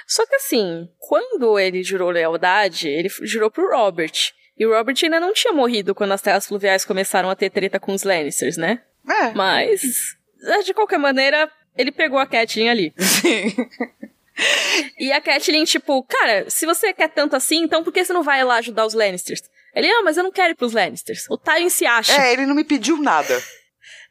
Só 0.05 0.25
que 0.25 0.35
assim, 0.35 0.89
quando 0.99 1.57
ele 1.57 1.81
jurou 1.81 2.09
lealdade, 2.09 2.89
ele 2.89 3.09
jurou 3.21 3.49
pro 3.49 3.69
Robert. 3.69 4.33
E 4.57 4.65
o 4.65 4.75
Robert 4.75 4.95
ainda 5.01 5.19
não 5.19 5.33
tinha 5.33 5.53
morrido 5.53 5.95
quando 5.95 6.11
as 6.11 6.21
terras 6.21 6.45
fluviais 6.45 6.85
começaram 6.85 7.29
a 7.29 7.35
ter 7.35 7.49
treta 7.49 7.79
com 7.79 7.93
os 7.93 8.03
Lannisters, 8.03 8.57
né? 8.57 8.81
É. 9.09 9.31
Mas, 9.31 10.17
é, 10.45 10.59
de 10.59 10.73
qualquer 10.73 10.99
maneira, 10.99 11.49
ele 11.77 11.91
pegou 11.91 12.19
a 12.19 12.27
Catelyn 12.27 12.69
ali. 12.69 12.93
Sim. 12.99 13.55
E 14.99 15.11
a 15.11 15.21
Catelyn, 15.21 15.63
tipo, 15.63 16.03
cara, 16.03 16.49
se 16.49 16.65
você 16.65 16.93
quer 16.93 17.09
tanto 17.09 17.35
assim, 17.35 17.63
então 17.63 17.83
por 17.83 17.93
que 17.93 18.03
você 18.03 18.13
não 18.13 18.23
vai 18.23 18.43
lá 18.43 18.57
ajudar 18.57 18.85
os 18.85 18.93
Lannisters? 18.93 19.41
Ele, 19.73 19.89
ah, 19.89 20.01
mas 20.03 20.17
eu 20.17 20.23
não 20.23 20.31
quero 20.31 20.51
ir 20.51 20.55
pros 20.55 20.73
Lannisters. 20.73 21.25
O 21.29 21.37
Tywin 21.37 21.69
se 21.69 21.85
acha. 21.85 22.13
É, 22.21 22.33
ele 22.33 22.45
não 22.45 22.55
me 22.55 22.63
pediu 22.63 22.97
nada. 22.97 23.41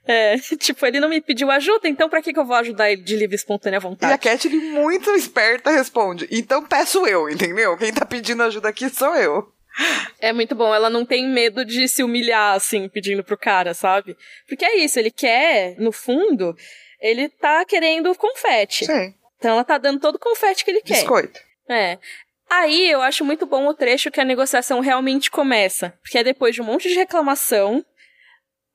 É, 0.05 0.37
tipo, 0.59 0.85
ele 0.85 0.99
não 0.99 1.09
me 1.09 1.21
pediu 1.21 1.49
ajuda, 1.49 1.89
então 1.89 2.09
pra 2.09 2.21
que, 2.21 2.33
que 2.33 2.39
eu 2.39 2.45
vou 2.45 2.57
ajudar 2.57 2.91
ele 2.91 3.03
de 3.03 3.15
livre 3.15 3.35
e 3.35 3.37
espontânea 3.37 3.79
vontade? 3.79 4.13
E 4.13 4.15
a 4.15 4.19
Catelyn, 4.19 4.73
muito 4.73 5.09
esperta, 5.15 5.71
responde: 5.71 6.27
então 6.29 6.67
peço 6.67 7.07
eu, 7.07 7.29
entendeu? 7.29 7.77
Quem 7.77 7.93
tá 7.93 8.05
pedindo 8.05 8.43
ajuda 8.43 8.69
aqui 8.69 8.91
sou 8.91 9.15
eu. 9.15 9.47
É 10.19 10.33
muito 10.33 10.57
bom, 10.57 10.75
ela 10.75 10.91
não 10.91 11.07
tem 11.07 11.29
medo 11.29 11.65
de 11.65 11.89
se 11.89 12.03
humilhar, 12.03 12.57
assim, 12.57 12.89
pedindo 12.89 13.23
pro 13.23 13.39
cara, 13.39 13.75
sabe? 13.75 14.17
Porque 14.49 14.65
é 14.65 14.77
isso, 14.79 14.99
ele 14.99 15.11
quer, 15.11 15.77
no 15.79 15.93
fundo, 15.93 16.55
ele 17.01 17.29
tá 17.29 17.65
querendo 17.65 18.13
confete. 18.17 18.85
Sim. 18.85 19.15
Então 19.39 19.53
ela 19.53 19.65
tá 19.65 19.79
dando 19.79 20.01
todo 20.01 20.17
o 20.17 20.21
confete 20.21 20.65
que 20.65 20.71
ele 20.71 20.83
quer. 20.83 20.95
Biscoito. 20.95 21.41
É. 21.69 21.99
Aí 22.55 22.91
eu 22.91 23.01
acho 23.01 23.25
muito 23.25 23.47
bom 23.47 23.67
o 23.67 23.73
trecho 23.73 24.11
que 24.11 24.21
a 24.21 24.27
negociação 24.27 24.81
realmente 24.81 25.31
começa. 25.31 25.95
Porque 26.03 26.19
é 26.19 26.23
depois 26.23 26.55
de 26.55 26.61
um 26.61 26.67
monte 26.67 26.87
de 26.87 26.95
reclamação. 26.95 27.83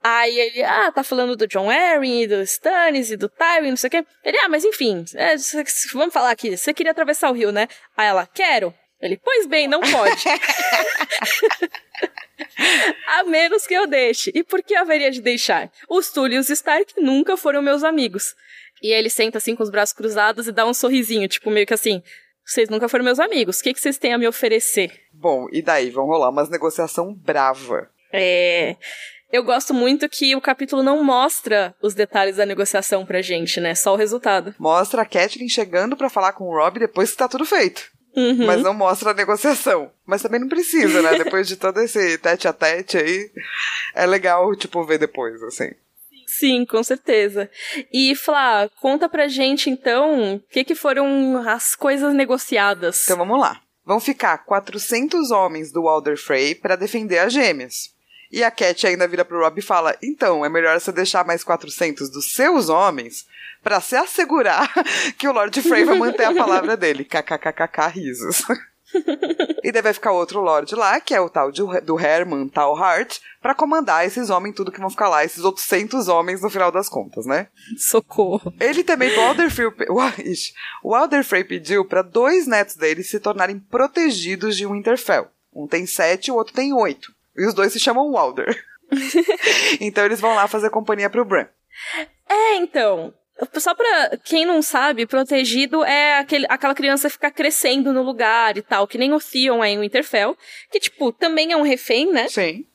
Aí 0.03 0.39
ele, 0.39 0.63
ah, 0.63 0.91
tá 0.91 1.03
falando 1.03 1.35
do 1.35 1.45
John 1.45 1.69
Arryn, 1.69 2.23
e 2.23 2.27
do 2.27 2.41
Stannis, 2.41 3.11
e 3.11 3.17
do 3.17 3.29
Tywin, 3.29 3.69
não 3.69 3.77
sei 3.77 3.87
o 3.87 3.91
quê. 3.91 4.03
Ele, 4.23 4.37
ah, 4.39 4.49
mas 4.49 4.65
enfim, 4.65 5.05
é, 5.13 5.35
vamos 5.93 6.11
falar 6.11 6.31
aqui. 6.31 6.57
Você 6.57 6.73
queria 6.73 6.91
atravessar 6.91 7.29
o 7.29 7.33
rio, 7.33 7.51
né? 7.51 7.67
Aí 7.95 8.07
ela, 8.07 8.25
quero. 8.25 8.73
Ele, 8.99 9.15
pois 9.23 9.45
bem, 9.45 9.67
não 9.67 9.81
pode. 9.81 10.23
a 13.05 13.23
menos 13.25 13.67
que 13.67 13.75
eu 13.75 13.85
deixe. 13.85 14.31
E 14.33 14.43
por 14.43 14.63
que 14.63 14.75
haveria 14.75 15.11
de 15.11 15.21
deixar? 15.21 15.71
Os 15.87 16.11
Tully 16.11 16.37
e 16.37 16.39
os 16.39 16.49
Stark 16.49 16.99
nunca 16.99 17.37
foram 17.37 17.61
meus 17.61 17.83
amigos. 17.83 18.33
E 18.81 18.91
ele 18.91 19.11
senta 19.11 19.37
assim 19.37 19.55
com 19.55 19.61
os 19.61 19.69
braços 19.69 19.93
cruzados 19.93 20.47
e 20.47 20.51
dá 20.51 20.65
um 20.65 20.73
sorrisinho, 20.73 21.27
tipo, 21.27 21.51
meio 21.51 21.67
que 21.67 21.75
assim. 21.75 22.01
Vocês 22.47 22.69
nunca 22.69 22.87
foram 22.87 23.03
meus 23.03 23.19
amigos. 23.19 23.59
O 23.59 23.63
que, 23.63 23.73
que 23.73 23.81
vocês 23.81 23.97
têm 23.97 24.13
a 24.13 24.17
me 24.17 24.25
oferecer? 24.25 24.89
Bom, 25.11 25.47
e 25.51 25.61
daí? 25.61 25.89
Vão 25.89 26.05
rolar 26.05 26.29
umas 26.29 26.49
negociação 26.49 27.13
brava. 27.13 27.89
É. 28.13 28.77
Eu 29.29 29.43
gosto 29.43 29.73
muito 29.73 30.07
que 30.07 30.33
o 30.33 30.39
capítulo 30.39 30.81
não 30.81 31.03
mostra 31.03 31.75
os 31.81 31.93
detalhes 31.93 32.37
da 32.37 32.45
negociação 32.45 33.05
pra 33.05 33.21
gente, 33.21 33.59
né? 33.59 33.75
Só 33.75 33.93
o 33.93 33.97
resultado. 33.97 34.55
Mostra 34.57 35.01
a 35.01 35.05
Catelyn 35.05 35.49
chegando 35.49 35.97
para 35.97 36.09
falar 36.09 36.31
com 36.31 36.45
o 36.45 36.55
Rob 36.55 36.79
depois 36.79 37.11
que 37.11 37.17
tá 37.17 37.27
tudo 37.27 37.43
feito. 37.43 37.91
Uhum. 38.15 38.45
Mas 38.45 38.63
não 38.63 38.73
mostra 38.73 39.11
a 39.11 39.13
negociação. 39.13 39.91
Mas 40.05 40.21
também 40.21 40.39
não 40.39 40.47
precisa, 40.47 41.01
né? 41.01 41.17
depois 41.21 41.49
de 41.49 41.57
todo 41.57 41.81
esse 41.81 42.17
tete 42.17 42.47
a 42.47 42.53
tete 42.53 42.97
aí, 42.97 43.29
é 43.93 44.05
legal, 44.05 44.55
tipo, 44.55 44.85
ver 44.85 44.97
depois, 44.97 45.43
assim. 45.43 45.71
Sim, 46.39 46.65
com 46.65 46.83
certeza. 46.83 47.49
E, 47.91 48.15
Flá, 48.15 48.69
conta 48.79 49.09
pra 49.09 49.27
gente, 49.27 49.69
então, 49.69 50.35
o 50.35 50.39
que, 50.51 50.63
que 50.63 50.75
foram 50.75 51.41
as 51.47 51.75
coisas 51.75 52.13
negociadas. 52.13 53.05
Então 53.05 53.17
vamos 53.17 53.39
lá. 53.39 53.59
Vão 53.83 53.99
ficar 53.99 54.37
400 54.39 55.31
homens 55.31 55.71
do 55.71 55.83
Walder 55.83 56.17
Frey 56.17 56.53
para 56.53 56.75
defender 56.75 57.19
as 57.19 57.33
gêmeas. 57.33 57.95
E 58.31 58.43
a 58.43 58.51
Cat 58.51 58.85
ainda 58.85 59.07
vira 59.07 59.23
pro 59.23 59.39
Rob 59.39 59.57
e 59.57 59.63
fala: 59.63 59.95
Então, 60.03 60.45
é 60.45 60.49
melhor 60.49 60.79
você 60.79 60.91
deixar 60.91 61.25
mais 61.25 61.43
400 61.43 62.09
dos 62.09 62.33
seus 62.33 62.69
homens 62.69 63.25
para 63.63 63.81
se 63.81 63.95
assegurar 63.95 64.71
que 65.17 65.27
o 65.27 65.31
Lord 65.31 65.61
Frey 65.61 65.85
vai 65.85 65.97
manter 65.97 66.25
a 66.25 66.33
palavra 66.33 66.77
dele. 66.77 67.03
KKKKK 67.05 67.87
risos. 67.93 68.43
e 69.63 69.71
daí 69.71 69.81
vai 69.81 69.93
ficar 69.93 70.11
outro 70.11 70.41
Lorde 70.41 70.75
lá, 70.75 70.99
que 70.99 71.13
é 71.13 71.19
o 71.19 71.29
tal 71.29 71.51
de, 71.51 71.61
do 71.81 71.99
Herman 71.99 72.47
Talhart, 72.47 73.19
para 73.41 73.55
comandar 73.55 74.05
esses 74.05 74.29
homens, 74.29 74.55
tudo 74.55 74.71
que 74.71 74.79
vão 74.79 74.89
ficar 74.89 75.09
lá, 75.09 75.23
esses 75.23 75.43
outros 75.43 75.65
centos 75.65 76.07
homens 76.07 76.41
no 76.41 76.49
final 76.49 76.71
das 76.71 76.89
contas, 76.89 77.25
né? 77.25 77.47
Socorro. 77.77 78.53
Ele 78.59 78.83
também, 78.83 79.15
o 79.17 79.21
Alder 79.21 79.51
Frey, 79.51 79.67
o 81.41 81.43
pediu 81.43 81.85
para 81.85 82.01
dois 82.01 82.47
netos 82.47 82.75
dele 82.75 83.03
se 83.03 83.19
tornarem 83.19 83.59
protegidos 83.59 84.55
de 84.55 84.65
Winterfell. 84.65 85.27
Um 85.53 85.67
tem 85.67 85.85
sete, 85.85 86.31
o 86.31 86.35
outro 86.35 86.53
tem 86.53 86.73
oito. 86.73 87.11
E 87.35 87.45
os 87.45 87.53
dois 87.53 87.73
se 87.73 87.79
chamam 87.79 88.11
Walder. 88.11 88.63
então 89.81 90.05
eles 90.05 90.19
vão 90.19 90.33
lá 90.35 90.47
fazer 90.47 90.69
companhia 90.69 91.09
pro 91.09 91.25
Bran. 91.25 91.47
É, 92.29 92.55
então. 92.55 93.13
Só 93.57 93.75
pra 93.75 94.17
quem 94.23 94.45
não 94.45 94.61
sabe, 94.61 95.05
protegido 95.05 95.83
é 95.83 96.17
aquele, 96.17 96.45
aquela 96.49 96.73
criança 96.73 97.09
ficar 97.09 97.31
crescendo 97.31 97.93
no 97.93 98.01
lugar 98.01 98.57
e 98.57 98.61
tal, 98.61 98.87
que 98.87 98.97
nem 98.97 99.13
o 99.13 99.19
Theon 99.19 99.63
é 99.63 99.69
em 99.69 99.79
Winterfell, 99.79 100.35
que, 100.71 100.79
tipo, 100.79 101.11
também 101.11 101.51
é 101.51 101.57
um 101.57 101.61
refém, 101.61 102.11
né? 102.11 102.27
Sim. 102.27 102.65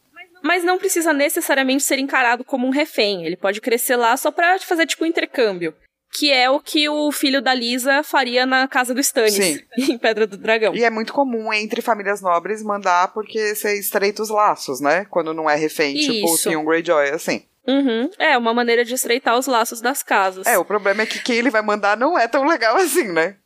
Mas 0.43 0.65
não 0.65 0.79
precisa 0.79 1.13
necessariamente 1.13 1.85
ser 1.85 1.99
encarado 1.99 2.45
como 2.45 2.67
um 2.67 2.71
refém. 2.71 3.25
Ele 3.25 3.37
pode 3.37 3.61
crescer 3.61 3.97
lá 3.97 4.17
só 4.17 4.31
pra 4.31 4.59
fazer, 4.59 4.87
tipo, 4.87 5.05
um 5.05 5.07
intercâmbio. 5.07 5.75
Que 6.15 6.31
é 6.31 6.51
o 6.51 6.61
que 6.61 6.89
o 6.89 7.11
filho 7.11 7.41
da 7.41 7.55
Lisa 7.55 8.03
faria 8.03 8.45
na 8.45 8.69
casa 8.69 8.93
do 8.93 9.01
Stannis, 9.01 9.35
Sim. 9.35 9.61
em 9.93 9.97
Pedra 9.97 10.27
do 10.27 10.37
Dragão. 10.37 10.75
E 10.75 10.85
é 10.85 10.91
muito 10.91 11.13
comum 11.13 11.53
entre 11.53 11.81
famílias 11.81 12.21
nobres 12.21 12.63
mandar 12.63 13.15
porque 13.15 13.55
você 13.55 13.79
estreita 13.79 14.23
os 14.23 14.29
laços, 14.29 14.81
né? 14.81 15.07
Quando 15.07 15.33
não 15.33 15.49
é 15.49 15.57
refém, 15.57 15.95
tipo 15.95 16.31
o 16.31 16.35
Isso. 16.35 16.51
Theon 16.51 16.65
Greyjoy, 16.65 17.11
assim. 17.11 17.47
Uhum. 17.67 18.11
É, 18.19 18.37
uma 18.37 18.53
maneira 18.53 18.85
de 18.85 18.95
estreitar 18.95 19.39
os 19.39 19.47
laços 19.47 19.81
das 19.81 20.03
casas. 20.03 20.47
É, 20.47 20.59
o 20.59 20.65
problema 20.65 21.03
é 21.03 21.07
que 21.07 21.23
quem 21.23 21.37
ele 21.37 21.51
vai 21.51 21.63
mandar 21.63 21.97
não 21.97 22.19
é 22.19 22.27
tão 22.27 22.45
legal 22.45 22.77
assim, 22.77 23.11
né? 23.13 23.37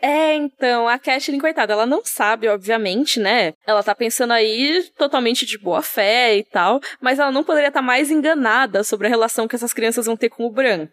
É, 0.00 0.34
então, 0.34 0.88
a 0.88 0.98
Catelyn, 0.98 1.38
coitada, 1.38 1.74
ela 1.74 1.84
não 1.84 2.02
sabe, 2.04 2.48
obviamente, 2.48 3.20
né? 3.20 3.52
Ela 3.66 3.82
tá 3.82 3.94
pensando 3.94 4.32
aí 4.32 4.90
totalmente 4.96 5.44
de 5.44 5.58
boa 5.58 5.82
fé 5.82 6.36
e 6.36 6.42
tal, 6.42 6.80
mas 7.00 7.18
ela 7.18 7.30
não 7.30 7.44
poderia 7.44 7.68
estar 7.68 7.82
mais 7.82 8.10
enganada 8.10 8.82
sobre 8.82 9.06
a 9.06 9.10
relação 9.10 9.46
que 9.46 9.54
essas 9.54 9.74
crianças 9.74 10.06
vão 10.06 10.16
ter 10.16 10.30
com 10.30 10.46
o 10.46 10.50
Bran. 10.50 10.88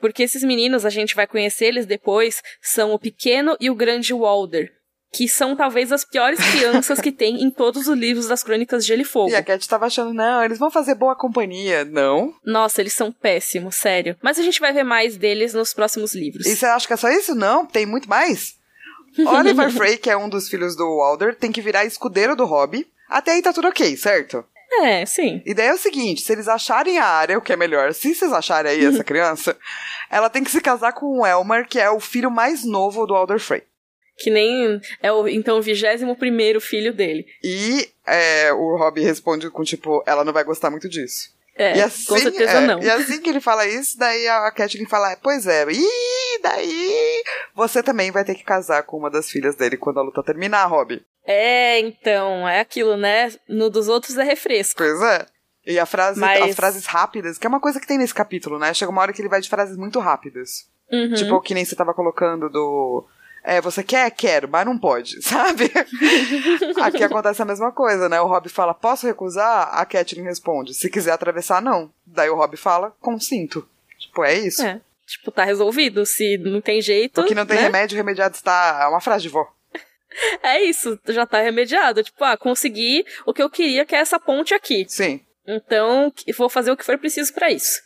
Porque 0.00 0.22
esses 0.22 0.42
meninos, 0.42 0.84
a 0.84 0.90
gente 0.90 1.14
vai 1.14 1.26
conhecer 1.26 1.66
eles 1.66 1.86
depois, 1.86 2.42
são 2.60 2.92
o 2.92 2.98
pequeno 2.98 3.56
e 3.58 3.70
o 3.70 3.74
grande 3.74 4.12
Walder. 4.12 4.70
Que 5.14 5.28
são 5.28 5.54
talvez 5.54 5.92
as 5.92 6.04
piores 6.04 6.40
crianças 6.50 7.00
que 7.00 7.12
tem 7.12 7.42
em 7.42 7.50
todos 7.50 7.86
os 7.86 7.96
livros 7.96 8.26
das 8.26 8.42
Crônicas 8.42 8.84
de 8.84 8.88
Gelo 8.88 9.02
e 9.02 9.04
Fogo. 9.04 9.30
E 9.30 9.36
a 9.36 9.42
Cat 9.42 9.68
tava 9.68 9.86
achando, 9.86 10.12
não, 10.12 10.42
eles 10.42 10.58
vão 10.58 10.70
fazer 10.70 10.94
boa 10.94 11.14
companhia. 11.14 11.84
Não. 11.84 12.34
Nossa, 12.44 12.80
eles 12.80 12.92
são 12.92 13.12
péssimos, 13.12 13.76
sério. 13.76 14.16
Mas 14.20 14.38
a 14.38 14.42
gente 14.42 14.60
vai 14.60 14.72
ver 14.72 14.84
mais 14.84 15.16
deles 15.16 15.54
nos 15.54 15.72
próximos 15.72 16.14
livros. 16.14 16.46
E 16.46 16.56
você 16.56 16.66
acha 16.66 16.86
que 16.86 16.92
é 16.92 16.96
só 16.96 17.08
isso? 17.10 17.34
Não, 17.34 17.64
tem 17.64 17.86
muito 17.86 18.08
mais. 18.08 18.56
Oliver 19.24 19.70
Frey, 19.70 19.96
que 19.96 20.10
é 20.10 20.16
um 20.16 20.28
dos 20.28 20.48
filhos 20.48 20.74
do 20.76 20.96
Walder, 20.96 21.36
tem 21.36 21.52
que 21.52 21.60
virar 21.60 21.84
escudeiro 21.84 22.34
do 22.34 22.44
Hobby. 22.44 22.86
Até 23.08 23.32
aí 23.32 23.42
tá 23.42 23.52
tudo 23.52 23.68
ok, 23.68 23.96
certo? 23.96 24.44
É, 24.82 25.06
sim. 25.06 25.40
E 25.46 25.54
daí 25.54 25.68
é 25.68 25.74
o 25.74 25.78
seguinte, 25.78 26.22
se 26.22 26.32
eles 26.32 26.48
acharem 26.48 26.98
a 26.98 27.06
área, 27.06 27.38
o 27.38 27.40
que 27.40 27.52
é 27.52 27.56
melhor, 27.56 27.94
se 27.94 28.12
vocês 28.12 28.32
acharem 28.32 28.72
aí 28.72 28.84
essa 28.84 29.04
criança, 29.04 29.56
ela 30.10 30.28
tem 30.28 30.42
que 30.42 30.50
se 30.50 30.60
casar 30.60 30.92
com 30.92 31.20
o 31.20 31.26
Elmar, 31.26 31.68
que 31.68 31.78
é 31.78 31.88
o 31.90 32.00
filho 32.00 32.30
mais 32.30 32.64
novo 32.64 33.06
do 33.06 33.14
Alder 33.14 33.38
Frey. 33.38 33.62
Que 34.16 34.30
nem 34.30 34.80
é 35.02 35.12
o, 35.12 35.26
então, 35.26 35.58
o 35.58 35.62
vigésimo 35.62 36.16
primeiro 36.16 36.60
filho 36.60 36.92
dele. 36.92 37.26
E 37.42 37.88
é, 38.06 38.52
o 38.52 38.76
Rob 38.76 39.00
responde 39.00 39.50
com 39.50 39.64
tipo, 39.64 40.02
ela 40.06 40.24
não 40.24 40.32
vai 40.32 40.44
gostar 40.44 40.70
muito 40.70 40.88
disso. 40.88 41.34
É, 41.56 41.76
e 41.78 41.82
assim, 41.82 42.06
com 42.06 42.18
certeza 42.18 42.58
é, 42.58 42.66
não. 42.66 42.82
E 42.82 42.90
assim 42.90 43.20
que 43.20 43.30
ele 43.30 43.40
fala 43.40 43.64
isso, 43.66 43.96
daí 43.96 44.26
a 44.26 44.50
Catelyn 44.50 44.86
fala, 44.86 45.16
pois 45.22 45.46
é, 45.46 45.64
e 45.70 46.40
daí 46.42 47.22
você 47.54 47.82
também 47.82 48.10
vai 48.10 48.24
ter 48.24 48.34
que 48.34 48.42
casar 48.42 48.82
com 48.82 48.96
uma 48.96 49.10
das 49.10 49.30
filhas 49.30 49.54
dele 49.54 49.76
quando 49.76 49.98
a 49.98 50.02
luta 50.02 50.22
terminar, 50.22 50.66
Rob. 50.66 51.00
É, 51.24 51.78
então, 51.78 52.46
é 52.48 52.60
aquilo, 52.60 52.96
né? 52.96 53.32
No 53.48 53.70
dos 53.70 53.88
outros 53.88 54.18
é 54.18 54.24
refresco. 54.24 54.78
Pois 54.78 55.00
é. 55.00 55.26
E 55.66 55.78
a 55.78 55.86
frase, 55.86 56.20
Mas- 56.20 56.42
as 56.42 56.56
frases 56.56 56.86
rápidas, 56.86 57.38
que 57.38 57.46
é 57.46 57.48
uma 57.48 57.60
coisa 57.60 57.80
que 57.80 57.86
tem 57.86 57.98
nesse 57.98 58.14
capítulo, 58.14 58.58
né? 58.58 58.74
Chega 58.74 58.90
uma 58.90 59.00
hora 59.00 59.12
que 59.12 59.22
ele 59.22 59.30
vai 59.30 59.40
de 59.40 59.48
frases 59.48 59.76
muito 59.76 59.98
rápidas. 59.98 60.68
Uhum. 60.92 61.14
Tipo, 61.14 61.40
que 61.40 61.54
nem 61.54 61.64
você 61.64 61.74
tava 61.74 61.94
colocando 61.94 62.50
do. 62.50 63.06
É, 63.46 63.60
você 63.60 63.84
quer? 63.84 64.10
Quero, 64.10 64.48
mas 64.48 64.64
não 64.64 64.78
pode, 64.78 65.20
sabe? 65.22 65.70
Aqui 66.80 67.04
acontece 67.04 67.42
a 67.42 67.44
mesma 67.44 67.70
coisa, 67.70 68.08
né? 68.08 68.18
O 68.18 68.26
Rob 68.26 68.48
fala, 68.48 68.72
posso 68.72 69.06
recusar? 69.06 69.68
A 69.70 69.84
Catelyn 69.84 70.24
responde, 70.24 70.72
se 70.72 70.88
quiser 70.88 71.12
atravessar, 71.12 71.60
não. 71.60 71.92
Daí 72.06 72.30
o 72.30 72.34
Rob 72.34 72.56
fala, 72.56 72.96
consinto. 73.00 73.68
Tipo, 73.98 74.24
é 74.24 74.34
isso. 74.34 74.62
É. 74.62 74.80
Tipo, 75.06 75.30
tá 75.30 75.44
resolvido. 75.44 76.06
Se 76.06 76.38
não 76.38 76.62
tem 76.62 76.80
jeito. 76.80 77.20
O 77.20 77.26
que 77.26 77.34
não 77.34 77.44
tem 77.44 77.56
né? 77.56 77.64
remédio, 77.64 77.96
remediado 77.96 78.34
está. 78.34 78.80
É 78.82 78.86
uma 78.86 79.00
frase 79.00 79.24
de 79.24 79.28
vó. 79.28 79.46
É 80.44 80.62
isso, 80.62 80.96
já 81.08 81.26
tá 81.26 81.40
remediado. 81.40 82.00
Tipo, 82.00 82.22
ah, 82.22 82.36
consegui 82.36 83.04
o 83.26 83.34
que 83.34 83.42
eu 83.42 83.50
queria, 83.50 83.84
que 83.84 83.96
é 83.96 83.98
essa 83.98 84.20
ponte 84.20 84.54
aqui. 84.54 84.86
Sim. 84.88 85.20
Então, 85.44 86.12
vou 86.38 86.48
fazer 86.48 86.70
o 86.70 86.76
que 86.76 86.84
for 86.84 86.96
preciso 86.96 87.34
pra 87.34 87.50
isso. 87.50 87.82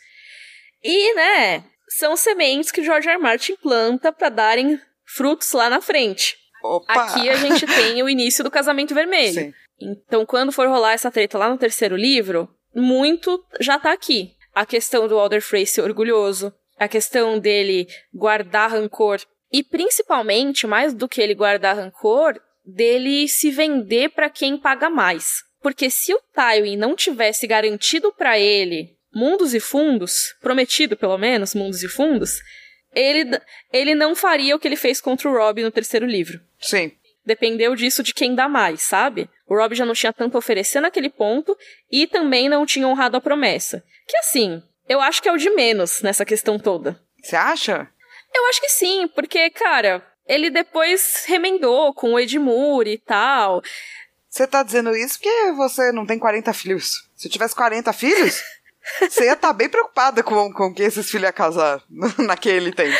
E, 0.83 1.15
né, 1.15 1.63
são 1.87 2.15
sementes 2.15 2.69
que 2.69 2.81
o 2.81 2.83
George 2.83 3.09
R. 3.09 3.17
Martin 3.17 3.55
planta 3.55 4.11
pra 4.11 4.29
darem 4.29 4.79
frutos 5.15 5.51
lá 5.53 5.69
na 5.69 5.81
frente. 5.81 6.37
Opa! 6.63 6.93
Aqui 6.93 7.29
a 7.29 7.35
gente 7.35 7.65
tem 7.67 8.01
o 8.03 8.09
início 8.09 8.43
do 8.43 8.51
casamento 8.51 8.93
vermelho. 8.93 9.33
Sim. 9.33 9.53
Então, 9.81 10.25
quando 10.25 10.51
for 10.51 10.67
rolar 10.67 10.93
essa 10.93 11.09
treta 11.09 11.37
lá 11.37 11.49
no 11.49 11.57
terceiro 11.57 11.95
livro, 11.95 12.49
muito 12.75 13.43
já 13.59 13.79
tá 13.79 13.91
aqui. 13.91 14.33
A 14.53 14.65
questão 14.65 15.07
do 15.07 15.17
Alder 15.17 15.41
Frey 15.41 15.65
ser 15.65 15.81
orgulhoso, 15.81 16.53
a 16.77 16.87
questão 16.87 17.39
dele 17.39 17.87
guardar 18.13 18.71
rancor 18.71 19.19
e 19.51 19.63
principalmente, 19.63 20.67
mais 20.67 20.93
do 20.93 21.07
que 21.07 21.21
ele 21.21 21.33
guardar 21.33 21.75
rancor, 21.75 22.39
dele 22.65 23.27
se 23.27 23.49
vender 23.49 24.09
pra 24.09 24.29
quem 24.29 24.57
paga 24.57 24.89
mais. 24.89 25.43
Porque 25.61 25.89
se 25.89 26.13
o 26.13 26.21
Tywin 26.33 26.77
não 26.77 26.95
tivesse 26.95 27.47
garantido 27.47 28.13
pra 28.13 28.37
ele 28.37 28.97
mundos 29.13 29.53
e 29.53 29.59
fundos, 29.59 30.35
prometido 30.39 30.95
pelo 30.95 31.17
menos, 31.17 31.55
mundos 31.55 31.83
e 31.83 31.87
fundos, 31.87 32.39
ele, 32.93 33.39
ele 33.71 33.95
não 33.95 34.15
faria 34.15 34.55
o 34.55 34.59
que 34.59 34.67
ele 34.67 34.75
fez 34.75 34.99
contra 35.01 35.29
o 35.29 35.33
Rob 35.33 35.61
no 35.61 35.71
terceiro 35.71 36.05
livro. 36.05 36.39
Sim. 36.59 36.91
Dependeu 37.25 37.75
disso 37.75 38.01
de 38.01 38.13
quem 38.13 38.33
dá 38.33 38.47
mais, 38.47 38.81
sabe? 38.81 39.29
O 39.47 39.55
Rob 39.55 39.75
já 39.75 39.85
não 39.85 39.93
tinha 39.93 40.13
tanto 40.13 40.35
a 40.35 40.39
oferecer 40.39 40.79
naquele 40.79 41.09
ponto 41.09 41.55
e 41.91 42.07
também 42.07 42.49
não 42.49 42.65
tinha 42.65 42.87
honrado 42.87 43.17
a 43.17 43.21
promessa. 43.21 43.83
Que 44.07 44.17
assim, 44.17 44.63
eu 44.87 44.99
acho 44.99 45.21
que 45.21 45.29
é 45.29 45.31
o 45.31 45.37
de 45.37 45.49
menos 45.51 46.01
nessa 46.01 46.25
questão 46.25 46.57
toda. 46.57 46.99
Você 47.21 47.35
acha? 47.35 47.87
Eu 48.33 48.45
acho 48.47 48.61
que 48.61 48.69
sim, 48.69 49.07
porque, 49.07 49.49
cara, 49.49 50.03
ele 50.25 50.49
depois 50.49 51.25
remendou 51.27 51.93
com 51.93 52.13
o 52.13 52.19
Edmure 52.19 52.93
e 52.93 52.97
tal. 52.97 53.61
Você 54.29 54.45
tá 54.45 54.61
dizendo 54.61 54.95
isso 54.95 55.19
porque 55.19 55.51
você 55.53 55.91
não 55.91 56.05
tem 56.05 56.19
40 56.19 56.53
filhos. 56.53 57.09
Se 57.15 57.27
tivesse 57.27 57.55
40 57.55 57.91
filhos, 57.93 58.41
você 58.99 59.25
ia 59.25 59.33
estar 59.33 59.49
tá 59.49 59.53
bem 59.53 59.69
preocupada 59.69 60.23
com, 60.23 60.51
com 60.53 60.73
que 60.73 60.83
esses 60.83 61.09
filhos 61.09 61.25
iam 61.25 61.33
casar 61.33 61.83
naquele 62.17 62.71
tempo. 62.71 62.97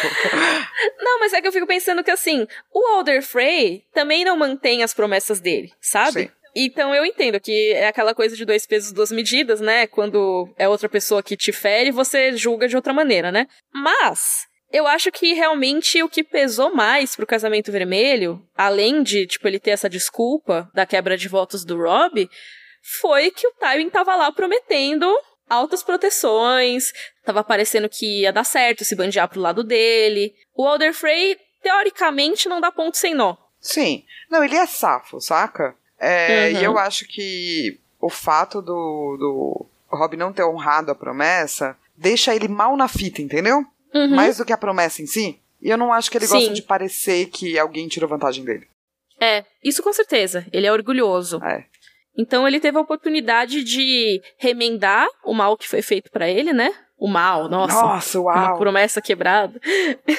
Não, 1.00 1.20
mas 1.20 1.34
é 1.34 1.42
que 1.42 1.48
eu 1.48 1.52
fico 1.52 1.68
pensando 1.68 2.04
que 2.04 2.12
assim, 2.12 2.48
o 2.74 2.86
Alder 2.88 3.22
Frey 3.24 3.84
também 3.94 4.24
não 4.24 4.38
mantém 4.38 4.84
as 4.84 4.94
promessas 4.94 5.40
dele, 5.40 5.72
sabe? 5.82 6.24
Sim. 6.24 6.32
Então 6.56 6.94
eu 6.94 7.06
entendo 7.06 7.40
que 7.40 7.72
é 7.74 7.88
aquela 7.88 8.14
coisa 8.14 8.36
de 8.36 8.46
dois 8.46 8.66
pesos, 8.66 8.92
duas 8.92 9.12
medidas, 9.12 9.62
né? 9.62 9.88
Quando 9.88 10.54
é 10.58 10.68
outra 10.68 10.90
pessoa 10.90 11.24
que 11.24 11.38
te 11.38 11.52
fere, 11.52 11.92
você 11.92 12.36
julga 12.36 12.68
de 12.68 12.76
outra 12.76 12.94
maneira, 12.94 13.32
né? 13.32 13.48
Mas 13.74 14.48
eu 14.72 14.86
acho 14.86 15.12
que 15.12 15.34
realmente 15.34 16.02
o 16.04 16.10
que 16.10 16.24
pesou 16.24 16.74
mais 16.74 17.16
pro 17.16 17.26
casamento 17.26 17.72
vermelho, 17.72 18.42
além 18.56 19.02
de, 19.02 19.26
tipo, 19.26 19.48
ele 19.48 19.60
ter 19.60 19.72
essa 19.72 19.90
desculpa 19.90 20.70
da 20.74 20.86
quebra 20.86 21.18
de 21.18 21.28
votos 21.28 21.66
do 21.66 21.78
Rob, 21.78 22.30
foi 23.02 23.32
que 23.32 23.48
o 23.48 23.54
Tywin 23.54 23.90
tava 23.90 24.16
lá 24.16 24.32
prometendo 24.32 25.12
altas 25.50 25.82
proteções, 25.84 26.94
tava 27.26 27.44
parecendo 27.44 27.90
que 27.90 28.22
ia 28.22 28.32
dar 28.32 28.44
certo 28.44 28.86
se 28.86 28.96
bandear 28.96 29.28
pro 29.28 29.42
lado 29.42 29.64
dele. 29.64 30.36
O 30.56 30.68
Alder 30.68 30.94
Frey, 30.94 31.38
teoricamente, 31.62 32.48
não 32.48 32.62
dá 32.62 32.72
ponto 32.72 32.98
sem 32.98 33.14
nó. 33.14 33.36
Sim. 33.60 34.04
Não, 34.30 34.44
ele 34.44 34.56
é 34.56 34.66
safo, 34.66 35.20
saca? 35.20 35.76
É, 36.00 36.52
uhum. 36.54 36.60
E 36.60 36.64
eu 36.64 36.78
acho 36.78 37.06
que 37.06 37.80
o 38.00 38.10
fato 38.10 38.62
do, 38.62 39.18
do 39.18 39.66
Rob 39.90 40.16
não 40.16 40.32
ter 40.32 40.44
honrado 40.44 40.92
a 40.92 40.96
promessa 40.96 41.76
deixa 41.98 42.34
ele 42.34 42.48
mal 42.48 42.78
na 42.78 42.88
fita, 42.88 43.22
entendeu? 43.22 43.66
Uhum. 43.94 44.16
Mais 44.16 44.38
do 44.38 44.46
que 44.46 44.54
a 44.54 44.58
promessa 44.58 45.02
em 45.02 45.08
si. 45.08 45.40
E 45.62 45.70
eu 45.70 45.78
não 45.78 45.92
acho 45.92 46.10
que 46.10 46.18
ele 46.18 46.28
Sim. 46.28 46.36
gosta 46.36 46.54
de 46.54 46.62
parecer 46.62 47.26
que 47.28 47.60
alguém 47.60 47.88
tirou 47.88 48.08
vantagem 48.08 48.46
dele. 48.46 48.66
É, 49.20 49.44
isso 49.62 49.84
com 49.84 49.92
certeza. 49.92 50.46
Ele 50.54 50.66
é 50.66 50.72
orgulhoso. 50.72 51.44
É. 51.44 51.66
Então 52.20 52.46
ele 52.46 52.60
teve 52.60 52.78
a 52.78 52.82
oportunidade 52.82 53.64
de 53.64 54.22
remendar 54.38 55.08
o 55.24 55.34
mal 55.34 55.56
que 55.56 55.70
foi 55.70 55.82
feito 55.82 56.12
para 56.12 56.30
ele, 56.30 56.52
né? 56.52 56.70
O 56.98 57.08
mal, 57.08 57.48
nossa. 57.48 57.82
Nossa, 57.82 58.20
uau. 58.20 58.36
Uma 58.36 58.58
promessa 58.58 59.02
quebrada. 59.02 59.58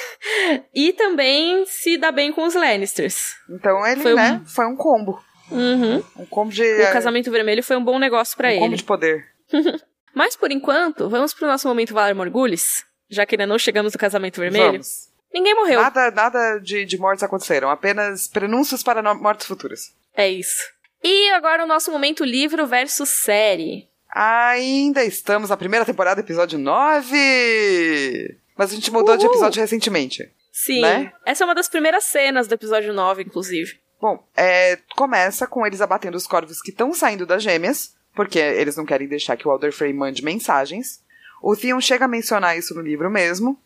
e 0.74 0.94
também 0.94 1.66
se 1.66 1.98
dar 1.98 2.10
bem 2.10 2.32
com 2.32 2.42
os 2.44 2.54
Lannisters. 2.54 3.34
Então 3.50 3.86
ele, 3.86 4.00
foi 4.00 4.14
né, 4.14 4.40
um... 4.42 4.46
foi 4.46 4.66
um 4.66 4.74
combo. 4.74 5.22
Uhum. 5.50 6.02
Um 6.16 6.24
combo 6.24 6.50
de... 6.50 6.62
O 6.62 6.90
casamento 6.90 7.30
vermelho 7.30 7.62
foi 7.62 7.76
um 7.76 7.84
bom 7.84 7.98
negócio 7.98 8.34
para 8.34 8.48
um 8.48 8.52
ele. 8.52 8.60
Um 8.60 8.62
combo 8.62 8.76
de 8.76 8.84
poder. 8.84 9.26
Mas 10.14 10.34
por 10.34 10.50
enquanto, 10.50 11.06
vamos 11.10 11.34
pro 11.34 11.46
nosso 11.46 11.68
momento 11.68 11.92
Valar 11.92 12.14
Morgulhos, 12.14 12.82
já 13.10 13.26
que 13.26 13.34
ainda 13.34 13.46
não 13.46 13.58
chegamos 13.58 13.92
no 13.92 13.98
casamento 13.98 14.40
vermelho. 14.40 14.72
Vamos. 14.72 15.10
Ninguém 15.34 15.54
morreu. 15.54 15.82
Nada, 15.82 16.10
nada 16.10 16.58
de, 16.60 16.86
de 16.86 16.96
mortes 16.96 17.22
aconteceram, 17.22 17.68
apenas 17.68 18.26
prenúncios 18.26 18.82
para 18.82 19.02
mortes 19.14 19.46
futuras. 19.46 19.94
É 20.16 20.26
isso. 20.26 20.79
E 21.02 21.30
agora 21.30 21.64
o 21.64 21.66
nosso 21.66 21.90
momento 21.90 22.24
livro 22.24 22.66
versus 22.66 23.08
série. 23.08 23.88
Ainda 24.12 25.04
estamos 25.04 25.50
na 25.50 25.56
primeira 25.56 25.84
temporada, 25.84 26.20
episódio 26.20 26.58
9! 26.58 28.36
Mas 28.56 28.72
a 28.72 28.74
gente 28.74 28.90
mudou 28.90 29.14
Uhul. 29.14 29.18
de 29.18 29.26
episódio 29.26 29.60
recentemente. 29.60 30.30
Sim. 30.52 30.82
Né? 30.82 31.12
Essa 31.24 31.44
é 31.44 31.46
uma 31.46 31.54
das 31.54 31.68
primeiras 31.68 32.04
cenas 32.04 32.46
do 32.46 32.54
episódio 32.54 32.92
9, 32.92 33.22
inclusive. 33.22 33.78
Bom, 34.00 34.22
é, 34.36 34.78
começa 34.96 35.46
com 35.46 35.66
eles 35.66 35.80
abatendo 35.80 36.16
os 36.16 36.26
corvos 36.26 36.60
que 36.60 36.70
estão 36.70 36.92
saindo 36.92 37.24
das 37.24 37.42
gêmeas, 37.42 37.94
porque 38.14 38.38
eles 38.38 38.76
não 38.76 38.84
querem 38.84 39.06
deixar 39.06 39.36
que 39.36 39.46
o 39.46 39.50
Alder 39.50 39.72
Frey 39.72 39.92
mande 39.92 40.24
mensagens. 40.24 41.02
O 41.42 41.56
Theon 41.56 41.80
chega 41.80 42.04
a 42.04 42.08
mencionar 42.08 42.58
isso 42.58 42.74
no 42.74 42.82
livro 42.82 43.10
mesmo. 43.10 43.58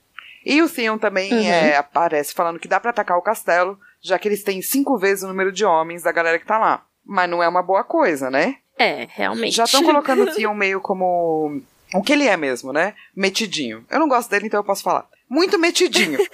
E 0.45 0.61
o 0.61 0.69
Theon 0.69 0.99
também 0.99 1.33
uhum. 1.33 1.41
é, 1.41 1.77
aparece 1.77 2.35
falando 2.35 2.59
que 2.59 2.69
dá 2.69 2.79
para 2.79 2.91
atacar 2.91 3.17
o 3.17 3.23
castelo, 3.23 3.79
já 4.01 4.19
que 4.19 4.29
eles 4.29 4.43
têm 4.43 4.61
cinco 4.61 4.99
vezes 4.99 5.25
o 5.25 5.29
número 5.29 5.51
de 5.51 5.65
homens 5.65 6.03
da 6.03 6.13
galera 6.13 6.39
que 6.39 6.47
tá 6.47 6.59
lá. 6.59 6.87
Mas 7.05 7.29
não 7.29 7.43
é 7.43 7.49
uma 7.49 7.63
boa 7.63 7.85
coisa, 7.85 8.31
né? 8.31 8.57
É, 8.79 9.07
realmente. 9.11 9.57
Já 9.57 9.65
estão 9.65 9.83
colocando 9.83 10.23
o 10.25 10.33
Theon 10.35 10.55
meio 10.55 10.81
como 10.81 11.61
o 11.95 12.03
que 12.03 12.13
ele 12.13 12.27
é 12.27 12.37
mesmo, 12.37 12.73
né? 12.73 12.95
Metidinho. 13.15 13.85
Eu 13.91 14.01
não 14.01 14.09
gosto 14.09 14.31
dele, 14.31 14.47
então 14.47 14.61
eu 14.61 14.65
posso 14.65 14.83
falar. 14.83 15.07
Muito 15.29 15.59
metidinho. 15.59 16.19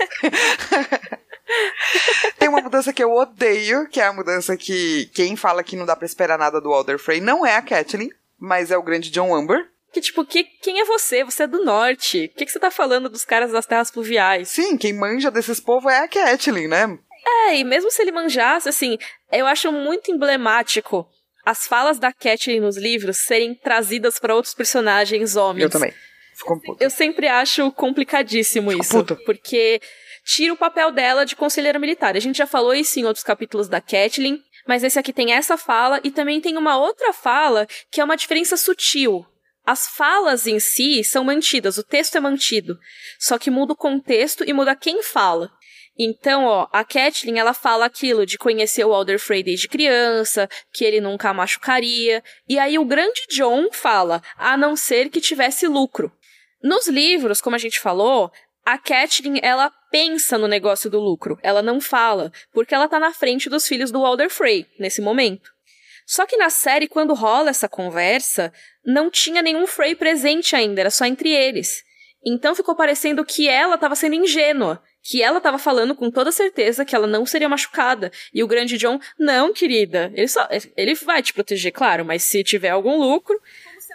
Tem 2.39 2.49
uma 2.49 2.61
mudança 2.61 2.93
que 2.93 3.03
eu 3.03 3.13
odeio, 3.13 3.89
que 3.89 4.01
é 4.01 4.07
a 4.07 4.13
mudança 4.13 4.57
que 4.57 5.11
quem 5.13 5.37
fala 5.37 5.63
que 5.63 5.77
não 5.77 5.85
dá 5.85 5.97
pra 5.97 6.07
esperar 6.07 6.39
nada 6.39 6.61
do 6.61 6.73
Alder 6.73 6.99
Frey 6.99 7.21
não 7.21 7.45
é 7.45 7.57
a 7.57 7.63
Catelyn, 7.63 8.11
mas 8.39 8.71
é 8.71 8.79
o 8.79 8.83
grande 8.83 9.11
John 9.11 9.35
Amber. 9.35 9.69
Que 9.93 10.01
tipo, 10.01 10.25
que, 10.25 10.45
quem 10.45 10.81
é 10.81 10.85
você? 10.85 11.25
Você 11.25 11.43
é 11.43 11.47
do 11.49 11.65
norte. 11.65 12.31
O 12.33 12.39
que, 12.39 12.47
que 12.47 12.53
você 12.53 12.61
tá 12.61 12.71
falando 12.71 13.09
dos 13.09 13.25
caras 13.25 13.51
das 13.51 13.67
terras 13.67 13.91
pluviais? 13.91 14.49
Sim, 14.49 14.77
quem 14.77 14.93
manja 14.93 15.31
desses 15.31 15.59
povos 15.59 15.93
é 15.93 15.99
a 15.99 16.09
Catelyn, 16.09 16.69
né? 16.69 16.99
É, 17.49 17.57
e 17.57 17.65
mesmo 17.65 17.91
se 17.91 18.03
ele 18.03 18.13
manjasse, 18.13 18.69
assim, 18.69 18.99
eu 19.31 19.47
acho 19.47 19.71
muito 19.73 20.11
emblemático 20.11 21.07
as 21.45 21.67
falas 21.67 21.99
da 21.99 22.13
Catelyn 22.13 22.61
nos 22.61 22.77
livros 22.77 23.19
serem 23.19 23.55
trazidas 23.55 24.19
para 24.19 24.35
outros 24.35 24.55
personagens 24.55 25.37
homens. 25.37 25.65
Eu 25.65 25.71
também. 25.71 25.93
Ficou 26.35 26.61
Eu 26.79 26.91
sempre 26.91 27.29
acho 27.29 27.71
complicadíssimo 27.73 28.71
Fico 28.71 28.83
isso. 28.83 28.93
Puto. 28.93 29.17
Porque 29.25 29.81
tira 30.25 30.53
o 30.53 30.57
papel 30.57 30.91
dela 30.91 31.25
de 31.25 31.37
conselheira 31.37 31.79
militar. 31.79 32.17
A 32.17 32.21
gente 32.21 32.37
já 32.37 32.47
falou 32.47 32.75
isso 32.75 32.99
em 32.99 33.05
outros 33.05 33.25
capítulos 33.25 33.69
da 33.69 33.81
Catelyn, 33.81 34.39
mas 34.67 34.85
esse 34.85 34.99
aqui 34.99 35.13
tem 35.13 35.33
essa 35.33 35.57
fala 35.57 36.01
e 36.05 36.11
também 36.11 36.41
tem 36.41 36.57
uma 36.57 36.79
outra 36.79 37.13
fala 37.13 37.67
que 37.91 38.01
é 38.01 38.05
uma 38.05 38.17
diferença 38.17 38.57
sutil. 38.57 39.27
As 39.67 39.87
falas 39.87 40.47
em 40.47 40.59
si 40.59 41.05
são 41.05 41.23
mantidas, 41.25 41.77
o 41.79 41.85
texto 41.85 42.17
é 42.17 42.21
mantido, 42.21 42.79
só 43.19 43.39
que 43.39 43.51
muda 43.51 43.75
o 43.75 43.77
contexto 43.77 44.43
e 44.47 44.53
muda 44.53 44.75
quem 44.75 45.03
fala. 45.03 45.51
Então, 46.03 46.47
ó, 46.47 46.67
a 46.73 46.83
Catelyn, 46.83 47.39
ela 47.39 47.53
fala 47.53 47.85
aquilo 47.85 48.25
de 48.25 48.39
conhecer 48.39 48.87
o 48.87 48.95
Alder 48.95 49.19
Frey 49.19 49.43
desde 49.43 49.69
criança, 49.69 50.49
que 50.73 50.83
ele 50.83 50.99
nunca 50.99 51.35
machucaria, 51.35 52.25
e 52.49 52.59
aí 52.59 52.79
o 52.79 52.87
grande 52.87 53.21
John 53.29 53.71
fala, 53.71 54.23
a 54.39 54.57
não 54.57 54.75
ser 54.75 55.11
que 55.11 55.21
tivesse 55.21 55.67
lucro. 55.67 56.11
Nos 56.63 56.89
livros, 56.89 57.43
como 57.43 57.55
a 57.55 57.59
gente 57.59 57.79
falou, 57.79 58.33
a 58.65 58.79
Catelyn, 58.79 59.41
ela 59.43 59.71
pensa 59.91 60.39
no 60.39 60.49
negócio 60.49 60.89
do 60.89 60.99
lucro, 60.99 61.39
ela 61.43 61.61
não 61.61 61.83
fala, 61.83 62.33
porque 62.51 62.75
ela 62.75 62.89
tá 62.89 62.99
na 62.99 63.13
frente 63.13 63.51
dos 63.51 63.69
filhos 63.69 63.91
do 63.91 64.03
Alder 64.03 64.31
Frey, 64.31 64.67
nesse 64.79 65.03
momento. 65.03 65.51
Só 66.07 66.25
que 66.25 66.39
na 66.39 66.49
série, 66.49 66.89
quando 66.89 67.13
rola 67.13 67.51
essa 67.51 67.69
conversa, 67.69 68.51
não 68.87 69.11
tinha 69.11 69.43
nenhum 69.43 69.67
Frey 69.67 69.95
presente 69.95 70.57
ainda, 70.57 70.81
era 70.81 70.91
só 70.91 71.05
entre 71.05 71.31
eles. 71.31 71.85
Então 72.25 72.55
ficou 72.55 72.75
parecendo 72.75 73.23
que 73.23 73.47
ela 73.49 73.75
estava 73.75 73.95
sendo 73.95 74.15
ingênua, 74.15 74.83
que 75.03 75.23
ela 75.23 75.39
estava 75.39 75.59
falando 75.59 75.95
com 75.95 76.11
toda 76.11 76.33
certeza 76.33 76.85
que 76.85 76.95
ela 76.95 77.07
não 77.07 77.25
seria 77.25 77.49
machucada. 77.49 78.11
E 78.33 78.43
o 78.43 78.47
grande 78.47 78.77
John, 78.77 79.01
não, 79.19 79.53
querida, 79.53 80.11
ele 80.15 80.29
só 80.29 80.47
ele 80.77 80.95
vai 80.95 81.23
te 81.23 81.33
proteger, 81.33 81.73
claro, 81.73 82.05
mas 82.05 82.23
se 82.23 82.45
tiver 82.45 82.71
algum 82.71 82.97
lucro, 82.99 83.41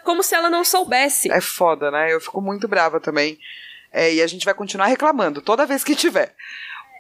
como 0.04 0.24
se 0.24 0.36
ela 0.36 0.50
não 0.50 0.64
soubesse. 0.64 1.32
É 1.32 1.42
foda, 1.42 1.90
né? 1.92 2.14
Eu 2.14 2.22
fico 2.22 2.42
muito 2.42 2.68
brava 2.68 3.00
também. 3.00 3.38
É, 3.92 4.14
e 4.14 4.22
a 4.22 4.28
gente 4.28 4.44
vai 4.44 4.54
continuar 4.54 4.88
reclamando 4.88 5.42
toda 5.42 5.66
vez 5.66 5.84
que 5.84 5.96
tiver. 5.96 6.36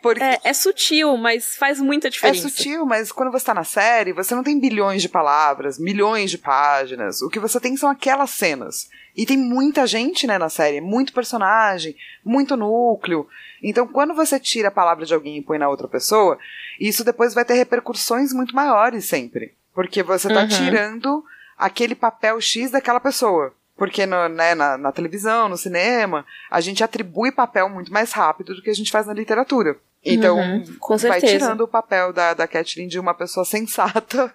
Porque... 0.01 0.23
É, 0.23 0.39
é, 0.43 0.53
sutil, 0.53 1.17
mas 1.17 1.55
faz 1.55 1.79
muita 1.79 2.09
diferença. 2.09 2.47
É 2.47 2.49
sutil, 2.49 2.85
mas 2.85 3.11
quando 3.11 3.31
você 3.31 3.45
tá 3.45 3.53
na 3.53 3.63
série, 3.63 4.13
você 4.13 4.35
não 4.35 4.43
tem 4.43 4.59
bilhões 4.59 5.01
de 5.01 5.09
palavras, 5.09 5.79
milhões 5.79 6.29
de 6.31 6.37
páginas. 6.37 7.21
O 7.21 7.29
que 7.29 7.39
você 7.39 7.59
tem 7.59 7.75
são 7.75 7.89
aquelas 7.89 8.29
cenas. 8.29 8.87
E 9.15 9.25
tem 9.25 9.37
muita 9.37 9.87
gente, 9.87 10.27
né, 10.27 10.37
na 10.37 10.49
série, 10.49 10.81
muito 10.81 11.13
personagem, 11.13 11.95
muito 12.23 12.57
núcleo. 12.57 13.27
Então, 13.63 13.87
quando 13.87 14.13
você 14.13 14.39
tira 14.39 14.67
a 14.67 14.71
palavra 14.71 15.05
de 15.05 15.13
alguém 15.13 15.37
e 15.37 15.41
põe 15.41 15.57
na 15.57 15.69
outra 15.69 15.87
pessoa, 15.87 16.37
isso 16.79 17.03
depois 17.03 17.33
vai 17.33 17.45
ter 17.45 17.53
repercussões 17.53 18.33
muito 18.33 18.55
maiores 18.55 19.05
sempre. 19.05 19.53
Porque 19.73 20.03
você 20.03 20.27
tá 20.27 20.41
uhum. 20.41 20.47
tirando 20.47 21.23
aquele 21.57 21.95
papel 21.95 22.39
X 22.41 22.71
daquela 22.71 22.99
pessoa. 22.99 23.53
Porque 23.76 24.05
no, 24.05 24.30
né, 24.30 24.55
na, 24.55 24.78
na, 24.78 24.91
televisão, 24.91 25.49
no 25.49 25.57
cinema, 25.57 26.26
a 26.49 26.61
gente 26.61 26.84
atribui 26.84 27.32
papel 27.32 27.67
muito 27.69 27.91
mais 27.91 28.11
rápido 28.13 28.55
do 28.55 28.61
que 28.61 28.69
a 28.69 28.76
gente 28.76 28.91
faz 28.91 29.05
na 29.05 29.13
literatura. 29.13 29.78
Então, 30.03 30.38
uhum, 30.38 30.63
vai 30.99 31.19
tirando 31.19 31.61
o 31.61 31.67
papel 31.67 32.13
da, 32.13 32.34
da 32.34 32.47
Catherine 32.47 32.89
de 32.89 32.99
uma 32.99 33.13
pessoa 33.13 33.43
sensata 33.45 34.32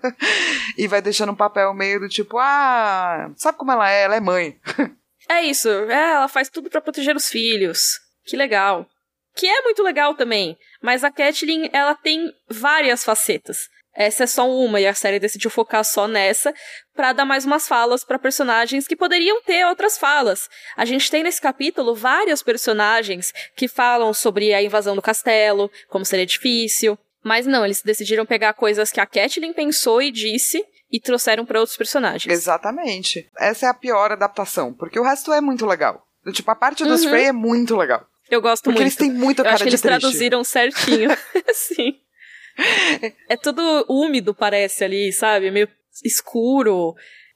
e 0.77 0.89
vai 0.89 1.01
deixando 1.01 1.33
um 1.33 1.37
papel 1.37 1.73
meio 1.73 2.01
do 2.01 2.09
tipo, 2.09 2.39
ah, 2.39 3.31
sabe 3.37 3.57
como 3.57 3.71
ela 3.71 3.89
é? 3.89 4.03
Ela 4.03 4.17
é 4.17 4.21
mãe. 4.21 4.59
é 5.29 5.43
isso, 5.43 5.69
é, 5.69 6.13
ela 6.15 6.29
faz 6.29 6.49
tudo 6.49 6.69
para 6.69 6.81
proteger 6.81 7.15
os 7.15 7.29
filhos. 7.29 8.01
Que 8.27 8.37
legal. 8.37 8.87
Que 9.37 9.47
é 9.47 9.63
muito 9.63 9.83
legal 9.83 10.15
também. 10.15 10.59
Mas 10.83 11.05
a 11.05 11.11
Catelyn, 11.11 11.71
ela 11.73 11.95
tem 11.95 12.33
várias 12.49 13.05
facetas. 13.05 13.69
Essa 13.95 14.25
é 14.25 14.27
só 14.27 14.49
uma 14.49 14.81
e 14.81 14.87
a 14.87 14.95
série 14.95 15.19
decidiu 15.19 15.51
focar 15.51 15.85
só 15.85 16.07
nessa 16.07 16.55
para 16.95 17.13
dar 17.13 17.25
mais 17.25 17.45
umas 17.45 17.67
falas 17.67 18.05
para 18.05 18.19
personagens 18.19 18.87
que 18.87 18.97
poderiam 18.97 19.43
ter 19.43 19.65
outras 19.67 19.99
falas. 19.99 20.49
A 20.77 20.85
gente 20.85 21.11
tem 21.11 21.23
nesse 21.23 21.41
capítulo 21.41 21.95
vários 21.95 22.43
personagens 22.43 23.33
que 23.57 23.67
falam 23.67 24.15
sobre 24.15 24.55
a 24.55 24.63
invasão 24.63 24.95
do 24.95 25.03
castelo, 25.03 25.71
como 25.89 26.05
seria 26.05 26.27
difícil, 26.27 26.99
mas 27.23 27.47
não, 27.47 27.65
eles 27.65 27.83
decidiram 27.83 28.25
pegar 28.25 28.55
coisas 28.55 28.91
que 28.91 29.01
a 29.01 29.07
Catelyn 29.07 29.53
pensou 29.53 30.01
e 30.01 30.11
disse 30.11 30.65
e 30.91 31.01
trouxeram 31.01 31.45
para 31.45 31.61
outros 31.61 31.77
personagens. 31.77 32.33
Exatamente. 32.33 33.29
Essa 33.39 33.67
é 33.67 33.69
a 33.69 33.75
pior 33.75 34.13
adaptação, 34.13 34.73
porque 34.73 34.99
o 34.99 35.05
resto 35.05 35.33
é 35.33 35.41
muito 35.41 35.67
legal. 35.67 36.03
Tipo, 36.33 36.51
a 36.51 36.55
parte 36.55 36.85
dos 36.85 37.05
uhum. 37.05 37.11
Frey 37.11 37.27
é 37.27 37.33
muito 37.33 37.77
legal. 37.77 38.07
Eu 38.31 38.41
gosto 38.41 38.65
porque 38.65 38.83
muito. 38.83 38.93
Porque 38.93 39.05
eles 39.05 39.15
têm 39.15 39.21
muita 39.21 39.43
cara 39.43 39.53
Eu 39.53 39.55
acho 39.55 39.65
que 39.65 39.71
eles 39.71 39.81
triste. 39.81 40.01
traduziram 40.01 40.45
certinho. 40.45 41.11
Sim. 41.53 41.95
É 43.29 43.37
tudo 43.37 43.85
úmido, 43.89 44.35
parece 44.35 44.85
ali, 44.85 45.13
sabe? 45.13 45.51
Meio 45.51 45.69
escuro. 46.05 46.95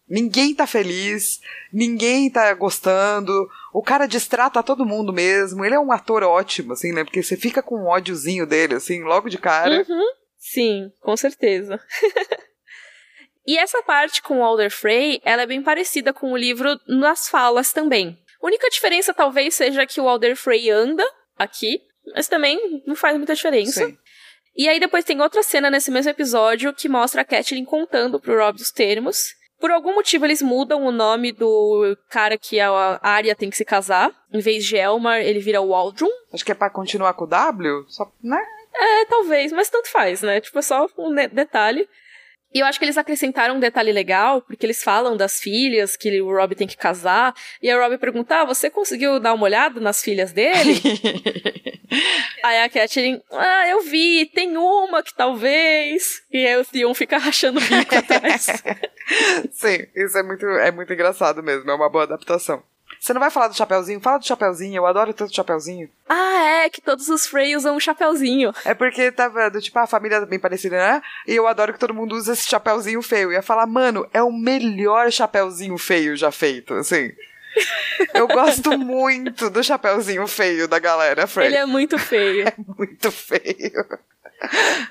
Ninguém 0.09 0.55
tá 0.55 0.67
feliz, 0.67 1.41
ninguém 1.73 2.31
tá 2.31 2.53
gostando. 2.53 3.49
O 3.73 3.83
cara 3.83 4.07
distrata 4.07 4.63
todo 4.63 4.85
mundo 4.85 5.13
mesmo. 5.13 5.65
Ele 5.65 5.75
é 5.75 5.81
um 5.81 5.93
ator 5.93 6.23
ótimo, 6.23 6.75
assim, 6.75 6.93
né? 6.93 7.05
Porque 7.05 7.23
você 7.23 7.37
fica 7.37 7.63
com 7.63 7.77
um 7.77 7.87
ódiozinho 7.87 8.47
dele, 8.47 8.75
assim, 8.75 9.03
logo 9.03 9.31
de 9.31 9.39
cara. 9.39 9.85
Uhum. 9.89 10.13
Sim, 10.39 10.93
com 11.01 11.17
certeza. 11.17 11.81
e 13.47 13.57
essa 13.57 13.83
parte 13.83 14.21
com 14.21 14.41
o 14.41 14.45
Alder 14.45 14.71
Frey, 14.71 15.23
ela 15.25 15.43
é 15.43 15.47
bem 15.47 15.63
parecida 15.63 16.13
com 16.13 16.33
o 16.33 16.37
livro 16.37 16.79
nas 16.87 17.29
falas 17.29 17.73
também. 17.73 18.19
A 18.43 18.47
única 18.47 18.69
diferença 18.69 19.15
talvez 19.15 19.55
seja 19.55 19.87
que 19.87 20.01
o 20.03 20.07
Alder 20.07 20.37
Frey 20.37 20.71
anda 20.71 21.05
aqui, 21.39 21.81
mas 22.15 22.29
também 22.29 22.83
não 22.87 22.95
faz 22.95 23.17
muita 23.17 23.35
diferença. 23.35 23.87
Sim. 23.87 23.99
E 24.57 24.69
aí 24.69 24.79
depois 24.79 25.05
tem 25.05 25.21
outra 25.21 25.43
cena 25.43 25.71
nesse 25.71 25.91
mesmo 25.91 26.11
episódio 26.11 26.73
que 26.73 26.89
mostra 26.89 27.23
a 27.23 27.25
Catelyn 27.25 27.65
contando 27.65 28.21
pro 28.21 28.39
Rob 28.39 28.57
os 28.57 28.71
termos. 28.71 29.35
Por 29.61 29.71
algum 29.71 29.95
motivo 29.95 30.25
eles 30.25 30.43
mudam 30.43 30.85
o 30.85 30.93
nome 30.93 31.33
do 31.33 31.97
cara 32.09 32.37
que 32.37 32.61
a 32.61 32.99
Arya 33.03 33.35
tem 33.35 33.51
que 33.51 33.57
se 33.57 33.65
casar. 33.65 34.13
Em 34.33 34.41
vez 34.41 34.65
de 34.65 34.77
Elmar, 34.77 35.21
ele 35.21 35.41
vira 35.41 35.63
Waldron. 35.63 36.11
Acho 36.33 36.45
que 36.45 36.53
é 36.53 36.55
para 36.55 36.71
continuar 36.71 37.15
com 37.15 37.25
o 37.25 37.29
W, 37.29 37.85
só, 37.89 38.11
né? 38.23 38.41
É, 38.75 39.05
talvez, 39.07 39.53
mas 39.53 39.71
tanto 39.71 39.91
faz, 39.91 40.23
né? 40.23 40.41
Tipo, 40.41 40.59
é 40.59 40.63
só 40.63 40.87
um 40.99 41.15
detalhe. 41.15 41.89
E 42.55 42.61
eu 42.61 42.67
acho 42.67 42.79
que 42.79 42.85
eles 42.85 42.97
acrescentaram 42.97 43.57
um 43.57 43.61
detalhe 43.61 43.91
legal, 43.91 44.41
porque 44.41 44.65
eles 44.65 44.81
falam 44.81 45.17
das 45.17 45.41
filhas 45.41 45.97
que 45.97 46.23
o 46.23 46.33
Rob 46.33 46.55
tem 46.55 46.69
que 46.69 46.77
casar. 46.77 47.35
E 47.61 47.69
a 47.69 47.77
Rob 47.77 47.99
pergunta: 47.99 48.43
ah, 48.43 48.45
você 48.45 48.71
conseguiu 48.71 49.19
dar 49.19 49.35
uma 49.35 49.45
olhada 49.45 49.81
nas 49.81 50.01
filhas 50.01 50.33
dele? 50.33 50.81
aí 52.45 52.63
a 52.63 52.69
Catherine, 52.69 53.21
ah, 53.33 53.69
eu 53.69 53.81
vi, 53.83 54.27
tem 54.27 54.57
uma 54.57 55.03
que 55.03 55.13
talvez. 55.13 56.23
E 56.31 56.47
aí 56.47 56.57
o 56.57 56.65
Theon 56.65 56.95
fica 56.95 57.19
rachando 57.19 57.59
o 57.59 57.63
bico 57.63 57.97
atrás. 57.97 58.47
Sim, 59.51 59.87
isso 59.97 60.17
é 60.17 60.23
muito, 60.23 60.47
é 60.47 60.71
muito 60.71 60.93
engraçado 60.93 61.43
mesmo, 61.43 61.69
é 61.69 61.75
uma 61.75 61.91
boa 61.91 62.05
adaptação. 62.05 62.63
Você 63.05 63.13
não 63.13 63.21
vai 63.21 63.31
falar 63.31 63.49
do 63.49 63.55
Chapeuzinho? 63.55 64.01
Fala 64.01 64.17
do 64.17 64.27
Chapeuzinho, 64.27 64.77
eu 64.77 64.87
adoro 64.87 65.13
tanto 65.13 65.37
Chapeuzinho. 65.37 65.91
Ah, 66.09 66.43
é, 66.63 66.71
que 66.71 66.81
todos 66.81 67.07
os 67.11 67.27
Frey 67.27 67.55
usam 67.55 67.77
um 67.77 67.81
Chapeuzinho. 67.81 68.51
É 68.65 68.73
porque 68.73 69.13
tava, 69.13 69.51
do, 69.51 69.61
tipo, 69.61 69.79
a 69.79 69.87
família 69.87 70.17
é 70.17 70.25
bem 70.25 70.39
parecida, 70.39 70.79
né? 70.79 71.03
E 71.27 71.35
eu 71.35 71.47
adoro 71.47 71.75
que 71.75 71.79
todo 71.79 71.93
mundo 71.93 72.15
usa 72.15 72.33
esse 72.33 72.49
Chapeuzinho 72.49 73.03
feio. 73.03 73.25
Eu 73.25 73.33
ia 73.33 73.43
falar, 73.43 73.67
mano, 73.67 74.09
é 74.11 74.23
o 74.23 74.33
melhor 74.33 75.13
Chapeuzinho 75.13 75.77
feio 75.77 76.17
já 76.17 76.33
feito, 76.33 76.73
assim. 76.73 77.13
Eu 78.15 78.27
gosto 78.27 78.79
muito 78.79 79.51
do 79.51 79.63
Chapeuzinho 79.63 80.27
feio 80.27 80.67
da 80.67 80.79
galera, 80.79 81.27
Frey. 81.27 81.49
Ele 81.49 81.57
é 81.57 81.67
muito 81.67 81.99
feio. 81.99 82.49
É 82.49 82.55
muito 82.57 83.13
feio. 83.13 83.87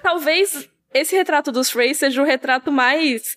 Talvez 0.03 0.69
esse 0.93 1.15
retrato 1.15 1.51
dos 1.51 1.71
Frey 1.71 1.95
seja 1.95 2.21
o 2.21 2.25
retrato 2.25 2.71
mais 2.71 3.35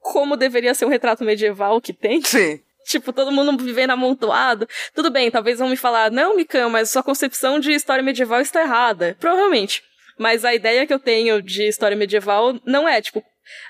como 0.00 0.36
deveria 0.36 0.74
ser 0.74 0.84
um 0.84 0.90
retrato 0.90 1.24
medieval 1.24 1.80
que 1.80 1.94
tem. 1.94 2.22
Sim. 2.22 2.60
Tipo, 2.88 3.12
todo 3.12 3.30
mundo 3.30 3.62
vivendo 3.62 3.90
amontoado. 3.90 4.66
Tudo 4.94 5.10
bem, 5.10 5.30
talvez 5.30 5.58
vão 5.58 5.68
me 5.68 5.76
falar, 5.76 6.10
não, 6.10 6.34
Mikan, 6.34 6.70
mas 6.70 6.90
sua 6.90 7.02
concepção 7.02 7.60
de 7.60 7.70
história 7.72 8.02
medieval 8.02 8.40
está 8.40 8.62
errada. 8.62 9.14
Provavelmente. 9.20 9.82
Mas 10.18 10.42
a 10.42 10.54
ideia 10.54 10.86
que 10.86 10.92
eu 10.92 10.98
tenho 10.98 11.42
de 11.42 11.64
história 11.64 11.96
medieval 11.96 12.58
não 12.64 12.88
é, 12.88 13.00
tipo, 13.02 13.22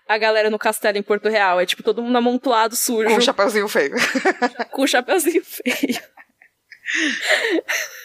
a 0.08 0.16
galera 0.16 0.48
no 0.48 0.58
castelo 0.58 0.96
em 0.98 1.02
Porto 1.02 1.28
Real. 1.28 1.60
É, 1.60 1.66
tipo, 1.66 1.82
todo 1.82 2.00
mundo 2.00 2.16
amontoado, 2.16 2.76
sujo. 2.76 3.08
Com 3.08 3.16
um 3.16 3.20
chapeuzinho 3.20 3.68
feio. 3.68 3.96
com 4.70 4.82
um 4.82 4.86
chapeuzinho 4.86 5.42
feio. 5.44 6.00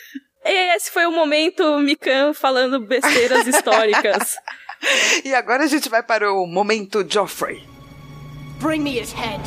E 0.45 0.76
esse 0.76 0.91
foi 0.91 1.05
o 1.05 1.11
momento 1.11 1.80
Mikan 1.80 2.34
falando 2.34 2.78
besteiras 2.80 3.47
históricas. 3.47 4.36
E 5.24 5.34
agora 5.34 5.64
a 5.64 5.68
gente 5.68 5.88
vai 5.88 6.03
para 6.03 6.34
o 6.34 6.45
momento 6.45 7.09
Joffrey. 7.09 7.64
Bring 8.59 8.82
me 8.82 8.99
his 8.99 9.14
head. 9.14 9.41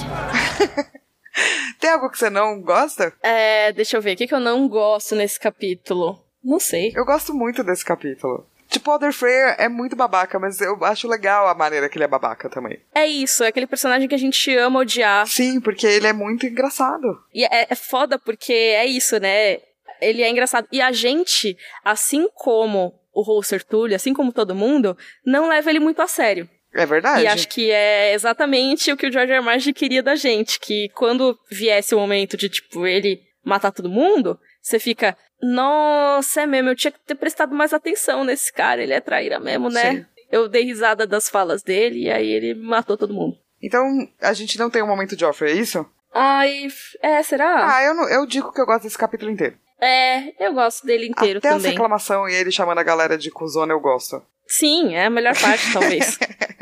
Tem 1.80 1.90
algo 1.90 2.10
que 2.10 2.18
você 2.18 2.30
não 2.30 2.60
gosta? 2.60 3.12
É, 3.22 3.72
deixa 3.72 3.96
eu 3.96 4.02
ver, 4.02 4.14
o 4.14 4.16
que, 4.16 4.26
que 4.26 4.34
eu 4.34 4.40
não 4.40 4.68
gosto 4.68 5.14
nesse 5.14 5.38
capítulo? 5.38 6.22
Não 6.42 6.60
sei. 6.60 6.92
Eu 6.94 7.04
gosto 7.04 7.34
muito 7.34 7.62
desse 7.62 7.84
capítulo. 7.84 8.46
Tipo, 8.68 8.90
o 8.90 8.92
Alder 8.94 9.12
Frey 9.12 9.54
é 9.58 9.68
muito 9.68 9.94
babaca, 9.94 10.38
mas 10.38 10.60
eu 10.60 10.84
acho 10.84 11.08
legal 11.08 11.48
a 11.48 11.54
maneira 11.54 11.88
que 11.88 11.96
ele 11.96 12.04
é 12.04 12.08
babaca 12.08 12.48
também. 12.48 12.80
É 12.94 13.06
isso, 13.06 13.44
é 13.44 13.48
aquele 13.48 13.66
personagem 13.66 14.08
que 14.08 14.14
a 14.14 14.18
gente 14.18 14.54
ama 14.56 14.80
odiar. 14.80 15.26
Sim, 15.26 15.60
porque 15.60 15.86
ele 15.86 16.06
é 16.06 16.12
muito 16.12 16.46
engraçado. 16.46 17.22
E 17.32 17.44
é, 17.44 17.66
é 17.70 17.74
foda 17.74 18.18
porque 18.18 18.52
é 18.52 18.84
isso, 18.84 19.18
né? 19.18 19.58
Ele 20.00 20.22
é 20.22 20.28
engraçado. 20.28 20.66
E 20.70 20.80
a 20.80 20.92
gente, 20.92 21.56
assim 21.84 22.28
como 22.34 22.98
o 23.12 23.22
Holster 23.22 23.64
Tully, 23.64 23.94
assim 23.94 24.12
como 24.12 24.32
todo 24.32 24.54
mundo, 24.54 24.96
não 25.24 25.48
leva 25.48 25.70
ele 25.70 25.80
muito 25.80 26.02
a 26.02 26.06
sério. 26.06 26.48
É 26.76 26.84
verdade. 26.84 27.22
E 27.22 27.26
acho 27.26 27.48
que 27.48 27.70
é 27.70 28.12
exatamente 28.12 28.92
o 28.92 28.96
que 28.96 29.06
o 29.06 29.12
George 29.12 29.32
R. 29.32 29.40
Martin 29.40 29.72
queria 29.72 30.02
da 30.02 30.14
gente, 30.14 30.60
que 30.60 30.90
quando 30.90 31.38
viesse 31.50 31.94
o 31.94 31.98
momento 31.98 32.36
de, 32.36 32.50
tipo, 32.50 32.86
ele 32.86 33.22
matar 33.42 33.72
todo 33.72 33.88
mundo, 33.88 34.38
você 34.60 34.78
fica, 34.78 35.16
nossa, 35.42 36.42
é 36.42 36.46
mesmo, 36.46 36.68
eu 36.68 36.76
tinha 36.76 36.90
que 36.92 36.98
ter 37.06 37.14
prestado 37.14 37.54
mais 37.54 37.72
atenção 37.72 38.24
nesse 38.24 38.52
cara, 38.52 38.82
ele 38.82 38.92
é 38.92 39.00
traíra 39.00 39.40
mesmo, 39.40 39.70
né? 39.70 39.92
Sim. 39.92 40.06
Eu 40.30 40.48
dei 40.48 40.64
risada 40.64 41.06
das 41.06 41.30
falas 41.30 41.62
dele 41.62 42.04
e 42.04 42.10
aí 42.10 42.28
ele 42.28 42.54
matou 42.54 42.96
todo 42.96 43.14
mundo. 43.14 43.36
Então, 43.62 43.86
a 44.20 44.34
gente 44.34 44.58
não 44.58 44.68
tem 44.68 44.82
um 44.82 44.86
momento 44.86 45.16
de 45.16 45.20
Joffrey, 45.20 45.52
é 45.52 45.56
isso? 45.56 45.86
Ai, 46.12 46.68
é, 47.00 47.22
será? 47.22 47.74
Ah, 47.74 47.82
eu, 47.84 47.94
não, 47.94 48.08
eu 48.08 48.26
digo 48.26 48.52
que 48.52 48.60
eu 48.60 48.66
gosto 48.66 48.82
desse 48.82 48.98
capítulo 48.98 49.30
inteiro. 49.30 49.56
É, 49.80 50.44
eu 50.44 50.52
gosto 50.52 50.86
dele 50.86 51.06
inteiro 51.08 51.38
Até 51.38 51.48
também. 51.50 51.60
Até 51.60 51.68
a 51.68 51.72
reclamação 51.72 52.28
e 52.28 52.34
ele 52.34 52.50
chamando 52.50 52.78
a 52.78 52.82
galera 52.82 53.16
de 53.16 53.30
cuzona 53.30 53.72
eu 53.72 53.80
gosto. 53.80 54.22
Sim, 54.46 54.94
é 54.94 55.06
a 55.06 55.10
melhor 55.10 55.38
parte, 55.38 55.72
talvez. 55.72 56.18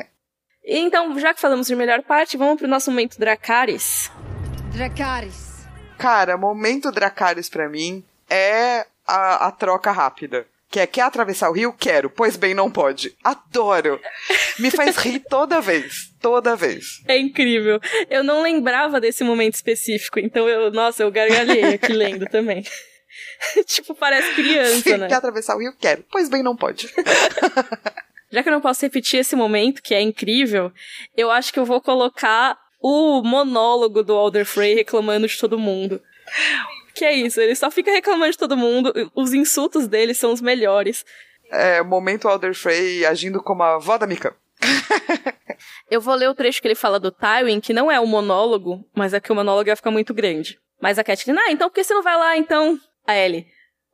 então, 0.64 1.18
já 1.18 1.34
que 1.34 1.40
falamos 1.40 1.66
de 1.66 1.76
melhor 1.76 2.02
parte, 2.02 2.36
vamos 2.36 2.58
pro 2.58 2.68
nosso 2.68 2.90
momento 2.90 3.18
Dracarys. 3.18 4.10
Dracarys. 4.72 5.66
Cara, 5.98 6.36
momento 6.36 6.90
Dracarys 6.90 7.48
para 7.48 7.68
mim 7.68 8.04
é 8.28 8.86
a, 9.06 9.46
a 9.46 9.50
troca 9.50 9.90
rápida. 9.90 10.46
Que 10.74 10.80
é, 10.80 10.88
quer 10.88 11.02
atravessar 11.02 11.50
o 11.50 11.52
rio? 11.52 11.72
Quero. 11.72 12.10
Pois 12.10 12.36
bem, 12.36 12.52
não 12.52 12.68
pode. 12.68 13.14
Adoro. 13.22 14.00
Me 14.58 14.72
faz 14.72 14.96
rir 14.96 15.20
toda 15.30 15.60
vez. 15.60 16.12
Toda 16.20 16.56
vez. 16.56 17.00
É 17.06 17.16
incrível. 17.16 17.78
Eu 18.10 18.24
não 18.24 18.42
lembrava 18.42 19.00
desse 19.00 19.22
momento 19.22 19.54
específico, 19.54 20.18
então 20.18 20.48
eu, 20.48 20.72
nossa, 20.72 21.04
eu 21.04 21.12
gargalhei 21.12 21.74
aqui 21.74 21.92
lendo 21.92 22.26
também. 22.26 22.64
tipo, 23.66 23.94
parece 23.94 24.34
criança, 24.34 24.80
Sim, 24.82 24.96
né? 24.96 25.08
Quer 25.08 25.14
atravessar 25.14 25.56
o 25.56 25.60
rio? 25.60 25.74
Quero. 25.78 26.04
Pois 26.10 26.28
bem, 26.28 26.42
não 26.42 26.56
pode. 26.56 26.92
Já 28.30 28.42
que 28.42 28.48
eu 28.48 28.52
não 28.52 28.60
posso 28.60 28.82
repetir 28.82 29.20
esse 29.20 29.36
momento, 29.36 29.82
que 29.82 29.94
é 29.94 30.00
incrível, 30.00 30.72
eu 31.16 31.30
acho 31.30 31.52
que 31.52 31.58
eu 31.58 31.64
vou 31.64 31.80
colocar 31.80 32.58
o 32.80 33.22
monólogo 33.22 34.02
do 34.02 34.12
Alder 34.12 34.44
Frey 34.44 34.74
reclamando 34.74 35.28
de 35.28 35.38
todo 35.38 35.58
mundo. 35.58 36.02
Que 36.94 37.04
é 37.04 37.12
isso, 37.12 37.40
ele 37.40 37.54
só 37.54 37.70
fica 37.70 37.90
reclamando 37.90 38.32
de 38.32 38.38
todo 38.38 38.56
mundo, 38.56 38.92
os 39.14 39.32
insultos 39.32 39.86
dele 39.86 40.14
são 40.14 40.32
os 40.32 40.40
melhores. 40.40 41.04
É, 41.50 41.82
momento 41.82 42.28
Alder 42.28 42.54
Frey 42.54 43.06
agindo 43.06 43.42
como 43.42 43.62
a 43.62 43.78
vó 43.78 43.96
da 43.96 44.06
Mika. 44.06 44.36
eu 45.90 46.00
vou 46.00 46.14
ler 46.14 46.28
o 46.28 46.34
trecho 46.34 46.60
que 46.60 46.68
ele 46.68 46.74
fala 46.74 46.98
do 46.98 47.10
Tywin, 47.10 47.60
que 47.60 47.72
não 47.72 47.90
é 47.90 48.00
o 48.00 48.06
monólogo, 48.06 48.84
mas 48.94 49.14
é 49.14 49.20
que 49.20 49.30
o 49.30 49.34
monólogo 49.34 49.68
ia 49.68 49.76
ficar 49.76 49.90
muito 49.90 50.12
grande. 50.12 50.58
Mas 50.80 50.98
a 50.98 51.04
Catelyn, 51.04 51.38
ah, 51.38 51.50
então 51.50 51.68
por 51.68 51.74
que 51.74 51.84
você 51.84 51.94
não 51.94 52.02
vai 52.02 52.16
lá, 52.16 52.36
então? 52.36 52.78
A 53.06 53.14
Ellie, 53.16 53.46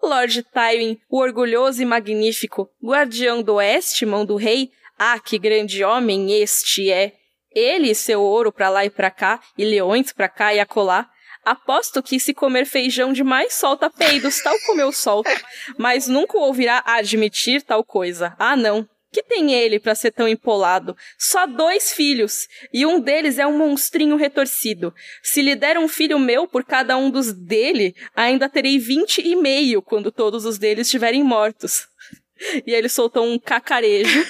Lord 0.03 0.45
Tywin, 0.45 0.99
o 1.09 1.19
orgulhoso 1.19 1.83
e 1.83 1.85
magnífico, 1.85 2.71
guardião 2.83 3.43
do 3.43 3.55
oeste, 3.55 4.07
mão 4.07 4.25
do 4.25 4.37
rei, 4.37 4.71
ah, 4.99 5.19
que 5.19 5.39
grande 5.39 5.83
homem 5.83 6.33
este 6.41 6.91
é! 6.91 7.15
Ele 7.53 7.91
e 7.91 7.95
seu 7.95 8.23
ouro 8.23 8.53
pra 8.53 8.69
lá 8.69 8.85
e 8.85 8.91
pra 8.91 9.11
cá, 9.11 9.41
e 9.59 9.65
leões 9.65 10.13
pra 10.13 10.29
cá 10.29 10.55
e 10.55 10.61
acolá. 10.61 11.09
Aposto 11.45 12.03
que 12.03 12.21
se 12.21 12.33
comer 12.33 12.67
feijão 12.67 13.13
demais 13.13 13.55
solta 13.55 13.91
peidos, 13.91 14.41
tal 14.43 14.55
como 14.67 14.81
eu 14.81 14.93
solto, 14.93 15.31
mas 15.77 16.07
nunca 16.07 16.39
ouvirá 16.39 16.83
admitir 16.87 17.63
tal 17.63 17.83
coisa. 17.83 18.37
Ah, 18.39 18.55
não, 18.55 18.89
que 19.13 19.23
tem 19.23 19.53
ele 19.53 19.81
para 19.81 19.95
ser 19.95 20.13
tão 20.13 20.29
empolado? 20.29 20.97
Só 21.19 21.47
dois 21.47 21.93
filhos, 21.93 22.47
e 22.73 22.87
um 22.87 23.01
deles 23.01 23.39
é 23.39 23.47
um 23.47 23.57
monstrinho 23.57 24.17
retorcido. 24.17 24.95
Se 25.23 25.43
lhe 25.43 25.57
der 25.57 25.79
um 25.79 25.89
filho 25.89 26.19
meu 26.19 26.47
por 26.47 26.65
cada 26.65 26.97
um 26.97 27.11
dos 27.11 27.33
dele, 27.33 27.95
ainda 28.15 28.49
terei 28.49 28.79
vinte 28.79 29.19
e 29.19 29.35
meio 29.35 29.83
quando 29.83 30.13
todos 30.13 30.45
os 30.45 30.59
deles 30.59 30.87
estiverem 30.87 31.23
mortos. 31.23 31.89
E 32.67 32.73
aí 32.73 32.79
ele 32.79 32.89
soltou 32.89 33.23
um 33.23 33.39
cacarejo. 33.39 34.27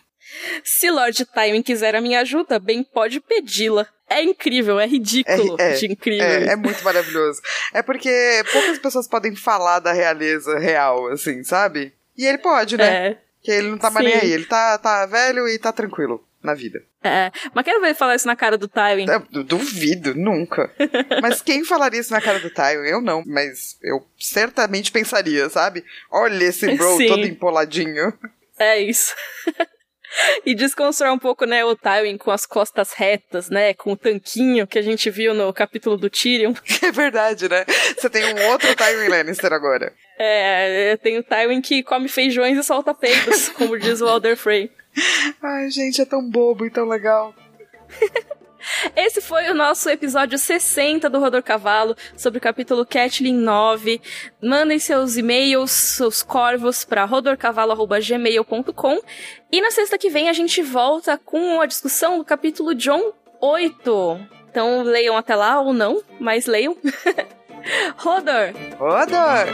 Se 0.64 0.90
Lord 0.90 1.26
Tywin 1.26 1.62
quiser 1.62 1.94
a 1.94 2.00
minha 2.00 2.20
ajuda, 2.20 2.58
bem 2.58 2.82
pode 2.82 3.20
pedi-la. 3.20 3.86
É 4.08 4.22
incrível, 4.22 4.78
é 4.78 4.86
ridículo 4.86 5.56
É, 5.58 5.72
é, 5.72 5.74
de 5.74 5.86
incrível. 5.86 6.26
É, 6.26 6.52
é 6.52 6.56
muito 6.56 6.82
maravilhoso. 6.84 7.40
É 7.72 7.82
porque 7.82 8.42
poucas 8.52 8.78
pessoas 8.78 9.08
podem 9.08 9.34
falar 9.34 9.80
da 9.80 9.92
realeza 9.92 10.58
real, 10.58 11.08
assim, 11.08 11.42
sabe? 11.44 11.92
E 12.16 12.26
ele 12.26 12.38
pode, 12.38 12.76
né? 12.76 13.06
É, 13.06 13.18
Que 13.42 13.50
ele 13.50 13.68
não 13.70 13.78
tá 13.78 13.90
mais 13.90 14.06
nem 14.06 14.14
aí. 14.14 14.32
Ele 14.32 14.44
tá, 14.44 14.78
tá 14.78 15.04
velho 15.06 15.48
e 15.48 15.58
tá 15.58 15.72
tranquilo 15.72 16.24
na 16.42 16.54
vida. 16.54 16.80
é. 17.04 17.30
Mas 17.54 17.64
quero 17.64 17.80
ver 17.80 17.88
ele 17.88 17.94
falar 17.94 18.16
isso 18.16 18.26
na 18.26 18.34
cara 18.36 18.58
do 18.58 18.66
Tywin. 18.68 19.06
Eu 19.08 19.20
du- 19.30 19.44
duvido, 19.44 20.14
nunca. 20.14 20.70
Mas 21.22 21.40
quem 21.40 21.64
falaria 21.64 22.00
isso 22.00 22.12
na 22.12 22.20
cara 22.20 22.40
do 22.40 22.50
Tywin? 22.50 22.86
Eu 22.88 23.00
não, 23.00 23.22
mas 23.26 23.76
eu 23.82 24.04
certamente 24.18 24.90
pensaria, 24.90 25.48
sabe? 25.48 25.84
Olha 26.10 26.44
esse 26.44 26.74
bro 26.76 26.96
Sim. 26.98 27.06
todo 27.06 27.26
empoladinho. 27.26 28.12
É 28.58 28.80
isso. 28.80 29.14
e 30.44 30.54
desconstruir 30.54 31.10
um 31.10 31.18
pouco, 31.18 31.44
né, 31.44 31.64
o 31.64 31.76
Tywin 31.76 32.16
com 32.16 32.30
as 32.30 32.46
costas 32.46 32.92
retas, 32.92 33.50
né, 33.50 33.74
com 33.74 33.92
o 33.92 33.96
tanquinho 33.96 34.66
que 34.66 34.78
a 34.78 34.82
gente 34.82 35.10
viu 35.10 35.34
no 35.34 35.52
capítulo 35.52 35.96
do 35.96 36.10
Tyrion. 36.10 36.54
É 36.82 36.90
verdade, 36.90 37.48
né? 37.48 37.64
Você 37.96 38.10
tem 38.10 38.24
um 38.34 38.50
outro 38.50 38.74
Tywin 38.74 39.08
Lannister 39.08 39.52
agora. 39.52 39.94
É, 40.18 40.96
tem 40.96 41.16
o 41.16 41.22
Tywin 41.22 41.60
que 41.62 41.82
come 41.82 42.08
feijões 42.08 42.58
e 42.58 42.62
solta 42.62 42.92
peidos, 42.92 43.48
como 43.50 43.78
diz 43.78 44.00
o 44.00 44.08
Alder 44.08 44.36
Frey. 44.36 44.70
Ai, 45.40 45.70
gente, 45.70 46.02
é 46.02 46.04
tão 46.04 46.28
bobo 46.28 46.66
e 46.66 46.70
tão 46.70 46.86
legal. 46.86 47.34
Esse 48.96 49.20
foi 49.20 49.50
o 49.50 49.54
nosso 49.54 49.88
episódio 49.88 50.38
60 50.38 51.08
do 51.08 51.18
Rodor 51.18 51.42
Cavalo 51.42 51.96
sobre 52.16 52.38
o 52.38 52.40
capítulo 52.40 52.86
Catlin 52.86 53.34
9. 53.34 54.00
Mandem 54.42 54.78
seus 54.78 55.16
e-mails, 55.16 55.70
seus 55.70 56.22
corvos 56.22 56.84
para 56.84 57.04
rodorcavalo.gmail.com 57.04 59.00
e 59.50 59.60
na 59.60 59.70
sexta 59.70 59.98
que 59.98 60.10
vem 60.10 60.28
a 60.28 60.32
gente 60.32 60.62
volta 60.62 61.18
com 61.18 61.60
a 61.60 61.66
discussão 61.66 62.18
do 62.18 62.24
capítulo 62.24 62.74
John 62.74 63.12
8. 63.40 64.20
Então 64.50 64.82
leiam 64.82 65.16
até 65.16 65.34
lá 65.34 65.60
ou 65.60 65.72
não, 65.72 66.02
mas 66.20 66.46
leiam. 66.46 66.76
Rodor! 67.96 68.52
Rodor! 68.78 69.46